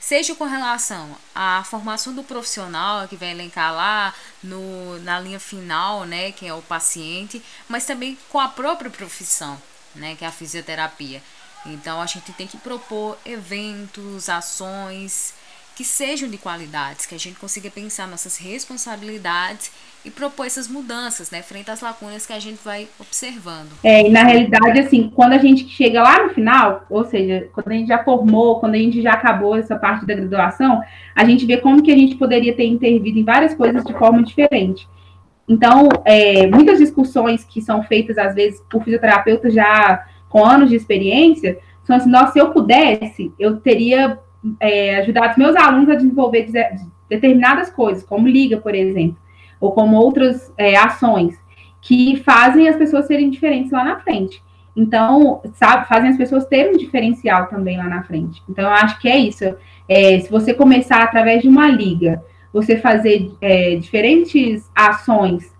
seja 0.05 0.35
com 0.35 0.45
relação 0.45 1.17
à 1.35 1.65
formação 1.65 2.15
do 2.15 2.23
profissional, 2.23 3.09
que 3.09 3.17
vai 3.17 3.31
elencar 3.31 3.73
lá 3.73 4.15
no, 4.43 4.99
na 5.01 5.19
linha 5.19 5.41
final, 5.41 6.05
né, 6.05 6.31
que 6.31 6.47
é 6.47 6.53
o 6.53 6.61
paciente, 6.61 7.43
mas 7.67 7.87
também 7.87 8.19
com 8.29 8.39
a 8.39 8.49
própria 8.49 8.91
profissão, 8.91 9.61
né, 9.95 10.15
que 10.15 10.23
é 10.23 10.29
a 10.29 10.33
fisioterapia. 10.33 11.23
Então 11.65 12.03
a 12.03 12.07
gente 12.07 12.35
tem 12.35 12.47
que 12.47 12.59
propor 12.59 13.17
eventos, 13.25 14.29
ações 14.29 15.33
que 15.77 15.85
sejam 15.85 16.29
de 16.29 16.39
qualidades, 16.39 17.05
que 17.05 17.15
a 17.15 17.19
gente 17.19 17.39
consiga 17.39 17.69
pensar 17.69 18.07
nossas 18.07 18.37
responsabilidades 18.37 19.73
e 20.05 20.11
propor 20.11 20.47
essas 20.47 20.69
mudanças, 20.69 21.31
né, 21.31 21.43
frente 21.43 21.71
às 21.71 21.81
lacunas 21.81 22.27
que 22.27 22.33
a 22.33 22.39
gente 22.39 22.61
vai 22.63 22.87
observando. 23.01 23.71
É, 23.83 24.07
e 24.07 24.11
na 24.11 24.23
realidade, 24.23 24.79
assim, 24.79 25.11
quando 25.15 25.33
a 25.33 25.39
gente 25.39 25.69
chega 25.69 26.03
lá 26.03 26.23
no 26.23 26.31
final, 26.31 26.85
ou 26.89 27.05
seja, 27.05 27.49
quando 27.53 27.69
a 27.69 27.75
gente 27.75 27.89
já 27.89 28.05
formou, 28.05 28.61
quando 28.61 28.75
a 28.75 28.79
gente 28.79 29.03
já 29.03 29.15
acabou 29.15 29.57
essa 29.57 29.77
parte 29.77 30.07
da 30.07 30.15
graduação, 30.15 30.81
a 31.15 31.25
gente 31.25 31.47
vê 31.47 31.57
como 31.57 31.83
que 31.83 31.91
a 31.91 31.97
gente 31.97 32.17
poderia 32.17 32.55
ter 32.55 32.67
intervido 32.67 33.19
em 33.19 33.25
várias 33.25 33.55
coisas 33.55 33.83
de 33.85 33.93
forma 33.95 34.23
diferente. 34.23 34.87
Então, 35.49 35.89
é, 36.05 36.47
muitas 36.47 36.79
discussões 36.79 37.45
que 37.45 37.61
são 37.61 37.83
feitas, 37.83 38.17
às 38.17 38.35
vezes, 38.35 38.63
por 38.71 38.83
fisioterapeutas 38.85 39.53
já 39.53 40.07
com 40.29 40.45
anos 40.45 40.71
de 40.71 40.77
experiência, 40.77 41.59
são 41.85 41.97
assim, 41.97 42.11
nossa, 42.11 42.33
se 42.33 42.39
eu 42.39 42.51
pudesse, 42.51 43.33
eu 43.39 43.57
teria 43.57 44.19
é, 44.61 44.97
ajudado 44.97 45.39
meus 45.39 45.57
alunos 45.57 45.89
a 45.89 45.95
desenvolver 45.95 46.51
determinadas 47.09 47.71
coisas, 47.71 48.03
como 48.03 48.29
liga, 48.29 48.59
por 48.59 48.75
exemplo, 48.75 49.17
ou 49.61 49.73
como 49.73 49.97
outras 49.97 50.53
é, 50.57 50.77
ações 50.77 51.39
que 51.81 52.17
fazem 52.25 52.69
as 52.69 52.77
pessoas 52.77 53.07
serem 53.07 53.31
diferentes 53.31 53.71
lá 53.71 53.85
na 53.85 54.01
frente. 54.01 54.43
Então, 54.77 55.41
sabe, 55.55 55.87
fazem 55.87 56.11
as 56.11 56.17
pessoas 56.17 56.47
terem 56.47 56.75
um 56.75 56.79
diferencial 56.79 57.47
também 57.47 57.77
lá 57.77 57.85
na 57.85 58.03
frente. 58.03 58.43
Então, 58.49 58.65
eu 58.65 58.71
acho 58.71 58.99
que 58.99 59.09
é 59.09 59.17
isso. 59.17 59.45
É, 59.89 60.19
se 60.19 60.31
você 60.31 60.53
começar 60.53 61.03
através 61.03 61.43
de 61.43 61.49
uma 61.49 61.69
liga, 61.69 62.25
você 62.53 62.77
fazer 62.77 63.31
é, 63.41 63.77
diferentes 63.77 64.69
ações 64.75 65.54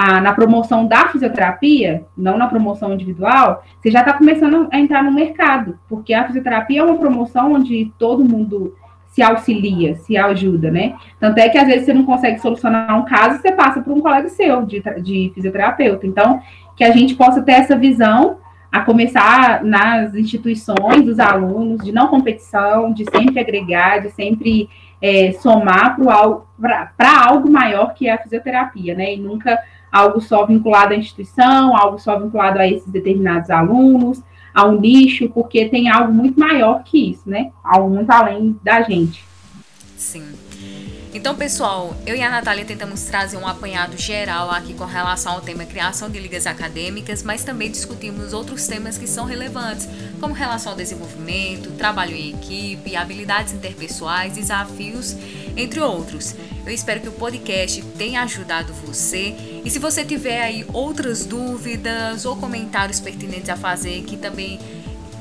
a, 0.00 0.20
na 0.20 0.32
promoção 0.32 0.86
da 0.86 1.08
fisioterapia, 1.08 2.04
não 2.16 2.38
na 2.38 2.46
promoção 2.46 2.92
individual, 2.92 3.64
você 3.80 3.90
já 3.90 3.98
está 3.98 4.12
começando 4.12 4.68
a 4.70 4.78
entrar 4.78 5.02
no 5.02 5.10
mercado, 5.10 5.76
porque 5.88 6.14
a 6.14 6.24
fisioterapia 6.24 6.78
é 6.78 6.84
uma 6.84 6.98
promoção 6.98 7.54
onde 7.54 7.92
todo 7.98 8.24
mundo 8.24 8.76
se 9.08 9.20
auxilia, 9.20 9.96
se 9.96 10.16
ajuda, 10.16 10.70
né? 10.70 10.94
Tanto 11.18 11.38
é 11.38 11.48
que 11.48 11.58
às 11.58 11.66
vezes 11.66 11.84
você 11.84 11.92
não 11.92 12.04
consegue 12.04 12.38
solucionar 12.38 12.96
um 12.96 13.04
caso, 13.04 13.42
você 13.42 13.50
passa 13.50 13.80
por 13.80 13.92
um 13.92 14.00
colega 14.00 14.28
seu 14.28 14.64
de, 14.64 14.80
de 15.02 15.32
fisioterapeuta. 15.34 16.06
Então, 16.06 16.40
que 16.76 16.84
a 16.84 16.92
gente 16.92 17.16
possa 17.16 17.42
ter 17.42 17.54
essa 17.54 17.76
visão 17.76 18.38
a 18.70 18.82
começar 18.82 19.64
nas 19.64 20.14
instituições 20.14 21.02
dos 21.04 21.18
alunos, 21.18 21.82
de 21.84 21.90
não 21.90 22.06
competição, 22.06 22.92
de 22.92 23.04
sempre 23.10 23.40
agregar, 23.40 23.98
de 23.98 24.10
sempre 24.10 24.70
é, 25.02 25.32
somar 25.32 25.96
para 26.96 27.26
algo 27.26 27.50
maior 27.50 27.94
que 27.94 28.06
é 28.06 28.12
a 28.12 28.18
fisioterapia, 28.18 28.94
né? 28.94 29.14
E 29.14 29.16
nunca 29.16 29.58
algo 29.90 30.20
só 30.20 30.46
vinculado 30.46 30.92
à 30.92 30.96
instituição, 30.96 31.76
algo 31.76 31.98
só 31.98 32.18
vinculado 32.18 32.58
a 32.58 32.66
esses 32.66 32.88
determinados 32.88 33.50
alunos, 33.50 34.22
a 34.54 34.66
um 34.66 34.80
nicho, 34.80 35.28
porque 35.30 35.68
tem 35.68 35.88
algo 35.88 36.12
muito 36.12 36.38
maior 36.38 36.82
que 36.82 37.10
isso, 37.10 37.28
né? 37.28 37.50
Algo 37.62 37.88
muito 37.90 38.10
além 38.10 38.58
da 38.62 38.82
gente. 38.82 39.24
Sim. 39.96 40.47
Então, 41.18 41.34
pessoal, 41.34 41.96
eu 42.06 42.14
e 42.14 42.22
a 42.22 42.30
Natália 42.30 42.64
tentamos 42.64 43.02
trazer 43.02 43.36
um 43.36 43.46
apanhado 43.48 43.98
geral 43.98 44.52
aqui 44.52 44.72
com 44.72 44.84
relação 44.84 45.32
ao 45.32 45.40
tema 45.40 45.64
criação 45.64 46.08
de 46.08 46.16
ligas 46.20 46.46
acadêmicas, 46.46 47.24
mas 47.24 47.42
também 47.42 47.72
discutimos 47.72 48.32
outros 48.32 48.68
temas 48.68 48.96
que 48.96 49.08
são 49.08 49.24
relevantes, 49.24 49.88
como 50.20 50.32
relação 50.32 50.70
ao 50.70 50.78
desenvolvimento, 50.78 51.72
trabalho 51.72 52.14
em 52.14 52.30
equipe, 52.30 52.94
habilidades 52.94 53.52
interpessoais, 53.52 54.34
desafios, 54.34 55.16
entre 55.56 55.80
outros. 55.80 56.36
Eu 56.64 56.72
espero 56.72 57.00
que 57.00 57.08
o 57.08 57.12
podcast 57.12 57.82
tenha 57.98 58.22
ajudado 58.22 58.72
você. 58.72 59.34
E 59.64 59.68
se 59.68 59.80
você 59.80 60.04
tiver 60.04 60.40
aí 60.40 60.64
outras 60.72 61.26
dúvidas 61.26 62.26
ou 62.26 62.36
comentários 62.36 63.00
pertinentes 63.00 63.50
a 63.50 63.56
fazer 63.56 64.04
que 64.04 64.16
também 64.16 64.60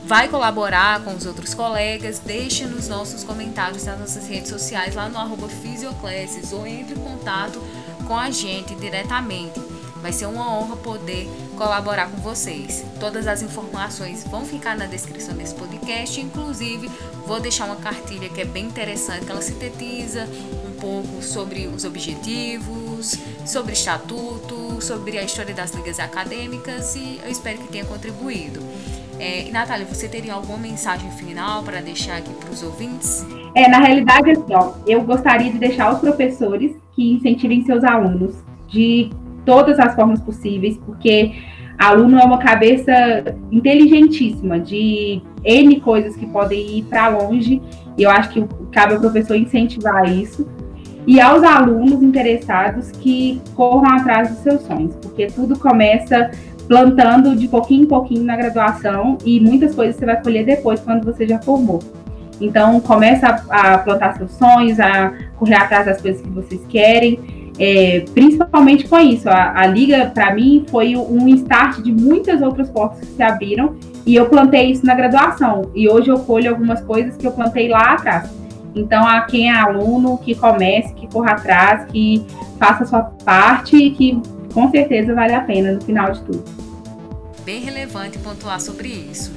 vai 0.08 0.30
colaborar 0.30 1.04
com 1.04 1.14
os 1.14 1.26
outros 1.26 1.54
colegas, 1.54 2.20
deixe 2.20 2.66
nos 2.66 2.88
nossos 2.88 3.26
comentários 3.26 3.84
nas 3.84 4.00
nossas 4.00 4.26
redes 4.26 4.50
sociais, 4.50 4.96
lá 4.96 5.10
no 5.10 5.18
arroba 5.18 5.50
Fisioclasses, 5.50 6.54
ou 6.54 6.66
entre 6.66 6.98
em 6.98 7.04
contato 7.04 7.62
com 8.08 8.16
a 8.16 8.32
gente 8.32 8.74
diretamente. 8.76 9.60
Vai 10.02 10.14
ser 10.14 10.28
uma 10.28 10.58
honra 10.58 10.78
poder 10.78 11.28
colaborar 11.58 12.10
com 12.10 12.22
vocês. 12.22 12.86
Todas 13.02 13.28
as 13.28 13.42
informações 13.42 14.24
vão 14.24 14.46
ficar 14.46 14.78
na 14.78 14.86
descrição 14.86 15.36
desse 15.36 15.56
podcast, 15.56 16.22
inclusive 16.22 16.90
vou 17.26 17.42
deixar 17.42 17.66
uma 17.66 17.76
cartilha 17.76 18.30
que 18.30 18.40
é 18.40 18.46
bem 18.46 18.68
interessante, 18.68 19.26
que 19.26 19.32
ela 19.32 19.42
sintetiza 19.42 20.26
um 20.66 20.80
pouco 20.80 21.22
sobre 21.22 21.68
os 21.68 21.84
objetivos, 21.84 23.18
sobre 23.46 23.74
estatuto, 23.74 24.82
sobre 24.82 25.18
a 25.18 25.24
história 25.24 25.54
das 25.54 25.72
ligas 25.72 26.00
acadêmicas 26.00 26.96
e 26.96 27.20
eu 27.22 27.30
espero 27.30 27.58
que 27.58 27.68
tenha 27.68 27.84
contribuído. 27.84 28.62
É, 29.20 29.50
Natália, 29.52 29.86
você 29.86 30.08
teria 30.08 30.34
alguma 30.34 30.58
mensagem 30.58 31.10
final 31.12 31.64
para 31.64 31.82
deixar 31.82 32.18
aqui 32.18 32.34
para 32.34 32.52
os 32.52 32.62
ouvintes? 32.62 33.26
É, 33.56 33.68
na 33.68 33.80
realidade, 33.80 34.32
assim, 34.32 34.54
ó, 34.54 34.74
eu 34.86 35.02
gostaria 35.02 35.52
de 35.52 35.58
deixar 35.58 35.92
os 35.94 36.00
professores 36.00 36.76
que 36.96 37.14
incentivem 37.14 37.66
seus 37.66 37.84
alunos 37.84 38.36
de 38.68 39.10
todas 39.46 39.80
as 39.80 39.96
formas 39.96 40.22
possíveis, 40.22 40.78
porque 40.86 41.34
aluno 41.80 42.20
é 42.20 42.24
uma 42.24 42.38
cabeça 42.38 42.94
inteligentíssima 43.52 44.60
de 44.60 45.22
N 45.44 45.80
coisas 45.80 46.16
que 46.16 46.28
podem 46.28 46.80
ir 46.80 46.84
para 46.84 47.08
longe, 47.08 47.62
e 47.98 48.04
eu 48.04 48.12
acho 48.12 48.30
que 48.30 48.46
cabe 48.72 48.94
ao 48.94 49.00
professor 49.00 49.36
incentivar 49.36 50.08
isso. 50.12 50.48
E 51.08 51.22
aos 51.22 51.42
alunos 51.42 52.04
interessados 52.04 52.92
que 52.92 53.42
corram 53.56 53.96
atrás 53.96 54.30
dos 54.30 54.40
seus 54.40 54.62
sonhos, 54.64 54.94
porque 55.02 55.28
tudo 55.28 55.58
começa 55.58 56.30
plantando 56.68 57.36
de 57.36 57.48
pouquinho 57.48 57.84
em 57.84 57.88
pouquinho 57.88 58.24
na 58.24 58.36
graduação 58.36 59.18
e 59.26 59.40
muitas 59.40 59.74
coisas 59.74 59.96
você 59.96 60.06
vai 60.06 60.22
colher 60.22 60.46
depois 60.46 60.80
quando 60.80 61.06
você 61.06 61.28
já 61.28 61.40
formou. 61.40 61.80
Então, 62.40 62.80
começa 62.80 63.44
a, 63.50 63.74
a 63.74 63.78
plantar 63.80 64.18
seus 64.18 64.32
sonhos, 64.32 64.80
a 64.80 65.14
correr 65.38 65.56
atrás 65.56 65.86
das 65.86 66.02
coisas 66.02 66.22
que 66.22 66.30
vocês 66.30 66.62
querem, 66.70 67.20
é, 67.58 68.06
principalmente 68.14 68.88
com 68.88 69.00
isso. 69.00 69.28
A, 69.28 69.60
a 69.60 69.66
Liga, 69.66 70.12
para 70.14 70.34
mim, 70.36 70.64
foi 70.70 70.96
um 70.96 71.28
start 71.30 71.82
de 71.82 71.92
muitas 71.92 72.42
outras 72.42 72.70
portas 72.70 73.00
que 73.00 73.08
se 73.08 73.24
abriram 73.24 73.76
e 74.06 74.16
eu 74.16 74.28
plantei 74.28 74.72
isso 74.72 74.86
na 74.86 74.94
graduação. 74.94 75.72
E 75.74 75.90
hoje 75.90 76.10
eu 76.10 76.20
colho 76.20 76.52
algumas 76.52 76.82
coisas 76.82 77.18
que 77.18 77.26
eu 77.26 77.32
plantei 77.32 77.70
lá 77.70 77.94
atrás. 77.94 78.30
Então, 78.76 79.08
a 79.08 79.22
quem 79.22 79.50
é 79.50 79.54
aluno, 79.54 80.20
que 80.20 80.36
comece, 80.36 80.94
que 80.94 81.08
corra 81.08 81.32
atrás, 81.32 81.86
que 81.92 82.24
faça 82.60 82.84
a 82.84 82.86
sua 82.86 83.02
parte, 83.26 83.90
que 83.92 84.22
com 84.58 84.72
certeza 84.72 85.14
vale 85.14 85.36
a 85.36 85.42
pena 85.42 85.74
no 85.74 85.82
final 85.82 86.12
de 86.12 86.20
tudo. 86.24 86.44
Bem 87.46 87.62
relevante 87.62 88.18
pontuar 88.18 88.60
sobre 88.60 88.88
isso. 88.88 89.32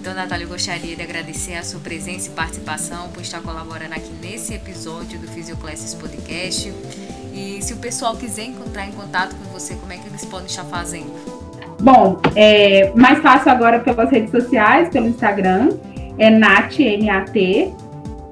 Então, 0.00 0.14
Natália, 0.14 0.46
eu 0.46 0.48
gostaria 0.48 0.96
de 0.96 1.02
agradecer 1.02 1.52
a 1.52 1.62
sua 1.62 1.80
presença 1.80 2.30
e 2.30 2.32
participação 2.32 3.10
por 3.10 3.20
estar 3.20 3.42
colaborando 3.42 3.92
aqui 3.92 4.10
nesse 4.22 4.54
episódio 4.54 5.18
do 5.18 5.28
Fisioclasses 5.28 5.92
Podcast. 5.92 6.72
E 7.34 7.60
se 7.60 7.74
o 7.74 7.76
pessoal 7.76 8.16
quiser 8.16 8.44
entrar 8.44 8.86
em 8.86 8.92
contato 8.92 9.36
com 9.36 9.52
você, 9.52 9.74
como 9.74 9.92
é 9.92 9.98
que 9.98 10.08
eles 10.08 10.24
podem 10.24 10.46
estar 10.46 10.64
fazendo? 10.64 11.12
Bom, 11.78 12.18
é 12.34 12.90
mais 12.94 13.18
fácil 13.18 13.50
agora 13.50 13.80
pelas 13.80 14.10
redes 14.10 14.30
sociais, 14.30 14.88
pelo 14.88 15.08
Instagram, 15.08 15.76
é 16.16 16.30
nat, 16.30 16.78
N-A-T, 16.80 17.70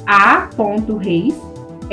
a.reis, 0.06 1.34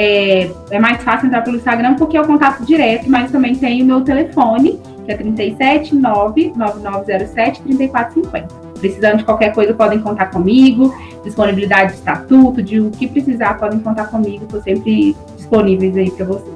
é, 0.02 0.50
é 0.72 0.80
mais 0.80 1.04
fácil 1.04 1.28
entrar 1.28 1.42
pelo 1.42 1.58
Instagram 1.58 1.96
porque 1.96 2.16
é 2.16 2.22
o 2.22 2.26
contato 2.26 2.64
direto, 2.66 3.10
mas 3.10 3.30
também 3.32 3.54
tem 3.54 3.84
o 3.84 3.86
meu 3.86 4.00
telefone, 4.00 4.80
que 5.06 5.12
é 5.12 5.18
37 5.18 5.94
99907 5.94 7.62
3450. 7.64 8.70
Precisando 8.80 9.18
de 9.18 9.26
qualquer 9.26 9.54
coisa, 9.54 9.74
podem 9.74 10.00
contar 10.00 10.28
comigo. 10.28 10.96
Disponibilidade 11.26 11.92
de 11.92 11.98
estatuto, 11.98 12.64
de 12.64 12.80
o 12.80 12.92
que 12.92 13.08
precisar, 13.08 13.56
podem 13.56 13.78
contar 13.80 14.06
comigo. 14.06 14.46
Estou 14.46 14.62
sempre 14.62 15.18
disponíveis 15.36 15.98
aí 15.98 16.10
para 16.12 16.26
vocês. 16.26 16.56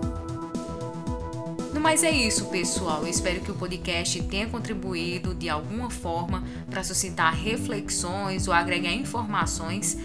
Mas 1.82 2.02
é 2.02 2.12
isso, 2.12 2.46
pessoal. 2.46 3.02
Eu 3.02 3.10
espero 3.10 3.42
que 3.42 3.52
o 3.52 3.56
podcast 3.56 4.24
tenha 4.24 4.48
contribuído 4.48 5.36
de 5.36 5.50
alguma 5.50 5.90
forma 5.90 6.42
para 6.70 6.82
suscitar 6.82 7.36
reflexões 7.36 8.48
ou 8.48 8.54
agregar 8.54 8.94
informações 8.94 9.98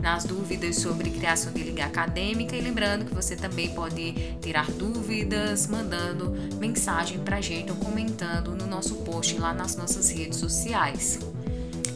nas 0.00 0.24
dúvidas 0.24 0.76
sobre 0.76 1.10
criação 1.10 1.52
de 1.52 1.62
liga 1.62 1.84
acadêmica 1.84 2.54
e 2.56 2.60
lembrando 2.60 3.04
que 3.04 3.14
você 3.14 3.36
também 3.36 3.70
pode 3.74 4.12
tirar 4.40 4.70
dúvidas 4.70 5.66
mandando 5.66 6.34
mensagem 6.58 7.18
para 7.18 7.38
a 7.38 7.40
gente 7.40 7.70
ou 7.70 7.76
comentando 7.76 8.54
no 8.54 8.66
nosso 8.66 8.96
post 8.96 9.36
lá 9.38 9.52
nas 9.52 9.76
nossas 9.76 10.10
redes 10.10 10.38
sociais. 10.38 11.18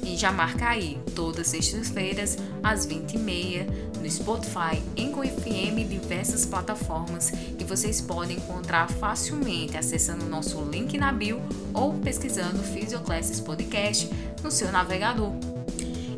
E 0.03 0.17
já 0.17 0.33
marca 0.33 0.71
aí, 0.71 0.99
todas 1.15 1.47
sextas-feiras, 1.49 2.37
às 2.63 2.87
20h30, 2.87 3.67
no 4.01 4.11
Spotify, 4.11 4.83
em 4.97 5.11
FM 5.13 5.79
e 5.79 5.85
diversas 5.85 6.47
plataformas 6.47 7.31
que 7.31 7.65
vocês 7.65 8.01
podem 8.01 8.39
encontrar 8.39 8.89
facilmente 8.89 9.77
acessando 9.77 10.25
o 10.25 10.29
nosso 10.29 10.61
link 10.65 10.97
na 10.97 11.13
bio 11.13 11.41
ou 11.75 11.95
pesquisando 11.95 12.59
Physioclasses 12.59 13.41
Podcast 13.41 14.11
no 14.43 14.51
seu 14.51 14.73
navegador. 14.73 15.50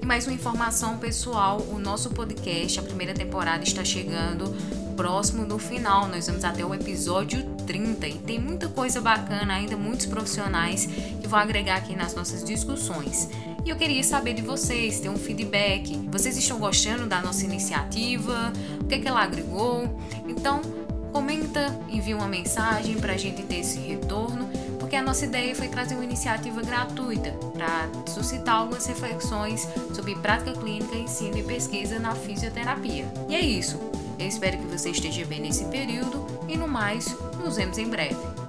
E 0.03 0.05
mais 0.05 0.26
uma 0.26 0.34
informação 0.34 0.98
pessoal, 0.98 1.61
o 1.70 1.78
nosso 1.78 2.11
podcast, 2.11 2.80
a 2.80 2.82
primeira 2.82 3.14
temporada 3.14 3.62
está 3.62 3.84
chegando 3.84 4.53
próximo 4.96 5.46
do 5.46 5.61
final. 5.61 6.09
Nós 6.09 6.26
vamos 6.26 6.44
até 6.44 6.66
o 6.66 6.74
episódio 6.74 7.44
30 7.68 8.09
e 8.09 8.14
tem 8.14 8.36
muita 8.36 8.66
coisa 8.68 9.00
bacana 9.00 9.55
ainda, 9.55 9.76
muitos 9.76 10.07
profissionais 10.07 10.86
que 10.86 11.28
vão 11.28 11.38
agregar 11.38 11.76
aqui 11.76 11.94
nas 11.94 12.16
nossas 12.16 12.42
discussões. 12.42 13.28
E 13.64 13.70
eu 13.70 13.76
queria 13.76 14.03
saber 14.03 14.34
de 14.34 14.42
vocês, 14.42 14.98
ter 14.98 15.09
um 15.09 15.16
feedback. 15.16 15.96
Vocês 16.11 16.36
estão 16.36 16.59
gostando 16.59 17.07
da 17.07 17.22
nossa 17.22 17.44
iniciativa? 17.44 18.53
O 18.80 18.86
que, 18.86 18.96
é 18.96 18.98
que 18.98 19.07
ela 19.07 19.22
agregou? 19.22 20.00
Então, 20.26 20.62
comenta, 21.12 21.78
envia 21.88 22.16
uma 22.16 22.26
mensagem 22.26 22.96
para 22.96 23.12
a 23.12 23.16
gente 23.16 23.44
ter 23.44 23.61
esse 23.61 23.78
retorno 23.78 24.50
porque 24.93 25.01
a 25.01 25.03
nossa 25.03 25.24
ideia 25.24 25.55
foi 25.55 25.68
trazer 25.68 25.95
uma 25.95 26.05
iniciativa 26.05 26.61
gratuita 26.61 27.30
para 27.55 27.88
suscitar 28.07 28.57
algumas 28.57 28.84
reflexões 28.84 29.66
sobre 29.95 30.14
prática 30.16 30.53
clínica, 30.53 30.95
ensino 30.95 31.38
e 31.38 31.43
pesquisa 31.43 31.99
na 31.99 32.14
fisioterapia. 32.14 33.11
E 33.26 33.34
é 33.34 33.40
isso. 33.40 33.80
Eu 34.18 34.26
espero 34.28 34.59
que 34.59 34.66
você 34.66 34.90
esteja 34.90 35.24
bem 35.24 35.40
nesse 35.40 35.64
período 35.64 36.26
e 36.47 36.59
no 36.59 36.68
mais, 36.68 37.07
nos 37.43 37.57
vemos 37.57 37.78
em 37.78 37.88
breve. 37.88 38.41